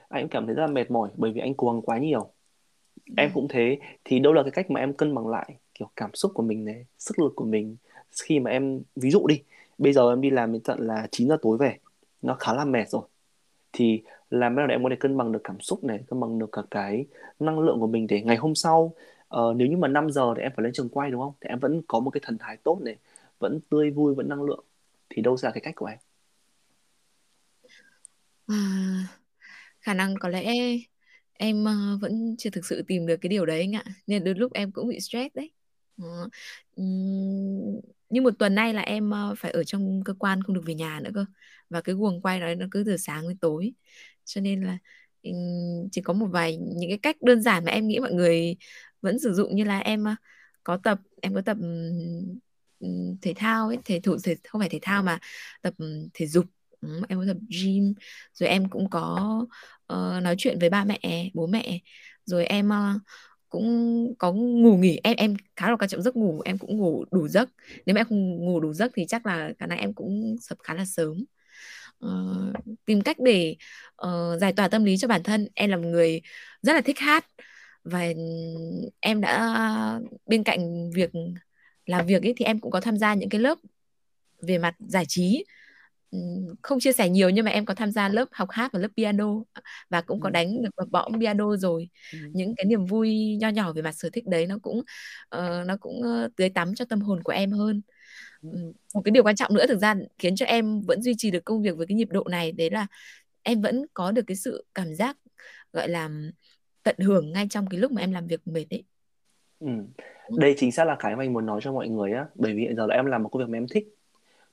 Anh 0.10 0.24
cũng 0.24 0.30
cảm 0.30 0.46
thấy 0.46 0.56
rất 0.56 0.62
là 0.62 0.68
mệt 0.68 0.92
mỏi 0.92 1.10
bởi 1.18 1.32
vì 1.32 1.42
anh 1.42 1.54
cố 1.58 1.72
gắng 1.72 1.82
quá 1.82 1.98
nhiều 1.98 2.34
em 3.18 3.32
cũng 3.34 3.48
thế. 3.48 3.80
Thì 4.04 4.20
đâu 4.20 4.34
là 4.34 4.44
cái 4.44 4.52
cách 4.52 4.72
mà 4.72 4.80
em 4.80 4.94
cân 4.94 5.16
bằng 5.16 5.28
lại 5.28 5.56
kiểu 5.74 5.90
cảm 5.96 6.14
xúc 6.14 6.32
của 6.36 6.44
mình 6.44 6.66
này 6.66 6.86
sức 7.00 7.20
lực 7.20 7.34
của 7.36 7.46
mình 7.46 7.76
khi 8.24 8.40
mà 8.40 8.52
em 8.52 8.82
ví 8.96 9.12
dụ 9.12 9.28
đi 9.28 9.42
bây 9.78 9.94
giờ 9.94 10.10
em 10.12 10.22
đi 10.22 10.30
làm 10.30 10.52
đến 10.54 10.62
tận 10.62 10.80
là 10.80 11.08
9 11.12 11.28
giờ 11.28 11.38
tối 11.42 11.58
về 11.58 11.78
nó 12.22 12.36
khá 12.40 12.54
là 12.54 12.66
mệt 12.66 12.90
rồi. 12.90 13.02
Thì 13.74 14.04
làm 14.30 14.56
thế 14.56 14.58
nào 14.58 14.68
để 14.68 14.76
em 14.76 14.84
có 14.84 14.90
thể 14.90 14.96
cân 14.96 15.18
bằng 15.18 15.32
được 15.32 15.42
cảm 15.44 15.60
xúc 15.60 15.84
này 15.84 16.00
cân 16.08 16.20
bằng 16.20 16.40
được 16.40 16.50
cả 16.52 16.62
cái 16.72 17.06
năng 17.40 17.60
lượng 17.60 17.80
của 17.80 17.88
mình 17.88 18.08
để 18.08 18.22
ngày 18.22 18.38
hôm 18.38 18.56
sau 18.56 18.94
uh, 19.36 19.56
nếu 19.56 19.68
như 19.68 19.78
mà 19.78 19.88
5 19.88 20.12
giờ 20.12 20.34
thì 20.36 20.42
em 20.42 20.52
phải 20.56 20.64
lên 20.64 20.74
trường 20.74 20.90
quay 20.90 21.12
đúng 21.12 21.22
không? 21.22 21.34
Thì 21.42 21.50
em 21.50 21.60
vẫn 21.60 21.82
có 21.88 22.00
một 22.00 22.10
cái 22.10 22.22
thần 22.24 22.38
thái 22.38 22.58
tốt 22.58 22.80
này 22.82 22.96
vẫn 23.40 23.60
tươi 23.70 23.92
vui 23.92 24.16
vẫn 24.16 24.30
năng 24.30 24.44
lượng. 24.44 24.64
Thì 25.10 25.22
đâu 25.22 25.38
là 25.42 25.52
cái 25.52 25.62
cách 25.62 25.76
của 25.76 25.86
em? 25.86 25.98
À, 28.48 28.58
khả 29.80 29.94
năng 29.94 30.16
có 30.20 30.30
lẽ 30.30 30.54
em 31.38 31.64
uh, 31.64 32.02
vẫn 32.02 32.36
chưa 32.38 32.50
thực 32.50 32.66
sự 32.66 32.82
tìm 32.88 33.06
được 33.06 33.16
cái 33.22 33.30
điều 33.30 33.46
đấy 33.46 33.60
anh 33.60 33.76
ạ 33.76 33.84
nên 34.08 34.24
đôi 34.24 34.36
lúc 34.36 34.54
em 34.54 34.72
cũng 34.72 34.88
bị 34.88 35.00
stress 35.00 35.36
đấy. 35.36 35.52
Ờ, 36.02 36.30
uh, 36.82 37.84
như 38.10 38.22
một 38.22 38.34
tuần 38.40 38.56
nay 38.56 38.74
là 38.74 38.82
em 38.82 39.12
uh, 39.32 39.38
phải 39.38 39.52
ở 39.52 39.64
trong 39.64 40.04
cơ 40.06 40.14
quan 40.20 40.44
không 40.44 40.56
được 40.56 40.62
về 40.66 40.74
nhà 40.74 41.00
nữa 41.00 41.12
cơ 41.16 41.26
và 41.70 41.82
cái 41.82 41.96
guồng 41.96 42.22
quay 42.22 42.40
đó 42.40 42.48
nó 42.58 42.66
cứ 42.72 42.84
từ 42.86 42.98
sáng 42.98 43.28
đến 43.28 43.38
tối. 43.38 43.74
Cho 44.26 44.42
nên 44.42 44.64
là 44.64 44.78
um, 45.24 45.90
chỉ 45.92 46.02
có 46.02 46.14
một 46.14 46.28
vài 46.32 46.58
những 46.58 46.90
cái 46.90 47.00
cách 47.04 47.22
đơn 47.22 47.42
giản 47.42 47.66
mà 47.66 47.72
em 47.72 47.88
nghĩ 47.88 48.00
mọi 48.00 48.14
người 48.14 48.56
vẫn 49.02 49.20
sử 49.20 49.34
dụng 49.34 49.56
như 49.56 49.64
là 49.64 49.80
em 49.80 50.04
uh, 50.04 50.18
có 50.64 50.78
tập 50.84 51.00
em 51.22 51.34
có 51.34 51.42
tập 51.42 51.58
um, 52.80 53.18
thể 53.22 53.34
thao 53.36 53.68
ấy 53.68 53.78
thể 53.86 54.00
thụ 54.00 54.18
thể 54.24 54.36
không 54.48 54.62
phải 54.62 54.70
thể 54.70 54.80
thao 54.82 55.04
mà 55.04 55.20
tập 55.62 55.74
thể 56.14 56.28
dục 56.28 56.46
em 57.10 57.20
có 57.20 57.26
tập 57.28 57.38
gym 57.50 57.94
rồi 58.34 58.50
em 58.50 58.70
cũng 58.70 58.90
có 58.90 59.38
uh, 59.94 60.24
nói 60.24 60.36
chuyện 60.38 60.60
với 60.60 60.70
ba 60.70 60.86
mẹ 60.86 61.30
bố 61.34 61.48
mẹ. 61.48 61.80
Rồi 62.26 62.46
em 62.46 62.70
uh, 62.70 63.02
cũng 63.50 64.14
có 64.20 64.32
ngủ 64.34 64.78
nghỉ. 64.78 65.00
Em 65.04 65.16
em 65.18 65.36
khá 65.56 65.70
là 65.70 65.76
quan 65.76 65.90
trọng 65.90 66.02
giấc 66.02 66.16
ngủ 66.16 66.42
em 66.46 66.58
cũng 66.58 66.78
ngủ 66.78 67.06
đủ 67.12 67.28
giấc. 67.28 67.50
Nếu 67.86 67.94
mà 67.94 68.00
em 68.02 68.08
không 68.08 68.46
ngủ 68.46 68.60
đủ 68.60 68.74
giấc 68.74 68.92
thì 68.96 69.06
chắc 69.08 69.26
là 69.26 69.52
khả 69.60 69.66
năng 69.66 69.78
em 69.78 69.94
cũng 69.94 70.36
sập 70.42 70.58
khá 70.64 70.74
là 70.74 70.86
sớm. 70.86 71.26
Uh, 72.06 72.56
tìm 72.86 73.02
cách 73.02 73.18
để 73.20 73.56
uh, 74.08 74.40
giải 74.42 74.54
tỏa 74.54 74.68
tâm 74.68 74.84
lý 74.84 74.98
cho 74.98 75.08
bản 75.08 75.24
thân. 75.24 75.48
Em 75.54 75.70
là 75.70 75.78
một 75.78 75.88
người 75.88 76.22
rất 76.62 76.74
là 76.74 76.82
thích 76.82 77.00
hát 77.00 77.26
và 77.84 78.04
ừ, 78.16 78.22
em 79.00 79.22
đã 79.22 80.00
bên 80.26 80.44
cạnh 80.44 80.92
việc 80.92 81.12
làm 81.86 82.06
việc 82.06 82.24
ấy 82.24 82.34
thì 82.38 82.46
em 82.46 82.60
cũng 82.60 82.72
có 82.72 82.82
tham 82.82 82.98
gia 82.98 83.14
những 83.14 83.30
cái 83.30 83.42
lớp 83.42 83.58
về 84.42 84.58
mặt 84.58 84.76
giải 84.80 85.06
trí 85.08 85.44
không 86.62 86.80
chia 86.80 86.92
sẻ 86.92 87.10
nhiều 87.10 87.30
nhưng 87.30 87.46
mà 87.46 87.52
em 87.52 87.66
có 87.66 87.74
tham 87.74 87.92
gia 87.92 88.10
lớp 88.10 88.26
học 88.32 88.50
hát 88.52 88.72
và 88.74 88.80
lớp 88.80 88.88
piano 88.98 89.26
và 89.90 90.02
cũng 90.02 90.20
có 90.20 90.30
đánh 90.30 90.64
được 90.64 90.70
bậc 90.78 90.90
bõm 90.90 91.20
piano 91.20 91.56
rồi. 91.56 91.90
Những 92.34 92.56
cái 92.58 92.66
niềm 92.66 92.86
vui 92.86 93.38
nho 93.42 93.50
nhỏ 93.50 93.74
về 93.74 93.82
mặt 93.82 93.92
sở 93.92 94.10
thích 94.14 94.28
đấy 94.28 94.48
nó 94.48 94.58
cũng 94.62 94.78
uh, 95.36 95.66
nó 95.68 95.78
cũng 95.80 96.02
tưới 96.36 96.50
tắm 96.50 96.76
cho 96.76 96.86
tâm 96.86 97.02
hồn 97.02 97.24
của 97.24 97.32
em 97.32 97.52
hơn. 97.52 97.82
Một 98.94 99.02
cái 99.06 99.12
điều 99.12 99.24
quan 99.24 99.36
trọng 99.36 99.54
nữa 99.54 99.68
thực 99.68 99.78
ra 99.78 99.96
khiến 100.18 100.36
cho 100.36 100.46
em 100.46 100.82
vẫn 100.82 101.02
duy 101.02 101.14
trì 101.18 101.32
được 101.32 101.46
công 101.46 101.62
việc 101.62 101.78
với 101.78 101.88
cái 101.88 101.96
nhịp 101.96 102.10
độ 102.12 102.24
này 102.30 102.52
đấy 102.52 102.70
là 102.70 102.88
em 103.44 103.62
vẫn 103.62 103.86
có 103.94 104.12
được 104.12 104.22
cái 104.28 104.36
sự 104.36 104.66
cảm 104.76 104.96
giác 104.96 105.18
gọi 105.74 105.90
là 105.90 106.10
tận 106.84 106.96
hưởng 107.00 107.32
ngay 107.32 107.48
trong 107.50 107.68
cái 107.70 107.80
lúc 107.80 107.92
mà 107.92 108.02
em 108.02 108.12
làm 108.12 108.28
việc 108.28 108.48
mệt 108.48 108.66
đấy 108.70 108.84
ừ. 109.60 109.68
đây 110.38 110.56
chính 110.58 110.72
xác 110.72 110.86
là 110.86 110.96
cái 111.00 111.16
mà 111.16 111.24
anh 111.24 111.34
muốn 111.34 111.46
nói 111.46 111.60
cho 111.64 111.74
mọi 111.74 111.88
người 111.88 112.12
á 112.12 112.26
bởi 112.36 112.54
vì 112.54 112.62
hiện 112.62 112.76
giờ 112.76 112.86
là 112.88 112.96
em 112.96 113.06
làm 113.06 113.24
một 113.24 113.30
công 113.30 113.42
việc 113.42 113.50
mà 113.50 113.58
em 113.58 113.66
thích 113.68 113.84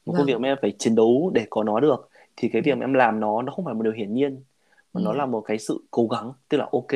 một 0.06 0.12
vâng. 0.12 0.16
công 0.16 0.26
việc 0.26 0.40
mà 0.40 0.48
em 0.48 0.58
phải 0.62 0.72
chiến 0.78 0.94
đấu 0.94 1.30
để 1.34 1.46
có 1.50 1.62
nó 1.62 1.80
được 1.80 2.10
thì 2.36 2.48
cái 2.48 2.62
việc 2.62 2.78
mà 2.78 2.84
em 2.84 2.94
làm 2.94 3.20
nó 3.20 3.42
nó 3.42 3.52
không 3.52 3.64
phải 3.64 3.74
một 3.74 3.82
điều 3.82 3.92
hiển 3.92 4.14
nhiên 4.14 4.42
mà 4.94 5.00
ừ. 5.00 5.04
nó 5.04 5.12
là 5.12 5.26
một 5.26 5.40
cái 5.40 5.58
sự 5.58 5.78
cố 5.90 6.06
gắng. 6.06 6.32
Tức 6.48 6.58
là 6.58 6.68
ok 6.72 6.92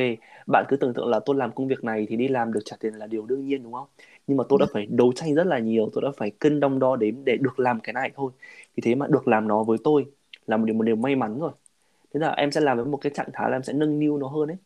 bạn 0.46 0.64
cứ 0.68 0.76
tưởng 0.76 0.94
tượng 0.94 1.08
là 1.08 1.20
tôi 1.20 1.36
làm 1.36 1.52
công 1.52 1.68
việc 1.68 1.84
này 1.84 2.06
thì 2.08 2.16
đi 2.16 2.28
làm 2.28 2.52
được 2.52 2.60
trả 2.64 2.76
tiền 2.80 2.94
là 2.94 3.06
điều 3.06 3.26
đương 3.26 3.46
nhiên 3.46 3.62
đúng 3.62 3.72
không? 3.72 3.86
Nhưng 4.26 4.36
mà 4.36 4.44
tôi 4.48 4.58
đã 4.60 4.66
phải 4.72 4.86
đấu 4.86 5.12
tranh 5.16 5.34
rất 5.34 5.46
là 5.46 5.58
nhiều 5.58 5.90
tôi 5.92 6.02
đã 6.02 6.08
phải 6.16 6.30
cân 6.30 6.60
đong 6.60 6.78
đo 6.78 6.96
đếm 6.96 7.24
để 7.24 7.36
được 7.40 7.60
làm 7.60 7.80
cái 7.80 7.92
này 7.92 8.10
thôi. 8.14 8.32
Vì 8.76 8.80
thế 8.80 8.94
mà 8.94 9.06
được 9.06 9.28
làm 9.28 9.48
nó 9.48 9.62
với 9.64 9.78
tôi 9.84 10.06
là 10.46 10.56
một 10.56 10.64
điều 10.66 10.74
một 10.74 10.84
điều 10.84 10.96
may 10.96 11.16
mắn 11.16 11.40
rồi. 11.40 11.52
Thế 12.14 12.20
là 12.20 12.30
em 12.30 12.50
sẽ 12.50 12.60
làm 12.60 12.76
với 12.76 12.86
một 12.86 12.96
cái 12.96 13.12
trạng 13.14 13.28
thái 13.32 13.50
là 13.50 13.56
em 13.56 13.62
sẽ 13.62 13.72
nâng 13.72 13.98
niu 13.98 14.18
nó 14.18 14.28
hơn 14.28 14.48
ấy 14.50 14.56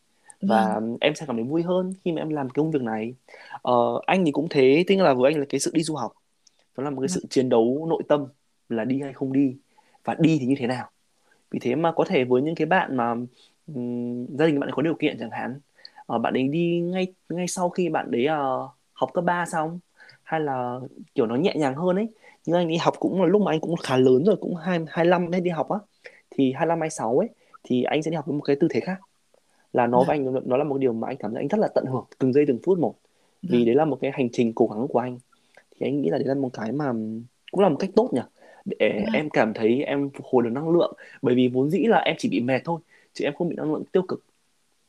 và 0.42 0.74
ừ. 0.74 0.96
em 1.00 1.14
sẽ 1.14 1.26
cảm 1.26 1.36
thấy 1.36 1.44
vui 1.44 1.62
hơn 1.62 1.94
khi 2.04 2.12
mà 2.12 2.22
em 2.22 2.28
làm 2.28 2.48
cái 2.48 2.54
công 2.62 2.70
việc 2.70 2.82
này. 2.82 3.14
Ờ, 3.62 4.00
anh 4.06 4.24
thì 4.24 4.32
cũng 4.32 4.48
thế 4.50 4.84
tức 4.88 4.96
là 4.96 5.14
với 5.14 5.32
anh 5.32 5.40
là 5.40 5.46
cái 5.48 5.60
sự 5.60 5.70
đi 5.74 5.82
du 5.82 5.94
học 5.94 6.12
nó 6.76 6.84
là 6.84 6.90
một 6.90 7.00
cái 7.00 7.08
sự 7.08 7.26
chiến 7.30 7.48
đấu 7.48 7.86
nội 7.90 8.02
tâm 8.08 8.26
là 8.68 8.84
đi 8.84 9.00
hay 9.00 9.12
không 9.12 9.32
đi 9.32 9.56
và 10.04 10.16
đi 10.18 10.38
thì 10.40 10.46
như 10.46 10.54
thế 10.58 10.66
nào. 10.66 10.90
Vì 11.50 11.58
thế 11.58 11.74
mà 11.74 11.92
có 11.92 12.04
thể 12.04 12.24
với 12.24 12.42
những 12.42 12.54
cái 12.54 12.66
bạn 12.66 12.96
mà 12.96 13.14
um, 13.74 14.26
gia 14.26 14.46
đình 14.46 14.60
bạn 14.60 14.70
có 14.72 14.82
điều 14.82 14.94
kiện 14.94 15.16
chẳng 15.20 15.30
hạn 15.30 15.60
uh, 16.14 16.20
bạn 16.20 16.34
ấy 16.34 16.48
đi 16.48 16.80
ngay 16.80 17.06
ngay 17.28 17.48
sau 17.48 17.70
khi 17.70 17.88
bạn 17.88 18.10
đấy 18.10 18.26
uh, 18.26 18.70
học 18.92 19.10
cấp 19.14 19.24
3 19.24 19.46
xong 19.46 19.78
hay 20.22 20.40
là 20.40 20.80
kiểu 21.14 21.26
nó 21.26 21.34
nhẹ 21.34 21.54
nhàng 21.56 21.74
hơn 21.74 21.96
ấy 21.96 22.08
nhưng 22.46 22.56
anh 22.56 22.68
đi 22.68 22.76
học 22.76 22.94
cũng 22.98 23.22
là 23.22 23.26
lúc 23.26 23.42
mà 23.42 23.52
anh 23.52 23.60
cũng 23.60 23.76
khá 23.76 23.96
lớn 23.96 24.24
rồi 24.24 24.36
cũng 24.40 24.54
hai 24.54 24.78
hai 24.88 25.04
năm 25.04 25.30
đi 25.42 25.50
học 25.50 25.70
á 25.70 25.78
thì 26.30 26.52
25 26.52 26.80
26 26.80 27.18
ấy 27.18 27.28
thì 27.64 27.82
anh 27.82 28.02
sẽ 28.02 28.10
đi 28.10 28.14
học 28.14 28.26
với 28.26 28.34
một 28.36 28.42
cái 28.42 28.56
tư 28.60 28.68
thế 28.70 28.80
khác. 28.80 29.00
Là 29.72 29.86
nó 29.86 30.04
với 30.04 30.16
anh 30.16 30.34
nó 30.44 30.56
là 30.56 30.64
một 30.64 30.78
điều 30.78 30.92
mà 30.92 31.08
anh 31.08 31.16
cảm 31.16 31.34
thấy 31.34 31.42
anh 31.42 31.48
rất 31.48 31.58
là 31.58 31.68
tận 31.74 31.86
hưởng 31.86 32.04
từng 32.18 32.32
giây 32.32 32.44
từng 32.48 32.58
phút 32.64 32.78
một 32.78 32.94
vì 33.42 33.58
vâng. 33.58 33.66
đấy 33.66 33.74
là 33.74 33.84
một 33.84 33.98
cái 34.00 34.10
hành 34.14 34.28
trình 34.32 34.52
cố 34.54 34.66
gắng 34.66 34.86
của 34.88 34.98
anh 34.98 35.18
thì 35.82 35.88
anh 35.88 36.02
nghĩ 36.02 36.10
là 36.10 36.18
đấy 36.18 36.26
là 36.26 36.34
một 36.34 36.50
cái 36.52 36.72
mà 36.72 36.92
cũng 37.50 37.60
là 37.60 37.68
một 37.68 37.76
cách 37.80 37.90
tốt 37.96 38.10
nhỉ? 38.14 38.20
Để 38.64 39.04
em 39.12 39.30
cảm 39.30 39.54
thấy 39.54 39.82
em 39.82 40.10
phục 40.10 40.26
hồi 40.26 40.42
được 40.42 40.50
năng 40.50 40.70
lượng. 40.70 40.92
Bởi 41.22 41.34
vì 41.34 41.48
vốn 41.48 41.70
dĩ 41.70 41.78
là 41.78 41.98
em 41.98 42.16
chỉ 42.18 42.28
bị 42.28 42.40
mệt 42.40 42.60
thôi 42.64 42.80
chứ 43.12 43.24
em 43.24 43.34
không 43.34 43.48
bị 43.48 43.56
năng 43.56 43.72
lượng 43.72 43.84
tiêu 43.92 44.02
cực. 44.02 44.24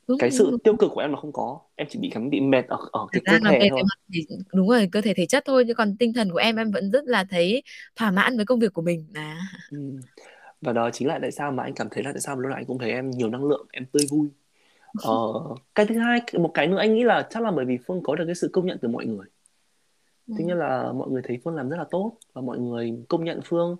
Đúng, 0.08 0.18
cái 0.18 0.32
sự 0.32 0.52
đúng. 0.52 0.60
tiêu 0.60 0.76
cực 0.76 0.92
của 0.94 1.02
em 1.02 1.12
là 1.12 1.18
không 1.18 1.32
có. 1.32 1.60
Em 1.76 1.88
chỉ 1.92 2.00
bị 2.00 2.10
cảm 2.14 2.30
bị 2.30 2.42
mệt 2.42 2.68
ở 2.68 2.78
ở 2.92 3.08
cái 3.12 3.22
cơ 3.26 3.50
thể 3.50 3.68
thôi. 3.70 3.82
thì, 4.14 4.28
đúng 4.54 4.70
rồi 4.70 4.90
cơ 4.92 5.02
thể 5.02 5.14
thể 5.14 5.26
chất 5.26 5.44
thôi 5.46 5.64
chứ 5.68 5.74
còn 5.74 5.98
tinh 5.98 6.14
thần 6.14 6.32
của 6.32 6.38
em 6.38 6.56
em 6.56 6.72
vẫn 6.72 6.92
rất 6.92 7.06
là 7.06 7.24
thấy 7.30 7.64
thỏa 7.96 8.12
mãn 8.12 8.36
với 8.36 8.46
công 8.46 8.60
việc 8.60 8.74
của 8.74 8.82
mình 8.82 9.06
à. 9.14 9.38
ừ. 9.72 9.78
và 10.62 10.74
đó 10.74 10.90
chính 10.94 11.08
là 11.08 11.20
tại 11.22 11.32
sao 11.32 11.52
mà 11.52 11.64
anh 11.64 11.74
cảm 11.74 11.88
thấy 11.92 12.04
là 12.04 12.12
tại 12.12 12.22
sao 12.22 12.36
lúc 12.40 12.50
nào 12.50 12.58
anh 12.60 12.66
cũng 12.66 12.80
thấy 12.80 12.92
em 12.92 13.12
nhiều 13.12 13.30
năng 13.30 13.46
lượng 13.46 13.68
em 13.72 13.86
tươi 13.86 14.08
vui. 14.12 14.28
Ờ, 15.04 15.12
cái 15.76 15.86
thứ 15.86 15.98
hai 15.98 16.22
một 16.34 16.52
cái 16.54 16.68
nữa 16.68 16.78
anh 16.78 16.94
nghĩ 16.96 17.04
là 17.04 17.28
chắc 17.30 17.44
là 17.44 17.52
bởi 17.52 17.66
vì 17.66 17.78
phương 17.88 18.04
có 18.04 18.16
được 18.16 18.24
cái 18.26 18.36
sự 18.36 18.50
công 18.54 18.66
nhận 18.66 18.78
từ 18.82 18.88
mọi 18.88 19.06
người 19.06 19.28
ừ. 20.28 20.34
thứ 20.38 20.44
nhất 20.44 20.56
là 20.56 20.92
mọi 20.92 21.10
người 21.10 21.22
thấy 21.28 21.40
phương 21.44 21.56
làm 21.56 21.70
rất 21.70 21.78
là 21.78 21.86
tốt 21.92 22.18
và 22.34 22.42
mọi 22.42 22.60
người 22.60 22.94
công 23.10 23.24
nhận 23.24 23.40
phương 23.46 23.78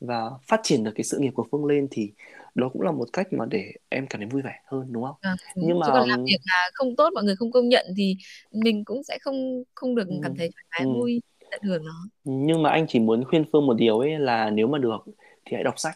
và 0.00 0.30
phát 0.48 0.60
triển 0.62 0.84
được 0.84 0.92
cái 0.94 1.04
sự 1.04 1.18
nghiệp 1.18 1.30
của 1.34 1.46
phương 1.50 1.64
lên 1.64 1.88
thì 1.90 2.12
đó 2.54 2.70
cũng 2.72 2.82
là 2.82 2.90
một 2.90 3.08
cách 3.12 3.26
mà 3.30 3.44
để 3.50 3.72
em 3.88 4.06
cảm 4.06 4.20
thấy 4.20 4.26
vui 4.26 4.42
vẻ 4.42 4.60
hơn 4.66 4.86
đúng 4.90 5.04
không? 5.04 5.16
À, 5.20 5.36
nhưng 5.54 5.78
mà 5.78 5.86
còn 5.86 6.08
làm 6.08 6.24
việc 6.24 6.38
mà 6.46 6.70
không 6.74 6.96
tốt 6.96 7.10
mọi 7.14 7.24
người 7.24 7.36
không 7.36 7.52
công 7.52 7.68
nhận 7.68 7.86
thì 7.96 8.16
mình 8.52 8.84
cũng 8.84 9.02
sẽ 9.02 9.18
không 9.20 9.62
không 9.74 9.94
được 9.94 10.08
cảm 10.22 10.34
thấy 10.36 10.50
thoải 10.52 10.64
mái 10.70 10.94
vui 10.94 11.22
tận 11.50 11.60
hưởng 11.62 11.84
nó. 11.84 12.06
Nhưng 12.24 12.62
mà 12.62 12.70
anh 12.70 12.86
chỉ 12.88 12.98
muốn 12.98 13.24
khuyên 13.24 13.44
Phương 13.52 13.66
một 13.66 13.74
điều 13.74 13.98
ấy 13.98 14.18
là 14.18 14.50
nếu 14.50 14.66
mà 14.66 14.78
được 14.78 14.98
thì 15.44 15.54
hãy 15.54 15.64
đọc 15.64 15.78
sách. 15.78 15.94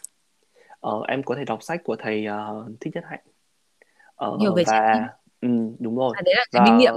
Ờ, 0.79 1.01
em 1.07 1.23
có 1.23 1.35
thể 1.35 1.43
đọc 1.45 1.63
sách 1.63 1.83
của 1.83 1.95
thầy 1.99 2.25
uh, 2.27 2.71
Thích 2.81 2.93
Nhất 2.95 3.03
Hạnh. 3.09 3.19
Ờ, 4.15 4.37
Nhiều 4.39 4.53
về 4.55 4.63
và 4.67 5.07
ừ, 5.41 5.49
đúng 5.79 5.95
rồi. 5.97 6.13
À, 6.15 6.21
đấy 6.25 6.35
là 6.37 6.45
cái 6.51 6.59
và, 6.59 6.65
minh 6.65 6.77
nghiệm. 6.77 6.93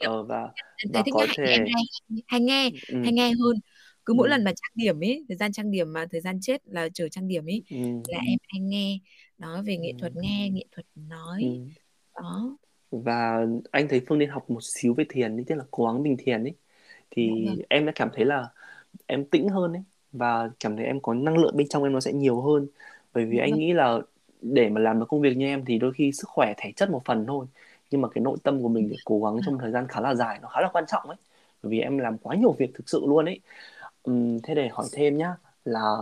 Ờ, 0.00 0.22
và, 0.22 0.48
và 0.92 1.02
thích 1.06 1.14
có 1.14 1.26
thể 1.36 1.44
em 1.44 1.64
hay, 1.74 1.82
hay 2.26 2.40
nghe 2.40 2.70
ừ. 2.88 3.00
hay 3.04 3.12
nghe 3.12 3.28
hơn 3.28 3.56
cứ 4.04 4.14
mỗi 4.14 4.28
ừ. 4.28 4.30
lần 4.30 4.44
mà 4.44 4.50
trang 4.50 4.72
điểm 4.74 5.00
ấy 5.02 5.24
thời 5.28 5.36
gian 5.36 5.52
trang 5.52 5.70
điểm 5.70 5.92
mà 5.92 6.06
thời 6.10 6.20
gian 6.20 6.38
chết 6.40 6.62
là 6.66 6.88
chờ 6.94 7.08
trang 7.08 7.28
điểm 7.28 7.46
ấy 7.48 7.62
ừ. 7.70 7.76
là 8.08 8.18
em 8.18 8.38
hay 8.48 8.60
nghe 8.60 8.98
nói 9.38 9.62
về 9.62 9.76
nghệ 9.76 9.92
thuật 9.98 10.12
nghe 10.16 10.48
nghệ 10.52 10.64
thuật 10.72 10.86
nói 10.94 11.42
ừ. 11.42 11.48
đó 12.16 12.56
và 12.90 13.46
anh 13.70 13.88
thấy 13.88 14.00
phương 14.08 14.18
nên 14.18 14.30
học 14.30 14.50
một 14.50 14.60
xíu 14.62 14.94
về 14.94 15.04
thiền 15.08 15.36
ấy 15.36 15.44
tức 15.46 15.54
là 15.54 15.64
cố 15.70 15.86
gắng 15.86 16.02
bình 16.02 16.16
thiền 16.18 16.44
ấy 16.44 16.54
thì 17.10 17.46
vâng. 17.46 17.58
em 17.68 17.86
đã 17.86 17.92
cảm 17.94 18.08
thấy 18.14 18.24
là 18.24 18.48
em 19.06 19.24
tĩnh 19.24 19.48
hơn 19.48 19.72
ấy 19.72 19.82
và 20.12 20.50
cảm 20.60 20.76
thấy 20.76 20.86
em 20.86 21.00
có 21.00 21.14
năng 21.14 21.38
lượng 21.38 21.56
bên 21.56 21.68
trong 21.68 21.82
em 21.84 21.92
nó 21.92 22.00
sẽ 22.00 22.12
nhiều 22.12 22.40
hơn 22.40 22.66
bởi 23.14 23.24
vì 23.26 23.36
vâng. 23.36 23.44
anh 23.44 23.58
nghĩ 23.58 23.72
là 23.72 23.98
để 24.42 24.68
mà 24.68 24.80
làm 24.80 25.00
được 25.00 25.06
công 25.08 25.20
việc 25.20 25.36
như 25.36 25.46
em 25.46 25.64
thì 25.64 25.78
đôi 25.78 25.92
khi 25.92 26.12
sức 26.12 26.28
khỏe 26.28 26.54
thể 26.56 26.72
chất 26.76 26.90
một 26.90 27.02
phần 27.04 27.26
thôi 27.26 27.46
nhưng 27.94 28.00
mà 28.00 28.08
cái 28.08 28.22
nội 28.22 28.36
tâm 28.42 28.62
của 28.62 28.68
mình 28.68 28.88
để 28.90 28.96
cố 29.04 29.20
gắng 29.24 29.40
trong 29.46 29.58
thời 29.58 29.70
gian 29.70 29.88
khá 29.88 30.00
là 30.00 30.14
dài 30.14 30.38
nó 30.42 30.48
khá 30.48 30.60
là 30.60 30.68
quan 30.72 30.84
trọng 30.86 31.02
ấy. 31.08 31.16
Bởi 31.62 31.70
vì 31.70 31.80
em 31.80 31.98
làm 31.98 32.18
quá 32.18 32.36
nhiều 32.36 32.52
việc 32.52 32.70
thực 32.74 32.88
sự 32.88 33.02
luôn 33.06 33.24
ấy. 33.24 33.40
Uhm, 34.10 34.40
thế 34.42 34.54
để 34.54 34.68
hỏi 34.72 34.86
thêm 34.92 35.16
nhá 35.16 35.36
là 35.64 35.96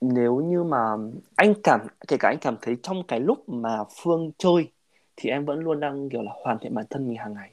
nếu 0.00 0.36
như 0.36 0.64
mà 0.64 0.96
anh 1.36 1.54
cảm 1.62 1.80
kể 2.08 2.16
cả 2.20 2.28
anh 2.28 2.38
cảm 2.40 2.56
thấy 2.62 2.76
trong 2.82 3.02
cái 3.08 3.20
lúc 3.20 3.48
mà 3.48 3.78
phương 4.02 4.30
chơi 4.38 4.68
thì 5.16 5.30
em 5.30 5.44
vẫn 5.44 5.58
luôn 5.58 5.80
đang 5.80 6.08
kiểu 6.08 6.22
là 6.22 6.32
hoàn 6.44 6.58
thiện 6.58 6.74
bản 6.74 6.84
thân 6.90 7.08
mình 7.08 7.16
hàng 7.16 7.34
ngày. 7.34 7.50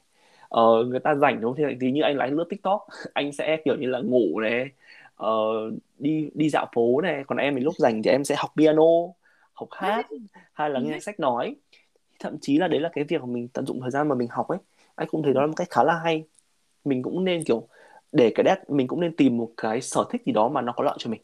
Ờ, 0.49 0.83
người 0.87 0.99
ta 0.99 1.15
rảnh 1.15 1.41
đúng 1.41 1.55
không? 1.55 1.65
Thì 1.81 1.91
như 1.91 2.01
anh 2.01 2.17
anh 2.17 2.33
lướt 2.33 2.45
tiktok 2.49 2.87
anh 3.13 3.31
sẽ 3.31 3.57
kiểu 3.65 3.75
như 3.75 3.87
là 3.87 3.99
ngủ 3.99 4.39
này 4.39 4.69
uh, 5.23 5.73
đi 5.99 6.29
đi 6.33 6.49
dạo 6.49 6.67
phố 6.75 7.01
này. 7.01 7.23
Còn 7.27 7.37
em 7.37 7.55
thì 7.55 7.61
lúc 7.61 7.73
rảnh 7.77 8.03
thì 8.03 8.09
em 8.09 8.23
sẽ 8.23 8.35
học 8.37 8.51
piano 8.57 8.83
học 9.53 9.69
hát 9.71 10.07
hay 10.53 10.69
là 10.69 10.79
nghe 10.79 10.99
sách 10.99 11.19
nói 11.19 11.55
thậm 12.23 12.37
chí 12.41 12.57
là 12.57 12.67
đấy 12.67 12.79
là 12.79 12.89
cái 12.93 13.03
việc 13.03 13.21
mà 13.21 13.27
mình 13.27 13.47
tận 13.47 13.65
dụng 13.65 13.81
thời 13.81 13.91
gian 13.91 14.07
mà 14.07 14.15
mình 14.15 14.27
học 14.31 14.47
ấy. 14.47 14.59
Anh 14.95 15.07
cũng 15.11 15.23
thấy 15.23 15.33
đó 15.33 15.41
là 15.41 15.47
một 15.47 15.53
cách 15.55 15.67
khá 15.69 15.83
là 15.83 15.99
hay. 16.03 16.23
Mình 16.85 17.03
cũng 17.03 17.23
nên 17.23 17.43
kiểu 17.43 17.67
để 18.11 18.31
cái 18.35 18.43
đét 18.43 18.69
mình 18.69 18.87
cũng 18.87 19.01
nên 19.01 19.15
tìm 19.15 19.37
một 19.37 19.51
cái 19.57 19.81
sở 19.81 20.03
thích 20.11 20.21
gì 20.25 20.31
đó 20.31 20.49
mà 20.49 20.61
nó 20.61 20.73
có 20.75 20.83
lợi 20.83 20.95
cho 20.99 21.09
mình. 21.09 21.21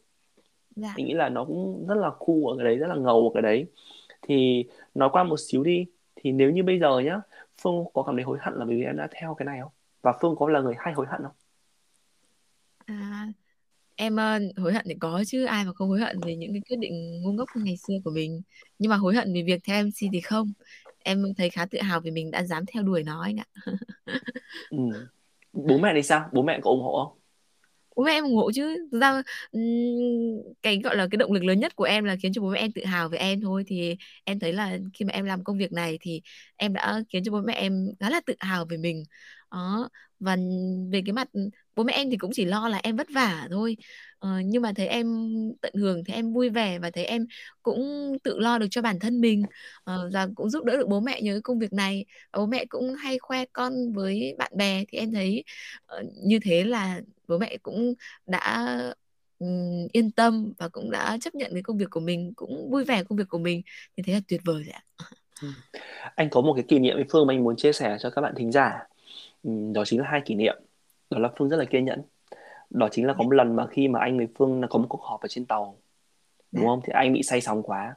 Dạ. 0.76 0.94
Anh 0.96 1.06
nghĩ 1.06 1.14
là 1.14 1.28
nó 1.28 1.44
cũng 1.44 1.86
rất 1.88 1.94
là 1.94 2.10
cool 2.18 2.38
ở 2.46 2.56
cái 2.56 2.64
đấy 2.64 2.76
rất 2.76 2.86
là 2.86 2.94
ngầu 2.94 3.28
ở 3.28 3.30
cái 3.34 3.42
đấy. 3.42 3.66
Thì 4.22 4.64
nói 4.94 5.08
qua 5.12 5.24
một 5.24 5.36
xíu 5.36 5.64
đi. 5.64 5.86
Thì 6.16 6.32
nếu 6.32 6.50
như 6.50 6.62
bây 6.62 6.78
giờ 6.78 6.98
nhá 6.98 7.20
Phương 7.62 7.84
có 7.94 8.02
cảm 8.02 8.16
thấy 8.16 8.24
hối 8.24 8.38
hận 8.40 8.54
là 8.54 8.64
bởi 8.64 8.76
vì 8.76 8.84
em 8.84 8.96
đã 8.96 9.08
theo 9.10 9.34
cái 9.34 9.46
này 9.46 9.58
không? 9.62 9.72
Và 10.02 10.12
Phương 10.20 10.36
có 10.36 10.48
là 10.48 10.60
người 10.60 10.74
hay 10.78 10.94
hối 10.94 11.06
hận 11.08 11.22
không? 11.22 11.32
À, 12.86 13.32
em 13.96 14.16
hối 14.56 14.72
hận 14.72 14.84
thì 14.88 14.94
có 15.00 15.24
chứ. 15.26 15.44
Ai 15.44 15.64
mà 15.64 15.72
không 15.72 15.88
hối 15.88 16.00
hận 16.00 16.20
về 16.20 16.36
những 16.36 16.52
cái 16.52 16.62
quyết 16.68 16.76
định 16.76 17.22
ngu 17.22 17.32
ngốc 17.32 17.48
ngày 17.54 17.76
xưa 17.76 17.94
của 18.04 18.10
mình. 18.10 18.40
Nhưng 18.78 18.90
mà 18.90 18.96
hối 18.96 19.14
hận 19.14 19.34
về 19.34 19.42
việc 19.42 19.60
theo 19.64 19.84
MC 19.84 20.08
thì 20.12 20.20
không 20.20 20.52
em 21.04 21.24
thấy 21.36 21.50
khá 21.50 21.66
tự 21.66 21.80
hào 21.82 22.00
vì 22.00 22.10
mình 22.10 22.30
đã 22.30 22.44
dám 22.44 22.66
theo 22.66 22.82
đuổi 22.82 23.02
nó 23.02 23.22
anh 23.22 23.36
ạ. 23.36 23.46
Ừ. 24.70 24.78
bố 25.52 25.78
mẹ 25.78 25.92
thì 25.94 26.02
sao? 26.02 26.28
Bố 26.32 26.42
mẹ 26.42 26.60
có 26.62 26.70
ủng 26.70 26.82
hộ 26.82 27.04
không? 27.04 27.18
Bố 27.96 28.04
mẹ 28.04 28.12
em 28.12 28.24
ủng 28.24 28.36
hộ 28.36 28.52
chứ. 28.52 28.88
Thực 28.92 29.00
ra 29.00 29.22
cái 30.62 30.80
gọi 30.84 30.96
là 30.96 31.06
cái 31.10 31.16
động 31.16 31.32
lực 31.32 31.44
lớn 31.44 31.60
nhất 31.60 31.76
của 31.76 31.84
em 31.84 32.04
là 32.04 32.16
khiến 32.22 32.32
cho 32.32 32.42
bố 32.42 32.50
mẹ 32.50 32.58
em 32.58 32.72
tự 32.72 32.84
hào 32.84 33.08
về 33.08 33.18
em 33.18 33.40
thôi. 33.40 33.64
Thì 33.66 33.96
em 34.24 34.38
thấy 34.38 34.52
là 34.52 34.78
khi 34.94 35.04
mà 35.04 35.12
em 35.12 35.24
làm 35.24 35.44
công 35.44 35.58
việc 35.58 35.72
này 35.72 35.98
thì 36.00 36.22
em 36.56 36.72
đã 36.72 37.00
khiến 37.08 37.24
cho 37.24 37.32
bố 37.32 37.40
mẹ 37.40 37.54
em 37.54 37.86
khá 38.00 38.10
là 38.10 38.20
tự 38.26 38.34
hào 38.40 38.64
về 38.64 38.76
mình. 38.76 39.04
Đó. 39.50 39.88
Và 40.20 40.36
về 40.92 41.02
cái 41.06 41.12
mặt 41.12 41.28
bố 41.76 41.82
mẹ 41.82 41.92
em 41.92 42.10
thì 42.10 42.16
cũng 42.16 42.30
chỉ 42.34 42.44
lo 42.44 42.68
là 42.68 42.80
em 42.82 42.96
vất 42.96 43.06
vả 43.14 43.48
thôi 43.50 43.76
ờ, 44.20 44.40
nhưng 44.44 44.62
mà 44.62 44.72
thấy 44.76 44.86
em 44.88 45.06
tận 45.60 45.72
hưởng 45.74 46.04
thấy 46.04 46.16
em 46.16 46.32
vui 46.32 46.48
vẻ 46.50 46.78
và 46.78 46.90
thấy 46.90 47.04
em 47.04 47.26
cũng 47.62 48.12
tự 48.24 48.38
lo 48.38 48.58
được 48.58 48.66
cho 48.70 48.82
bản 48.82 48.98
thân 48.98 49.20
mình. 49.20 49.42
Ờ, 49.84 50.10
và 50.12 50.28
cũng 50.34 50.50
giúp 50.50 50.64
đỡ 50.64 50.76
được 50.76 50.88
bố 50.88 51.00
mẹ 51.00 51.22
nhớ 51.22 51.32
cái 51.32 51.40
công 51.42 51.58
việc 51.58 51.72
này. 51.72 52.04
Và 52.32 52.38
bố 52.38 52.46
mẹ 52.46 52.64
cũng 52.68 52.94
hay 52.94 53.18
khoe 53.18 53.44
con 53.52 53.92
với 53.92 54.34
bạn 54.38 54.52
bè 54.56 54.84
thì 54.88 54.98
em 54.98 55.12
thấy 55.12 55.44
uh, 56.00 56.06
như 56.24 56.38
thế 56.42 56.64
là 56.64 57.00
bố 57.28 57.38
mẹ 57.38 57.56
cũng 57.62 57.94
đã 58.26 58.66
um, 59.38 59.88
yên 59.92 60.10
tâm 60.10 60.52
và 60.58 60.68
cũng 60.68 60.90
đã 60.90 61.18
chấp 61.20 61.34
nhận 61.34 61.52
cái 61.52 61.62
công 61.62 61.78
việc 61.78 61.90
của 61.90 62.00
mình 62.00 62.32
cũng 62.36 62.70
vui 62.70 62.84
vẻ 62.84 63.04
công 63.04 63.18
việc 63.18 63.28
của 63.28 63.38
mình. 63.38 63.62
Thì 63.96 64.02
thế 64.06 64.12
là 64.12 64.20
tuyệt 64.28 64.40
vời 64.44 64.64
rồi 64.64 64.72
ạ. 64.72 64.82
Ừ. 65.42 65.48
anh 66.14 66.30
có 66.30 66.40
một 66.40 66.54
cái 66.54 66.64
kỷ 66.68 66.78
niệm 66.78 66.96
với 66.96 67.04
Phương 67.10 67.26
mà 67.26 67.34
anh 67.34 67.44
muốn 67.44 67.56
chia 67.56 67.72
sẻ 67.72 67.96
cho 68.00 68.10
các 68.10 68.20
bạn 68.20 68.34
thính 68.36 68.52
giả. 68.52 68.78
Ừ, 69.42 69.50
đó 69.74 69.84
chính 69.84 70.00
là 70.00 70.08
hai 70.08 70.22
kỷ 70.24 70.34
niệm. 70.34 70.56
Đó 71.10 71.18
là 71.18 71.30
Phương 71.38 71.48
rất 71.48 71.56
là 71.56 71.64
kiên 71.64 71.84
nhẫn 71.84 72.02
đó 72.70 72.88
chính 72.92 73.06
là 73.06 73.14
có 73.18 73.24
một 73.24 73.30
lần 73.32 73.56
mà 73.56 73.66
khi 73.66 73.88
mà 73.88 74.00
anh 74.00 74.16
với 74.16 74.28
Phương 74.38 74.62
có 74.70 74.78
một 74.78 74.86
cuộc 74.88 75.02
họp 75.02 75.20
ở 75.20 75.28
trên 75.28 75.44
tàu 75.46 75.76
đúng 76.52 76.66
không? 76.66 76.80
Thì 76.84 76.92
anh 76.92 77.12
bị 77.12 77.22
say 77.22 77.40
sóng 77.40 77.62
quá. 77.62 77.94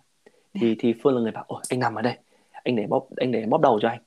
Thì 0.53 0.75
thì 0.79 0.93
Phương 1.03 1.15
là 1.15 1.21
người 1.21 1.31
bảo 1.31 1.45
ôi 1.47 1.61
anh 1.69 1.79
nằm 1.79 1.95
ở 1.95 2.01
đây 2.01 2.17
anh 2.51 2.75
để 2.75 2.87
bóp 2.87 3.07
anh 3.15 3.31
để 3.31 3.45
bóp 3.45 3.61
đầu 3.61 3.79
cho 3.81 3.89
anh. 3.89 3.99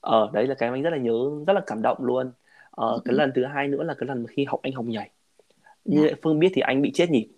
Ờ 0.00 0.30
đấy 0.32 0.46
là 0.46 0.54
cái 0.54 0.68
anh 0.68 0.82
rất 0.82 0.90
là 0.90 0.96
nhớ 0.96 1.30
rất 1.46 1.52
là 1.52 1.60
cảm 1.66 1.82
động 1.82 1.98
luôn. 2.00 2.32
Ờ, 2.70 3.00
cái 3.04 3.14
lần 3.14 3.32
thứ 3.34 3.44
hai 3.44 3.68
nữa 3.68 3.82
là 3.82 3.94
cái 3.94 4.06
lần 4.06 4.26
khi 4.26 4.44
học 4.44 4.60
anh 4.62 4.72
học 4.72 4.84
nhảy. 4.84 5.10
Như 5.84 6.06
Dạ. 6.08 6.14
Phương 6.22 6.38
biết 6.38 6.48
thì 6.54 6.60
anh 6.60 6.82
bị 6.82 6.90
chết 6.94 7.10
nhịp 7.10 7.28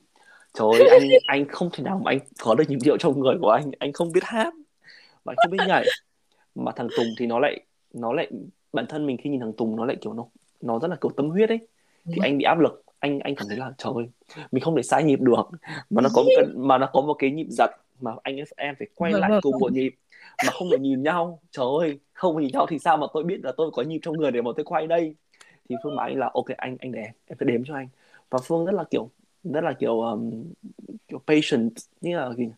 trời 0.54 0.68
ơi 0.80 0.88
anh 0.90 1.08
anh 1.26 1.48
không 1.48 1.70
thể 1.72 1.84
nào 1.84 2.00
mà 2.04 2.11
anh 2.11 2.18
có 2.42 2.54
được 2.54 2.64
nhịp 2.68 2.78
điệu 2.84 2.96
trong 2.96 3.20
người 3.20 3.37
của 3.40 3.50
anh. 3.50 3.70
Anh 3.78 3.92
không 3.92 4.12
biết 4.12 4.24
hát 4.24 4.54
và 5.24 5.32
anh 5.32 5.37
không 5.37 5.50
biết 5.50 5.64
nhảy. 5.68 5.84
Mà 6.54 6.72
thằng 6.76 6.88
Tùng 6.96 7.06
thì 7.18 7.26
nó 7.26 7.38
lại 7.38 7.61
nó 7.92 8.12
lại 8.12 8.30
bản 8.72 8.87
thân 8.88 9.06
mình 9.06 9.16
khi 9.16 9.30
nhìn 9.30 9.40
thằng 9.40 9.52
Tùng 9.52 9.76
nó 9.76 9.84
lại 9.84 9.96
kiểu 10.00 10.12
nó 10.12 10.24
nó 10.61 10.78
rất 10.78 10.88
là 10.88 10.96
kiểu 11.00 11.11
tâm 11.16 11.30
huyết 11.30 11.48
ấy 11.48 11.58
thì 12.09 12.18
anh 12.23 12.38
bị 12.38 12.44
áp 12.44 12.59
lực. 12.59 12.85
Anh 12.99 13.18
anh 13.18 13.35
cảm 13.35 13.49
thấy 13.49 13.59
là 13.59 13.73
trời 13.79 13.92
ơi 13.97 14.09
mình 14.53 14.62
không 14.62 14.77
thể 14.77 14.83
sai 14.83 15.05
nhịp 15.05 15.21
được. 15.21 15.42
Mà 15.90 16.03
nó 16.03 16.09
có 16.14 16.23
một 16.23 16.31
cái, 16.37 16.47
mà 16.57 16.79
nó 16.79 16.90
có 16.92 17.01
một 17.01 17.14
cái 17.14 17.31
nhịp 17.31 17.47
giật 17.51 17.71
mà 18.01 18.12
anh 18.23 18.37
em 18.57 18.75
phải 18.79 18.88
quay 18.94 19.12
Vâng, 19.12 19.21
lại 19.21 19.31
vâng. 19.31 19.40
cùng 19.42 19.59
một 19.61 19.73
nhịp 19.73 19.94
mà 20.47 20.53
không 20.53 20.71
được 20.71 20.81
nhìn 20.81 21.03
nhau. 21.03 21.40
Trời 21.51 21.66
ơi 21.81 21.99
không 22.12 22.42
nhìn 22.42 22.53
nhau 22.53 22.66
thì 22.71 22.79
sao 22.79 22.97
mà 22.97 23.07
tôi 23.14 23.25
biết 23.25 23.44
là 23.44 23.53
tôi 23.57 23.71
có 23.71 23.83
nhịp 23.83 23.99
trong 24.03 24.16
người 24.16 24.31
để 24.31 24.42
mà 24.42 24.51
tôi 24.57 24.64
quay 24.64 24.87
đây? 24.87 25.14
Thì 25.68 25.77
Phương 25.83 25.97
bảo 25.97 26.07
anh 26.07 26.18
là 26.18 26.31
ok 26.35 26.47
anh 26.57 26.77
anh 26.81 26.92
để 26.92 27.01
em 27.01 27.12
em 27.27 27.38
phải 27.38 27.47
đếm 27.47 27.64
cho 27.64 27.75
anh. 27.75 27.88
Và 28.31 28.38
Phương 28.44 28.64
rất 28.64 28.75
là 28.75 28.85
kiểu 28.90 29.11
rất 29.44 29.64
là 29.64 29.73
kiểu 29.73 30.01
um, 30.01 30.44
kiểu 31.09 31.21
patient 31.27 31.73
như 32.01 32.16
là 32.16 32.33
gì? 32.33 32.49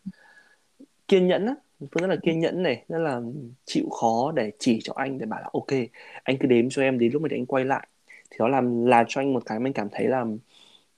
kiên 1.09 1.27
nhẫn 1.27 1.47
á. 1.47 1.55
Phương 1.81 2.01
rất 2.01 2.07
là 2.07 2.17
kiên 2.23 2.41
nhẫn 2.41 2.63
này 2.63 2.85
rất 2.89 2.99
là 2.99 3.21
chịu 3.65 3.89
khó 3.89 4.33
để 4.33 4.53
chỉ 4.59 4.81
cho 4.83 4.93
anh 4.97 5.19
để 5.19 5.27
bảo 5.27 5.41
là 5.41 5.49
ok 5.53 5.89
anh 6.23 6.37
cứ 6.41 6.47
đếm 6.47 6.71
cho 6.71 6.83
em 6.83 6.99
đến 6.99 7.13
lúc 7.13 7.23
mà 7.23 7.29
anh 7.31 7.47
quay 7.47 7.65
lại 7.65 7.89
thì 8.31 8.37
đó 8.39 8.49
làm 8.49 8.85
làm 8.87 9.07
cho 9.09 9.21
anh 9.21 9.33
một 9.33 9.43
cái 9.47 9.61
mình 9.61 9.73
cảm 9.73 9.89
thấy 9.93 10.09
là 10.09 10.25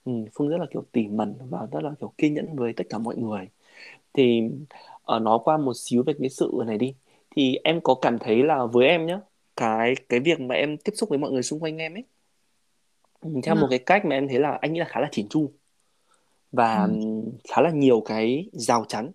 ừ, 0.05 0.11
Phương 0.35 0.49
rất 0.49 0.57
là 0.57 0.65
kiểu 0.71 0.83
tỉ 0.91 1.07
mẩn 1.07 1.35
và 1.49 1.67
rất 1.71 1.83
là 1.83 1.91
kiểu 1.99 2.13
kiên 2.17 2.33
nhẫn 2.33 2.55
với 2.55 2.73
tất 2.73 2.83
cả 2.89 2.97
mọi 2.97 3.15
người 3.17 3.49
thì 4.13 4.41
uh, 5.17 5.21
nói 5.21 5.39
qua 5.43 5.57
một 5.57 5.73
xíu 5.77 6.03
về 6.03 6.13
cái 6.19 6.29
sự 6.29 6.51
này 6.67 6.77
đi 6.77 6.95
thì 7.35 7.57
em 7.63 7.81
có 7.83 7.95
cảm 8.01 8.19
thấy 8.19 8.43
là 8.43 8.65
với 8.65 8.87
em 8.87 9.05
nhá 9.05 9.19
cái 9.57 9.95
cái 10.09 10.19
việc 10.19 10.39
mà 10.41 10.55
em 10.55 10.77
tiếp 10.77 10.93
xúc 10.95 11.09
với 11.09 11.19
mọi 11.19 11.31
người 11.31 11.43
xung 11.43 11.59
quanh 11.59 11.77
em 11.77 11.93
ấy 11.93 12.03
ừ, 13.21 13.29
theo 13.43 13.55
Vâng. 13.55 13.61
một 13.61 13.67
cái 13.69 13.79
cách 13.79 14.05
mà 14.05 14.15
em 14.15 14.27
thấy 14.27 14.39
là 14.39 14.51
anh 14.61 14.73
nghĩ 14.73 14.79
là 14.79 14.85
khá 14.89 14.99
là 14.99 15.07
chỉn 15.11 15.27
chu 15.29 15.51
và 16.51 16.87
Ừ. 16.87 17.31
khá 17.49 17.61
là 17.61 17.71
nhiều 17.71 18.01
cái 18.05 18.49
rào 18.53 18.85
chắn 18.87 19.11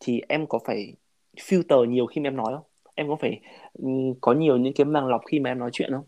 thì 0.00 0.20
em 0.28 0.46
có 0.46 0.58
phải 0.64 0.94
filter 1.36 1.84
nhiều 1.84 2.06
khi 2.06 2.20
mà 2.20 2.28
em 2.28 2.36
nói 2.36 2.52
không 2.54 2.64
em 2.94 3.08
có 3.08 3.16
phải 3.16 3.40
ừm, 3.72 4.14
có 4.20 4.32
nhiều 4.32 4.56
những 4.58 4.74
cái 4.74 4.84
màng 4.84 5.06
lọc 5.06 5.20
khi 5.30 5.40
mà 5.40 5.50
em 5.50 5.58
nói 5.58 5.70
chuyện 5.72 5.92
không 5.92 6.04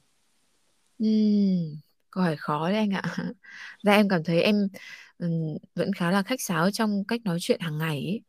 Ừm, 1.02 1.76
câu 2.10 2.24
hỏi 2.24 2.36
khó 2.38 2.68
đấy 2.68 2.76
anh 2.78 2.90
ạ. 2.90 3.02
Và 3.84 3.92
em 3.92 4.08
cảm 4.08 4.24
thấy 4.24 4.42
em 4.42 4.56
ừm, 5.18 5.30
vẫn 5.74 5.92
khá 5.92 6.10
là 6.10 6.22
khách 6.22 6.40
sáo 6.40 6.70
trong 6.70 7.04
cách 7.08 7.20
nói 7.24 7.38
chuyện 7.40 7.60
hàng 7.60 7.78
ngày 7.78 7.96
ấy. 7.96 8.20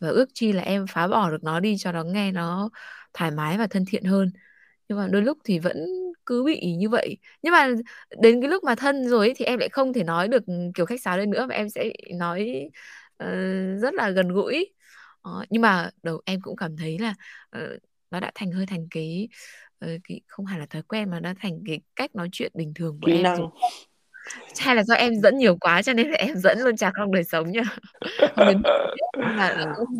Và 0.00 0.08
ước 0.08 0.26
chi 0.34 0.52
là 0.52 0.62
em 0.62 0.86
phá 0.90 1.08
bỏ 1.08 1.30
được 1.30 1.44
nó 1.44 1.60
đi 1.60 1.76
cho 1.78 1.92
nó 1.92 2.04
nghe 2.04 2.32
nó 2.32 2.70
thoải 3.14 3.30
mái 3.30 3.58
và 3.58 3.66
thân 3.66 3.84
thiện 3.88 4.04
hơn. 4.04 4.30
Nhưng 4.88 4.98
mà 4.98 5.08
đôi 5.12 5.22
lúc 5.22 5.38
thì 5.44 5.60
vẫn 5.60 5.76
cứ 6.26 6.44
bị 6.44 6.74
như 6.78 6.90
vậy. 6.90 7.18
Nhưng 7.42 7.52
mà 7.52 7.68
đến 8.22 8.42
cái 8.42 8.50
lúc 8.50 8.64
mà 8.64 8.76
thân 8.76 9.08
rồi 9.08 9.26
ấy, 9.28 9.34
thì 9.38 9.44
em 9.46 9.60
lại 9.60 9.70
không 9.70 9.94
thể 9.94 10.04
nói 10.04 10.28
được 10.28 10.44
kiểu 10.74 10.86
khách 10.86 11.02
sáo 11.02 11.18
đấy 11.18 11.26
nữa 11.26 11.46
mà 11.46 11.56
em 11.56 11.70
sẽ 11.70 11.92
nói 12.18 12.70
ờ, 13.18 13.26
rất 13.82 13.94
là 13.94 14.10
gần 14.10 14.28
gũi. 14.28 14.74
Ờ, 15.22 15.44
nhưng 15.50 15.62
mà 15.62 15.90
đầu 16.02 16.22
em 16.26 16.40
cũng 16.42 16.56
cảm 16.56 16.76
thấy 16.76 16.98
là 16.98 17.14
ờ, 17.50 17.78
nó 18.10 18.20
đã 18.20 18.32
thành 18.36 18.52
hơi 18.52 18.66
thành 18.66 18.88
cái 18.90 19.28
cái 19.80 20.20
không 20.26 20.46
hẳn 20.46 20.60
là 20.60 20.66
thói 20.66 20.82
quen 20.82 21.10
mà 21.10 21.20
nó 21.20 21.32
thành 21.40 21.60
cái 21.66 21.80
cách 21.96 22.14
nói 22.16 22.28
chuyện 22.32 22.52
bình 22.54 22.72
thường 22.74 22.98
của 23.00 23.06
kỹ 23.06 23.12
em 23.12 23.22
rồi. 23.22 23.38
Năng 23.38 23.50
hay 24.58 24.76
là 24.76 24.82
do 24.82 24.94
em 24.94 25.14
dẫn 25.22 25.38
nhiều 25.38 25.56
quá 25.60 25.82
cho 25.82 25.92
nên 25.92 26.10
là 26.10 26.16
em 26.16 26.36
dẫn 26.36 26.58
luôn 26.58 26.76
trà 26.76 26.90
không 26.94 27.12
đời 27.12 27.24
sống 27.24 27.52
nhá 27.52 27.62
không 28.34 28.46
đến 28.46 28.62
mức 28.62 28.68
thế, 28.72 28.96
cũng 29.76 29.96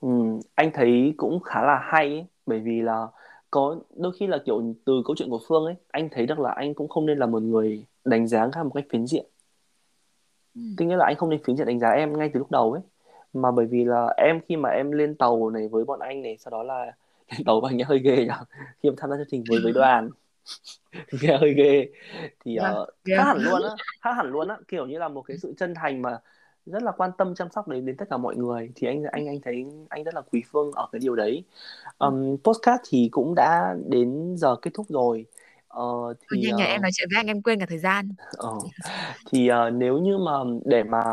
Ừm, 0.00 0.40
anh 0.54 0.70
thấy 0.74 1.14
cũng 1.16 1.40
khá 1.40 1.62
là 1.62 1.78
hay 1.82 2.06
ấy, 2.06 2.26
bởi 2.46 2.60
vì 2.60 2.82
là 2.82 3.06
có 3.50 3.80
đôi 3.96 4.12
khi 4.18 4.26
là 4.26 4.38
kiểu 4.46 4.74
từ 4.84 5.02
câu 5.04 5.16
chuyện 5.16 5.30
của 5.30 5.40
Phương 5.48 5.64
ấy 5.64 5.74
anh 5.90 6.08
thấy 6.12 6.26
được 6.26 6.38
là 6.38 6.50
anh 6.50 6.74
cũng 6.74 6.88
không 6.88 7.06
nên 7.06 7.18
là 7.18 7.26
một 7.26 7.42
người 7.42 7.84
đánh 8.04 8.28
giá 8.28 8.48
khác 8.52 8.62
một 8.62 8.70
cách 8.74 8.84
phiến 8.90 9.06
diện. 9.06 9.24
Ừ. 10.54 10.60
tức 10.76 10.84
nghĩa 10.84 10.96
là 10.96 11.04
anh 11.04 11.16
không 11.16 11.30
nên 11.30 11.42
phiến 11.44 11.56
diện 11.56 11.66
đánh 11.66 11.78
giá 11.78 11.90
em 11.90 12.18
ngay 12.18 12.30
từ 12.34 12.38
lúc 12.38 12.50
đầu 12.50 12.72
ấy 12.72 12.82
mà 13.32 13.50
bởi 13.50 13.66
vì 13.66 13.84
là 13.84 14.14
em 14.16 14.40
khi 14.48 14.56
mà 14.56 14.68
em 14.68 14.90
lên 14.90 15.14
tàu 15.14 15.50
này 15.50 15.68
với 15.68 15.84
bọn 15.84 16.00
anh 16.00 16.22
này 16.22 16.36
sau 16.40 16.50
đó 16.50 16.62
là 16.62 16.92
với 17.44 17.70
anh 17.70 17.80
ấy 17.80 17.84
hơi 17.84 17.98
ghê 17.98 18.16
nhỉ 18.16 18.58
khi 18.82 18.90
mà 18.90 18.94
tham 18.98 19.10
gia 19.10 19.16
chương 19.16 19.26
trình 19.30 19.44
với 19.48 19.60
với 19.62 19.72
đoàn. 19.72 20.10
Thì 20.92 21.18
nghe 21.22 21.38
hơi 21.38 21.54
ghê. 21.54 21.88
Thì 22.44 22.58
Vâng, 22.58 22.82
uh, 22.82 22.88
ghê 23.04 23.16
khác 23.16 23.24
hẳn 23.24 23.38
luôn 23.38 23.62
á 23.62 23.70
khác 24.00 24.12
hẳn 24.16 24.30
luôn 24.30 24.48
á. 24.48 24.56
Kiểu 24.68 24.86
như 24.86 24.98
là 24.98 25.08
một 25.08 25.22
cái 25.22 25.36
sự 25.38 25.54
chân 25.58 25.74
thành 25.74 26.02
mà 26.02 26.18
rất 26.66 26.82
là 26.82 26.92
quan 26.92 27.10
tâm 27.18 27.34
chăm 27.34 27.48
sóc 27.50 27.68
đến 27.68 27.86
đến 27.86 27.96
tất 27.96 28.04
cả 28.10 28.16
mọi 28.16 28.36
người. 28.36 28.70
Thì 28.74 28.86
anh 28.86 29.02
anh 29.12 29.28
anh 29.28 29.40
thấy 29.44 29.64
anh 29.88 30.04
rất 30.04 30.14
là 30.14 30.20
quý 30.32 30.42
Phương 30.52 30.72
ở 30.72 30.88
cái 30.92 30.98
điều 30.98 31.16
đấy. 31.16 31.44
Um, 31.98 32.36
postcard 32.44 32.82
thì 32.88 33.08
cũng 33.12 33.34
đã 33.34 33.74
đến 33.88 34.34
giờ 34.36 34.56
kết 34.62 34.70
thúc 34.74 34.86
rồi. 34.88 35.26
Ờ, 35.68 36.14
thì 36.30 36.40
nhanh 36.40 36.56
nhờ 36.56 36.64
em 36.64 36.76
uh, 36.76 36.82
nói 36.82 36.90
chuyện 36.94 37.08
với 37.10 37.20
anh 37.20 37.26
em 37.26 37.42
quên 37.42 37.60
cả 37.60 37.66
thời 37.68 37.78
gian. 37.78 38.08
Ờ, 38.38 38.52
thì 39.32 39.50
uh, 39.50 39.72
nếu 39.72 39.98
như 39.98 40.18
mà 40.18 40.32
để 40.64 40.82
mà 40.82 41.04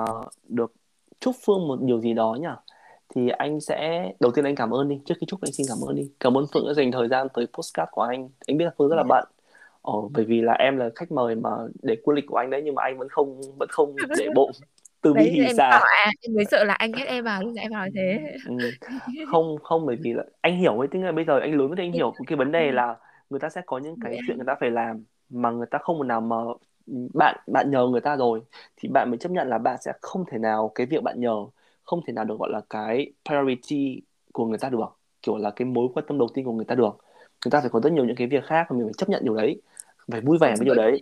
được 0.47 0.73
chúc 1.19 1.36
Phương 1.45 1.67
một 1.67 1.82
điều 1.82 2.02
gì 2.02 2.13
đó 2.13 2.38
nhỉ 2.41 2.47
thì 3.15 3.30
anh 3.30 3.60
sẽ 3.60 4.12
đầu 4.19 4.32
tiên 4.32 4.45
anh 4.45 4.56
cảm 4.56 4.73
ơn 4.73 4.89
đi 4.89 4.99
trước 5.06 5.15
khi 5.19 5.26
chúc 5.28 5.41
anh 5.41 5.52
xin 5.52 5.67
cảm 5.69 5.78
ơn 5.89 5.95
đi. 5.95 6.12
Cảm 6.19 6.38
ơn 6.38 6.45
Phương 6.54 6.67
đã 6.67 6.73
dành 6.73 6.91
thời 6.91 7.08
gian 7.08 7.28
tới 7.34 7.47
postcard 7.54 7.89
của 7.91 8.02
anh. 8.02 8.30
Anh 8.47 8.58
biết 8.58 8.65
là 8.65 8.71
Phương 8.78 8.89
rất 8.89 8.95
là 8.95 9.04
bận. 9.04 9.23
Ồ, 9.82 10.10
bởi 10.13 10.26
vì 10.26 10.41
là 10.41 10.54
em 10.54 10.78
là 10.78 10.89
khách 10.95 11.12
mời 11.12 11.36
mà 11.36 11.49
để 11.82 11.95
quân 12.04 12.15
lịch 12.15 12.26
của 12.28 12.38
anh 12.38 12.49
đấy 12.49 12.62
nhưng 12.65 12.76
mà 12.76 12.84
anh 12.84 12.97
vẫn 12.97 13.10
không 13.10 13.41
vẫn 13.60 13.69
không 13.71 13.95
để 14.17 14.28
bụng 14.36 14.52
từ 15.02 15.13
bi 15.13 15.23
hỉ 15.23 15.45
à 15.58 15.82
em 16.21 16.36
mới 16.36 16.45
sợ 16.45 16.63
là 16.63 16.73
anh 16.73 16.91
ghét 16.91 17.06
em 17.06 17.23
vào 17.23 17.43
lúc 17.43 17.54
nãy 17.56 17.65
em 17.65 17.71
nói 17.71 17.89
thế. 17.95 18.19
Ừ. 18.47 18.56
không 19.32 19.57
không 19.64 19.86
bởi 19.86 19.95
vì 19.95 20.14
là 20.14 20.24
anh 20.41 20.59
hiểu 20.59 20.80
ấy 20.80 20.88
tức 20.91 20.99
là 20.99 21.11
bây 21.11 21.26
giờ 21.26 21.39
anh 21.39 21.57
lớn 21.57 21.72
thì 21.78 21.84
anh 21.84 21.91
hiểu 21.91 22.14
cái 22.28 22.38
vấn 22.38 22.51
đề 22.51 22.72
là 22.72 22.95
người 23.30 23.39
ta 23.39 23.49
sẽ 23.49 23.61
có 23.66 23.78
những 23.78 23.95
cái 24.03 24.18
chuyện 24.28 24.38
người 24.38 24.45
ta 24.45 24.55
phải 24.59 24.72
làm 24.72 25.03
mà 25.30 25.51
người 25.51 25.68
ta 25.72 25.78
không 25.78 25.97
một 25.97 26.03
nào 26.03 26.22
mà 26.22 26.38
bạn 27.14 27.39
bạn 27.47 27.72
nhờ 27.72 27.88
người 27.88 28.01
ta 28.01 28.16
rồi 28.16 28.41
thì 28.78 28.89
bạn 28.89 29.09
mới 29.09 29.18
chấp 29.18 29.32
nhận 29.32 29.49
là 29.49 29.57
bạn 29.57 29.78
sẽ 29.82 29.93
không 30.01 30.26
thể 30.32 30.38
nào 30.38 30.72
cái 30.76 30.88
việc 30.88 31.03
bạn 31.03 31.22
nhờ 31.22 31.36
không 31.84 32.02
thể 32.08 32.14
nào 32.14 32.26
được 32.26 32.40
gọi 32.40 32.50
là 32.52 32.62
cái 32.70 33.14
priority 33.30 34.02
của 34.34 34.46
người 34.46 34.58
ta 34.58 34.70
được 34.70 34.86
kiểu 35.22 35.38
là 35.38 35.52
cái 35.52 35.66
mối 35.66 35.88
quan 35.94 36.06
tâm 36.08 36.18
đầu 36.18 36.28
tiên 36.34 36.46
của 36.46 36.52
người 36.52 36.66
ta 36.66 36.76
được. 36.76 36.98
Người 37.46 37.52
ta 37.52 37.62
phải 37.62 37.70
có 37.70 37.80
rất 37.80 37.94
nhiều 37.94 38.06
những 38.06 38.16
cái 38.16 38.28
việc 38.28 38.44
khác 38.44 38.68
và 38.70 38.78
mình 38.78 38.86
phải 38.86 38.94
chấp 38.94 39.10
nhận 39.10 39.24
điều 39.24 39.36
đấy 39.36 39.62
phải 40.12 40.22
vui 40.22 40.38
vẻ 40.42 40.56
với 40.58 40.66
điều 40.66 40.76
đấy. 40.76 41.02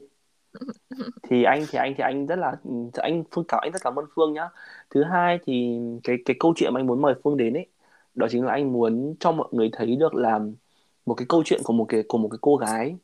Thì 1.23 1.43
anh 1.43 1.65
thì 1.69 1.79
anh 1.79 1.93
thì 1.97 2.01
anh 2.03 2.25
rất 2.25 2.39
là 2.39 2.55
anh 2.93 3.23
phương 3.31 3.45
cảm 3.47 3.59
anh 3.63 3.71
rất 3.71 3.81
cảm 3.83 3.95
ơn 3.95 4.05
phương 4.15 4.33
nhá. 4.33 4.49
Thứ 4.89 5.03
hai 5.03 5.39
thì 5.45 5.79
cái 6.03 6.17
cái 6.25 6.35
câu 6.39 6.53
chuyện 6.55 6.73
mà 6.73 6.79
anh 6.79 6.87
muốn 6.87 7.01
mời 7.01 7.13
phương 7.23 7.37
đến 7.37 7.53
ấy 7.53 7.67
đó 8.15 8.27
chính 8.29 8.45
là 8.45 8.51
anh 8.51 8.73
muốn 8.73 9.15
cho 9.19 9.31
mọi 9.31 9.47
người 9.51 9.69
thấy 9.73 9.95
được 9.95 10.15
là 10.15 10.39
một 11.05 11.13
cái 11.13 11.25
câu 11.29 11.43
chuyện 11.45 11.61
của 11.63 11.73
một 11.73 11.85
cái 11.89 12.03
của 12.07 12.17
một 12.17 12.27
cái 12.31 12.37
cô 12.41 12.55
gái. 12.55 12.95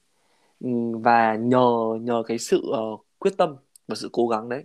Và 0.93 1.35
nhờ 1.35 1.97
nhờ 2.01 2.23
cái 2.27 2.37
sự 2.37 2.61
uh, 2.93 3.05
quyết 3.19 3.37
tâm 3.37 3.55
và 3.87 3.95
sự 3.95 4.09
cố 4.11 4.27
gắng 4.27 4.49
đấy 4.49 4.63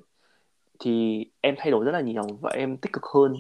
thì 0.83 1.24
em 1.41 1.55
thay 1.59 1.70
đổi 1.70 1.85
rất 1.85 1.93
là 1.93 2.01
nhiều 2.01 2.22
và 2.41 2.51
em 2.51 2.76
tích 2.76 2.93
cực 2.93 3.05
hơn. 3.14 3.35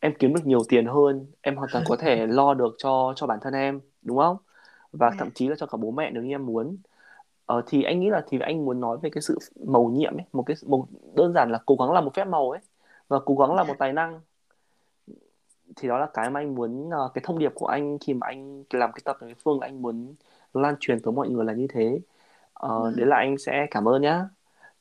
Em 0.00 0.14
kiếm 0.18 0.34
được 0.34 0.46
nhiều 0.46 0.60
tiền 0.68 0.86
hơn. 0.86 1.26
Em 1.40 1.56
hoàn 1.56 1.68
toàn 1.72 1.84
có 1.88 1.96
thể 1.96 2.26
lo 2.26 2.54
được 2.54 2.74
cho 2.78 3.12
cho 3.16 3.26
bản 3.26 3.38
thân 3.42 3.54
em 3.54 3.80
đúng 4.02 4.18
không? 4.18 4.36
Và 4.92 5.10
Dạ. 5.10 5.16
thậm 5.18 5.30
chí 5.34 5.48
là 5.48 5.54
cho 5.58 5.66
cả 5.66 5.76
bố 5.76 5.90
mẹ 5.90 6.10
nếu 6.10 6.22
như 6.22 6.34
em 6.34 6.46
muốn. 6.46 6.76
Ờ, 7.46 7.62
thì 7.66 7.82
anh 7.82 8.00
nghĩ 8.00 8.10
là 8.10 8.24
thì 8.28 8.38
anh 8.40 8.64
muốn 8.64 8.80
nói 8.80 8.98
về 9.02 9.10
cái 9.10 9.22
sự 9.22 9.38
màu 9.66 9.84
nhiệm 9.84 10.16
ấy 10.16 10.24
một 10.32 10.42
cái 10.42 10.56
một 10.66 10.86
đơn 11.14 11.32
giản 11.32 11.50
là 11.52 11.58
cố 11.66 11.76
gắng 11.80 11.92
là 11.92 12.00
một 12.00 12.14
phép 12.14 12.24
màu 12.24 12.50
ấy 12.50 12.60
và 13.08 13.18
cố 13.24 13.34
gắng 13.34 13.54
là 13.54 13.64
một 13.64 13.74
tài 13.78 13.92
năng. 13.92 14.20
Thì 15.76 15.88
đó 15.88 15.98
là 15.98 16.06
cái 16.14 16.30
mà 16.30 16.40
anh 16.40 16.54
muốn 16.54 16.90
ờ, 16.90 17.10
cái 17.14 17.22
thông 17.24 17.38
điệp 17.38 17.52
của 17.54 17.66
anh 17.66 17.98
khi 17.98 18.14
mà 18.14 18.26
anh 18.26 18.64
làm 18.70 18.92
cái 18.92 19.00
tập 19.04 19.16
với 19.20 19.34
Phương 19.44 19.60
anh 19.60 19.82
muốn 19.82 20.14
lan 20.54 20.74
truyền 20.80 21.00
tới 21.00 21.12
mọi 21.12 21.28
người 21.28 21.44
là 21.44 21.52
như 21.52 21.66
thế. 21.70 22.00
Ờ, 22.52 22.80
Vâng. 22.82 22.92
đấy 22.96 23.06
là 23.06 23.16
anh 23.16 23.38
sẽ 23.38 23.66
cảm 23.70 23.88
ơn 23.88 24.02
nhá 24.02 24.28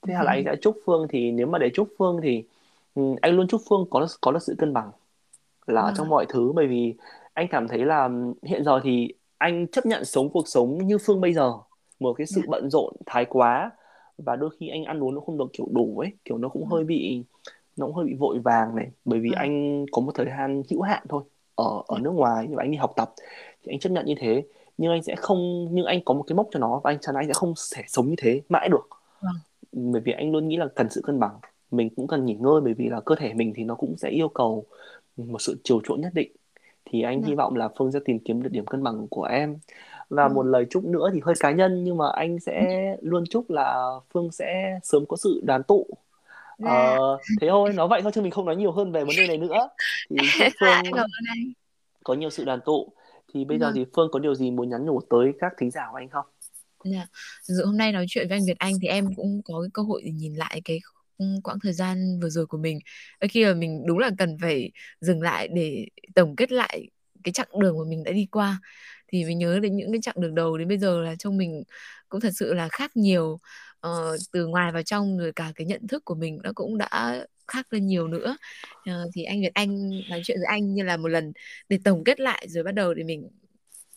thế 0.08 0.14
là 0.14 0.32
anh 0.32 0.43
sẽ 0.45 0.56
chúc 0.62 0.78
Phương 0.86 1.08
thì 1.10 1.32
nếu 1.32 1.47
mà 1.47 1.58
để 1.60 1.70
chúc 1.74 1.88
Phương 1.97 2.20
thì 2.24 2.43
ừ, 2.95 3.01
anh 3.22 3.36
luôn 3.36 3.47
chúc 3.47 3.62
Phương 3.70 3.86
có 3.89 4.08
có 4.22 4.32
được 4.32 4.43
sự 4.43 4.56
cân 4.58 4.74
bằng 4.74 4.91
là 5.68 5.82
Vâng 5.82 5.93
trong 5.97 6.08
ạ. 6.08 6.10
mọi 6.10 6.26
thứ 6.30 6.51
bởi 6.56 6.68
vì 6.68 6.95
anh 7.34 7.47
cảm 7.51 7.68
thấy 7.68 7.86
là 7.86 8.10
hiện 8.43 8.66
giờ 8.66 8.80
thì 8.84 9.14
anh 9.38 9.68
chấp 9.68 9.86
nhận 9.86 10.06
sống 10.06 10.30
cuộc 10.30 10.47
sống 10.47 10.88
như 10.88 10.97
Phương 10.97 11.22
bây 11.22 11.34
giờ 11.34 11.54
một 11.99 12.14
cái 12.14 12.28
sự 12.28 12.41
Dạ. 12.41 12.47
bận 12.49 12.70
rộn 12.70 12.93
thái 13.06 13.26
quá 13.26 13.72
và 14.18 14.36
đôi 14.36 14.49
khi 14.60 14.70
anh 14.70 14.84
ăn 14.84 15.04
uống 15.04 15.16
nó 15.16 15.22
không 15.22 15.38
được 15.38 15.45
kiểu 15.54 15.68
đủ 15.72 15.99
ấy 15.99 16.12
kiểu 16.26 16.38
nó 16.38 16.49
cũng 16.49 16.66
hơi 16.66 16.84
bị 16.84 17.24
nó 17.78 17.86
cũng 17.86 17.95
hơi 17.95 18.06
bị 18.06 18.14
vội 18.14 18.39
vàng 18.39 18.76
này 18.76 18.88
bởi 19.06 19.20
vì 19.20 19.30
Vâng. 19.30 19.39
anh 19.39 19.86
có 19.91 20.01
một 20.01 20.12
thời 20.16 20.26
gian 20.26 20.64
hữu 20.72 20.82
hạn 20.82 21.04
thôi 21.10 21.24
ở 21.56 21.84
ở 21.88 21.99
nước 21.99 22.12
ngoài 22.12 22.47
và 22.51 22.64
anh 22.64 22.72
đi 22.72 22.78
học 22.78 22.93
tập 22.95 23.14
thì 23.64 23.74
anh 23.74 23.80
chấp 23.80 23.89
nhận 23.89 24.06
như 24.06 24.16
thế 24.20 24.43
nhưng 24.78 24.91
anh 24.91 25.04
sẽ 25.04 25.16
không 25.16 25.68
nhưng 25.72 25.86
anh 25.86 26.01
có 26.06 26.14
một 26.14 26.24
cái 26.28 26.36
mốc 26.36 26.47
cho 26.51 26.60
nó 26.60 26.82
và 26.84 26.91
anh 26.91 26.99
chắn 27.01 27.16
anh 27.16 27.28
sẽ 27.28 27.34
không 27.34 27.54
thể 27.76 27.84
sống 27.88 28.08
như 28.10 28.16
thế 28.18 28.41
mãi 28.49 28.70
được 28.70 28.89
Vâng. 29.22 29.34
Bởi 29.74 30.01
vì 30.01 30.11
anh 30.11 30.32
luôn 30.32 30.47
nghĩ 30.47 30.57
là 30.57 30.67
cần 30.76 30.89
sự 30.89 31.01
cân 31.03 31.19
bằng. 31.19 31.32
Mình 31.71 31.89
cũng 31.95 32.07
cần 32.07 32.26
nghỉ 32.26 32.34
ngơi 32.34 32.61
bởi 32.61 32.74
vì 32.74 32.89
là 32.89 32.99
cơ 33.01 33.15
thể 33.15 33.34
mình 33.34 33.53
thì 33.55 33.63
nó 33.63 33.76
cũng 33.76 33.97
sẽ 33.97 34.09
yêu 34.09 34.28
cầu 34.30 34.65
một 35.17 35.41
sự 35.41 35.61
chiều 35.63 35.82
chuộng 35.84 36.01
nhất 36.01 36.11
định. 36.13 36.32
Thì 36.86 37.01
anh 37.01 37.21
Dạ. 37.21 37.28
hy 37.28 37.36
vọng 37.36 37.55
là 37.55 37.69
Phương 37.78 37.91
sẽ 37.91 37.99
tìm 38.05 38.19
kiếm 38.19 38.43
được 38.43 38.49
điểm 38.51 38.65
cân 38.65 38.84
bằng 38.84 39.07
của 39.07 39.24
em. 39.24 39.57
Và 40.09 40.28
Vâng. 40.28 40.36
một 40.36 40.43
lời 40.43 40.65
chúc 40.69 40.86
nữa 40.86 41.09
thì 41.13 41.19
hơi 41.24 41.36
cá 41.39 41.51
nhân 41.51 41.84
nhưng 41.84 41.97
mà 41.97 42.05
anh 42.15 42.39
sẽ 42.39 42.65
luôn 43.01 43.24
chúc 43.30 43.49
là 43.49 43.91
Phương 44.13 44.32
sẽ 44.32 44.80
sớm 44.84 45.05
có 45.05 45.17
sự 45.17 45.41
đoàn 45.43 45.63
tụ. 45.63 45.86
Dạ. 46.57 46.69
ờ, 46.99 47.17
thế 47.41 47.47
thôi 47.49 47.74
nói 47.74 47.88
vậy 47.88 48.01
thôi 48.01 48.11
chứ 48.15 48.21
mình 48.21 48.32
không 48.32 48.45
nói 48.45 48.55
nhiều 48.55 48.71
hơn 48.71 48.91
về 48.91 49.01
vấn 49.05 49.15
đề 49.17 49.28
này 49.28 49.38
nữa. 49.38 49.69
Thì 50.09 50.15
Dạ, 50.39 50.49
Phương 50.91 51.03
có 52.03 52.13
nhiều 52.13 52.30
sự 52.30 52.43
đoàn 52.45 52.59
tụ. 52.65 52.88
Thì 53.34 53.45
bây 53.45 53.59
giờ 53.59 53.65
Vâng. 53.65 53.76
thì 53.76 53.86
Phương 53.95 54.09
có 54.11 54.19
điều 54.19 54.36
gì 54.36 54.51
muốn 54.51 54.69
nhắn 54.69 54.86
nhủ 54.86 54.99
tới 55.09 55.34
các 55.39 55.53
thính 55.57 55.71
giả 55.71 55.88
của 55.91 55.97
anh 55.97 56.09
không 56.09 56.26
Dạ. 56.84 56.91
Yeah. 56.97 57.09
Dù 57.43 57.65
hôm 57.65 57.77
nay 57.77 57.91
nói 57.91 58.05
chuyện 58.09 58.27
với 58.29 58.38
anh 58.38 58.45
Việt 58.45 58.59
Anh 58.59 58.73
thì 58.81 58.88
em 58.88 59.15
cũng 59.15 59.41
có 59.45 59.61
cái 59.61 59.69
cơ 59.73 59.81
hội 59.81 60.01
để 60.05 60.11
nhìn 60.11 60.36
lại 60.36 60.61
cái 60.65 60.79
quãng 61.43 61.59
thời 61.63 61.73
gian 61.73 62.19
vừa 62.21 62.29
rồi 62.29 62.45
của 62.47 62.57
mình. 62.57 62.79
Ở 63.19 63.27
khi 63.31 63.45
mà 63.45 63.53
mình 63.53 63.84
đúng 63.88 63.97
là 63.99 64.11
cần 64.17 64.38
phải 64.41 64.71
dừng 65.01 65.21
lại 65.21 65.47
để 65.47 65.86
tổng 66.15 66.36
kết 66.36 66.51
lại 66.51 66.88
cái 67.23 67.31
chặng 67.34 67.59
đường 67.59 67.77
mà 67.77 67.84
mình 67.88 68.03
đã 68.03 68.11
đi 68.11 68.27
qua. 68.31 68.61
Thì 69.07 69.25
mình 69.25 69.38
nhớ 69.38 69.59
đến 69.59 69.75
những 69.77 69.91
cái 69.91 70.01
chặng 70.01 70.15
đường 70.21 70.36
đầu 70.36 70.57
đến 70.57 70.67
bây 70.67 70.77
giờ 70.77 71.01
là 71.01 71.15
trong 71.19 71.38
mình 71.38 71.63
cũng 72.09 72.21
thật 72.21 72.31
sự 72.36 72.53
là 72.53 72.67
khác 72.71 72.91
nhiều. 72.97 73.39
Ờ, 73.79 74.17
từ 74.31 74.47
ngoài 74.47 74.71
vào 74.71 74.84
trong 74.84 75.17
rồi 75.17 75.31
cả 75.36 75.51
cái 75.55 75.67
nhận 75.67 75.88
thức 75.88 76.05
của 76.05 76.15
mình 76.15 76.39
nó 76.43 76.51
cũng 76.55 76.77
đã 76.77 77.25
khác 77.47 77.73
lên 77.73 77.88
nhiều 77.88 78.07
nữa. 78.07 78.38
Ờ, 78.86 79.07
thì 79.15 79.23
anh 79.23 79.41
Việt 79.41 79.53
Anh 79.53 79.89
nói 80.09 80.21
chuyện 80.23 80.38
với 80.38 80.47
anh 80.47 80.73
như 80.73 80.84
là 80.84 80.97
một 80.97 81.07
lần 81.07 81.34
để 81.69 81.79
tổng 81.84 82.03
kết 82.03 82.19
lại 82.19 82.45
rồi 82.49 82.63
bắt 82.63 82.71
đầu 82.71 82.93
để 82.93 83.03
mình 83.03 83.29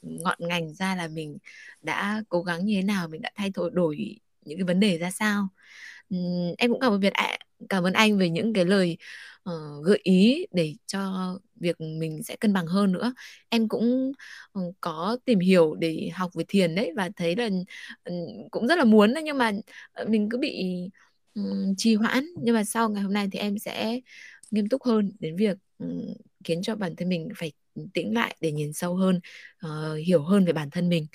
ngọn 0.07 0.39
ngành 0.41 0.75
ra 0.75 0.97
là 0.97 1.09
mình 1.09 1.39
đã 1.83 2.23
cố 2.29 2.43
gắng 2.43 2.65
như 2.67 2.77
thế 2.77 2.83
nào 2.83 3.09
mình 3.09 3.23
đã 3.23 3.31
thay 3.35 3.51
đổi 3.55 3.71
đổi 3.71 4.19
những 4.45 4.59
cái 4.59 4.65
vấn 4.65 4.81
đề 4.81 4.99
ra 4.99 5.11
sao. 5.11 5.49
Uhm, 6.15 6.55
em 6.59 6.71
cũng 6.71 6.81
cảm 6.81 6.93
ơn 6.93 7.01
Việt 7.01 7.13
ạ 7.13 7.39
cảm 7.69 7.85
ơn 7.85 7.93
anh 7.93 8.19
về 8.19 8.31
những 8.31 8.53
cái 8.53 8.65
lời 8.65 8.97
uh, 9.51 9.85
gợi 9.85 10.01
ý 10.03 10.47
để 10.53 10.75
cho 10.87 11.33
việc 11.57 11.81
mình 11.81 12.23
sẽ 12.23 12.37
cân 12.37 12.53
bằng 12.53 12.67
hơn 12.67 12.93
nữa. 12.93 13.15
Em 13.49 13.69
cũng 13.69 14.13
uh, 14.59 14.75
có 14.81 15.19
tìm 15.25 15.39
hiểu 15.41 15.75
để 15.75 16.11
học 16.15 16.31
về 16.35 16.45
thiền 16.49 16.75
đấy 16.75 16.93
và 16.97 17.11
thấy 17.17 17.37
là 17.37 17.47
uh, 18.11 18.51
cũng 18.51 18.67
rất 18.67 18.79
là 18.79 18.85
muốn 18.85 19.15
đấy 19.15 19.23
nhưng 19.23 19.39
mà 19.39 19.53
ờ, 19.93 20.05
mình 20.09 20.29
cứ 20.31 20.39
bị 20.39 20.81
um, 21.35 21.75
trì 21.77 21.95
hoãn. 21.95 22.25
Nhưng 22.43 22.55
mà 22.55 22.65
sau 22.65 22.89
ngày 22.89 23.03
hôm 23.03 23.13
nay 23.13 23.29
thì 23.33 23.39
em 23.39 23.59
sẽ 23.59 24.01
nghiêm 24.51 24.69
túc 24.69 24.83
hơn 24.83 25.13
đến 25.21 25.37
việc 25.37 25.59
um, 25.79 26.15
khiến 26.45 26.63
cho 26.63 26.77
bản 26.77 26.97
thân 26.97 27.09
mình 27.09 27.29
phải 27.37 27.53
tĩnh 27.95 28.15
lại 28.15 28.37
để 28.41 28.53
nhìn 28.53 28.73
sâu 28.73 28.97
hơn 28.97 29.21
uh, 29.67 29.99
hiểu 30.07 30.23
hơn 30.23 30.45
về 30.45 30.53
bản 30.53 30.71
thân 30.71 30.89
mình. 30.89 31.07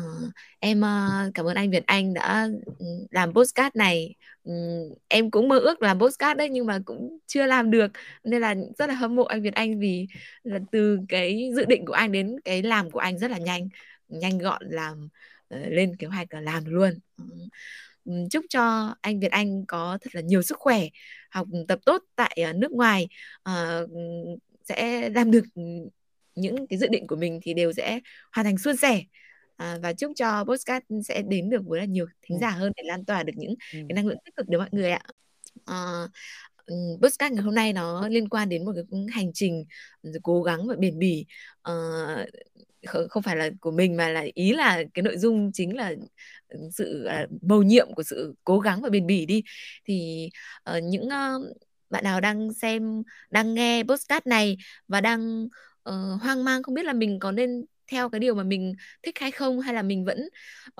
Uh, 0.00 0.32
em 0.58 0.80
uh, 0.80 1.34
cảm 1.34 1.46
ơn 1.46 1.56
anh 1.56 1.70
Việt 1.70 1.86
Anh 1.86 2.14
đã 2.14 2.48
ừ, 2.78 2.86
làm 3.10 3.34
postcard 3.34 3.76
này. 3.76 4.14
Um, 4.44 4.94
em 5.08 5.30
cũng 5.30 5.48
mơ 5.48 5.58
ước 5.58 5.82
làm 5.82 6.00
postcard 6.00 6.38
đấy 6.38 6.48
nhưng 6.48 6.66
mà 6.66 6.78
cũng 6.84 7.18
chưa 7.26 7.46
làm 7.46 7.70
được 7.70 7.92
nên 8.24 8.40
là 8.40 8.54
rất 8.78 8.88
là 8.88 8.94
hâm 8.94 9.14
mộ 9.14 9.24
anh 9.24 9.42
Việt 9.42 9.54
Anh 9.54 9.80
vì 9.80 10.06
là 10.42 10.58
từ 10.72 10.98
cái 11.08 11.50
dự 11.56 11.64
định 11.64 11.86
của 11.86 11.92
anh 11.92 12.12
đến 12.12 12.36
cái 12.44 12.62
làm 12.62 12.90
của 12.90 12.98
anh 12.98 13.18
rất 13.18 13.30
là 13.30 13.38
nhanh 13.38 13.68
nhanh 14.08 14.38
gọn 14.38 14.62
làm 14.68 15.08
uh, 15.54 15.60
lên 15.68 15.96
kế 15.96 16.06
hoạch 16.06 16.34
là 16.34 16.40
làm 16.40 16.64
luôn. 16.64 16.90
Uh, 17.22 18.28
chúc 18.30 18.44
cho 18.48 18.94
anh 19.00 19.20
Việt 19.20 19.30
Anh 19.30 19.66
có 19.66 19.98
thật 20.00 20.14
là 20.14 20.20
nhiều 20.20 20.42
sức 20.42 20.58
khỏe 20.58 20.80
học 21.30 21.46
tập 21.68 21.78
tốt 21.86 22.02
tại 22.16 22.36
nước 22.54 22.72
ngoài 22.72 23.08
sẽ 24.64 25.10
làm 25.10 25.30
được 25.30 25.44
những 26.34 26.66
cái 26.66 26.78
dự 26.78 26.88
định 26.88 27.06
của 27.06 27.16
mình 27.16 27.40
thì 27.42 27.54
đều 27.54 27.72
sẽ 27.72 28.00
hoàn 28.32 28.44
thành 28.44 28.58
suôn 28.58 28.76
sẻ. 28.76 29.02
À, 29.56 29.78
và 29.82 29.92
chúc 29.92 30.12
cho 30.16 30.44
podcast 30.44 30.84
sẽ 31.04 31.22
đến 31.22 31.50
được 31.50 31.62
với 31.66 31.80
là 31.80 31.86
nhiều 31.86 32.06
thính 32.22 32.38
giả 32.40 32.50
hơn 32.50 32.72
để 32.76 32.82
lan 32.86 33.04
tỏa 33.04 33.22
được 33.22 33.32
những 33.36 33.54
ừ. 33.72 33.78
cái 33.88 33.94
năng 33.94 34.06
lượng 34.06 34.18
tích 34.24 34.36
cực 34.36 34.48
đến 34.48 34.60
mọi 34.60 34.68
người 34.72 34.90
ạ. 34.90 35.02
À, 35.64 36.06
podcast 37.02 37.32
ngày 37.32 37.42
hôm 37.42 37.54
nay 37.54 37.72
nó 37.72 38.08
liên 38.08 38.28
quan 38.28 38.48
đến 38.48 38.64
một 38.64 38.72
cái 38.74 38.84
hành 39.12 39.32
trình 39.34 39.64
cố 40.22 40.42
gắng 40.42 40.66
và 40.66 40.74
bền 40.78 40.98
bỉ. 40.98 41.26
Uh, 41.70 42.28
không 43.08 43.22
phải 43.22 43.36
là 43.36 43.50
của 43.60 43.70
mình 43.70 43.96
mà 43.96 44.08
là 44.08 44.26
ý 44.34 44.52
là 44.52 44.82
cái 44.94 45.02
nội 45.02 45.16
dung 45.18 45.52
chính 45.52 45.76
là 45.76 45.94
sự 46.72 47.08
uh, 47.24 47.42
mầu 47.42 47.62
nhiệm 47.62 47.94
của 47.94 48.02
sự 48.02 48.34
cố 48.44 48.58
gắng 48.58 48.82
và 48.82 48.88
bền 48.88 49.06
bỉ 49.06 49.26
đi. 49.26 49.42
Thì 49.84 50.28
uh, 50.76 50.82
những 50.82 51.06
uh, 51.06 51.56
bạn 51.94 52.04
nào 52.04 52.20
đang 52.20 52.52
xem 52.52 53.02
đang 53.30 53.54
nghe 53.54 53.82
podcast 53.82 54.26
này 54.26 54.56
và 54.88 55.00
đang 55.00 55.44
uh, 55.88 56.22
hoang 56.22 56.44
mang 56.44 56.62
không 56.62 56.74
biết 56.74 56.84
là 56.84 56.92
mình 56.92 57.18
có 57.18 57.32
nên 57.32 57.64
theo 57.86 58.08
cái 58.08 58.18
điều 58.18 58.34
mà 58.34 58.42
mình 58.42 58.74
thích 59.02 59.18
hay 59.18 59.30
không 59.30 59.60
hay 59.60 59.74
là 59.74 59.82
mình 59.82 60.04
vẫn 60.04 60.28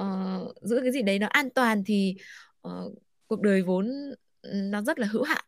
uh, 0.00 0.56
giữ 0.62 0.80
cái 0.82 0.92
gì 0.92 1.02
đấy 1.02 1.18
nó 1.18 1.26
an 1.26 1.50
toàn 1.50 1.82
thì 1.86 2.16
uh, 2.68 2.92
cuộc 3.26 3.40
đời 3.40 3.62
vốn 3.62 3.90
nó 4.42 4.82
rất 4.82 4.98
là 4.98 5.06
hữu 5.06 5.22
hạn. 5.22 5.44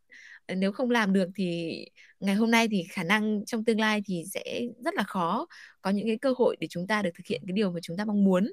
Nếu 0.57 0.73
không 0.73 0.91
làm 0.91 1.13
được 1.13 1.29
thì 1.35 1.75
ngày 2.21 2.35
hôm 2.35 2.51
nay 2.51 2.69
thì 2.71 2.85
khả 2.91 3.03
năng 3.03 3.45
trong 3.45 3.65
tương 3.65 3.81
lai 3.81 4.03
thì 4.07 4.25
sẽ 4.35 4.63
rất 4.85 4.95
là 4.95 5.03
khó 5.03 5.47
có 5.83 5.91
những 5.91 6.07
cái 6.07 6.19
cơ 6.19 6.35
hội 6.39 6.57
để 6.61 6.67
chúng 6.71 6.87
ta 6.87 7.03
được 7.03 7.11
thực 7.15 7.27
hiện 7.27 7.43
cái 7.47 7.53
điều 7.53 7.71
mà 7.71 7.81
chúng 7.83 7.97
ta 7.97 8.05
mong 8.05 8.25
muốn. 8.25 8.53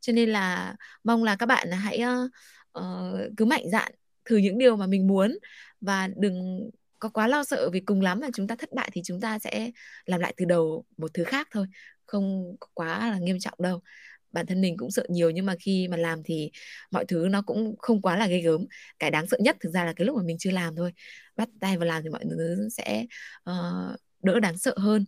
Cho 0.00 0.12
nên 0.12 0.28
là 0.28 0.76
mong 1.04 1.24
là 1.24 1.36
các 1.36 1.46
bạn 1.46 1.70
hãy 1.70 2.00
uh, 2.24 2.30
uh, 2.78 3.36
cứ 3.36 3.44
mạnh 3.44 3.70
dạn 3.72 3.92
thử 4.24 4.36
những 4.36 4.58
điều 4.58 4.76
mà 4.76 4.86
mình 4.86 5.06
muốn 5.06 5.38
và 5.80 6.08
đừng 6.16 6.70
có 6.98 7.08
quá 7.08 7.28
lo 7.28 7.44
sợ 7.44 7.70
vì 7.70 7.80
cùng 7.80 8.00
lắm 8.00 8.20
là 8.20 8.30
chúng 8.34 8.46
ta 8.46 8.56
thất 8.56 8.72
bại 8.72 8.90
thì 8.92 9.00
chúng 9.04 9.20
ta 9.20 9.38
sẽ 9.38 9.70
làm 10.06 10.20
lại 10.20 10.34
từ 10.36 10.44
đầu 10.44 10.84
một 10.96 11.14
thứ 11.14 11.24
khác 11.24 11.48
thôi 11.50 11.66
không 12.06 12.56
quá 12.74 13.10
là 13.10 13.18
nghiêm 13.18 13.38
trọng 13.40 13.58
đâu. 13.58 13.80
Bản 14.32 14.46
thân 14.46 14.60
mình 14.60 14.76
cũng 14.76 14.90
sợ 14.90 15.06
nhiều 15.08 15.30
nhưng 15.30 15.46
mà 15.46 15.54
khi 15.60 15.88
mà 15.88 15.96
làm 15.96 16.22
thì 16.24 16.50
mọi 16.90 17.04
thứ 17.04 17.28
nó 17.30 17.42
cũng 17.42 17.74
không 17.78 18.02
quá 18.02 18.16
là 18.16 18.26
ghê 18.26 18.40
gớm. 18.40 18.66
Cái 18.98 19.10
đáng 19.10 19.26
sợ 19.26 19.38
nhất 19.40 19.56
thực 19.60 19.70
ra 19.70 19.84
là 19.84 19.92
cái 19.92 20.06
lúc 20.06 20.16
mà 20.16 20.22
mình 20.22 20.38
chưa 20.38 20.50
làm 20.50 20.76
thôi. 20.76 20.92
Bắt 21.36 21.48
tay 21.60 21.76
vào 21.78 21.86
làm 21.86 22.02
thì 22.02 22.08
mọi 22.08 22.24
thứ 22.30 22.68
sẽ 22.68 23.06
uh, 23.50 24.00
đỡ 24.22 24.40
đáng 24.40 24.58
sợ 24.58 24.74
hơn. 24.78 25.04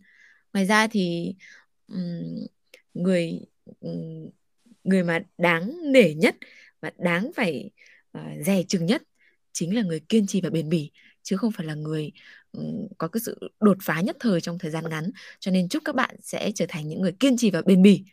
Ngoài 0.53 0.65
ra 0.65 0.87
thì 0.87 1.35
um, 1.87 2.45
người 2.93 3.39
um, 3.79 4.29
người 4.83 5.03
mà 5.03 5.19
đáng 5.37 5.91
nể 5.91 6.13
nhất 6.13 6.35
và 6.81 6.91
đáng 6.97 7.31
phải 7.35 7.71
uh, 8.17 8.45
dè 8.45 8.63
chừng 8.67 8.85
nhất 8.85 9.03
chính 9.53 9.75
là 9.75 9.81
người 9.81 9.99
kiên 9.99 10.27
trì 10.27 10.41
và 10.41 10.49
bền 10.49 10.69
bỉ, 10.69 10.91
chứ 11.23 11.37
không 11.37 11.51
phải 11.51 11.65
là 11.65 11.73
người 11.73 12.11
có 12.97 13.07
cái 13.07 13.21
sự 13.21 13.39
đột 13.59 13.77
phá 13.81 14.01
nhất 14.01 14.17
thời 14.19 14.41
trong 14.41 14.57
thời 14.59 14.71
gian 14.71 14.89
ngắn. 14.89 15.11
Cho 15.39 15.51
nên 15.51 15.69
chúc 15.69 15.83
các 15.85 15.95
bạn 15.95 16.15
sẽ 16.21 16.51
trở 16.55 16.65
thành 16.69 16.87
những 16.87 17.01
người 17.01 17.11
kiên 17.11 17.37
trì 17.37 17.51
và 17.51 17.61
bền 17.65 17.81
bỉ. 17.81 18.03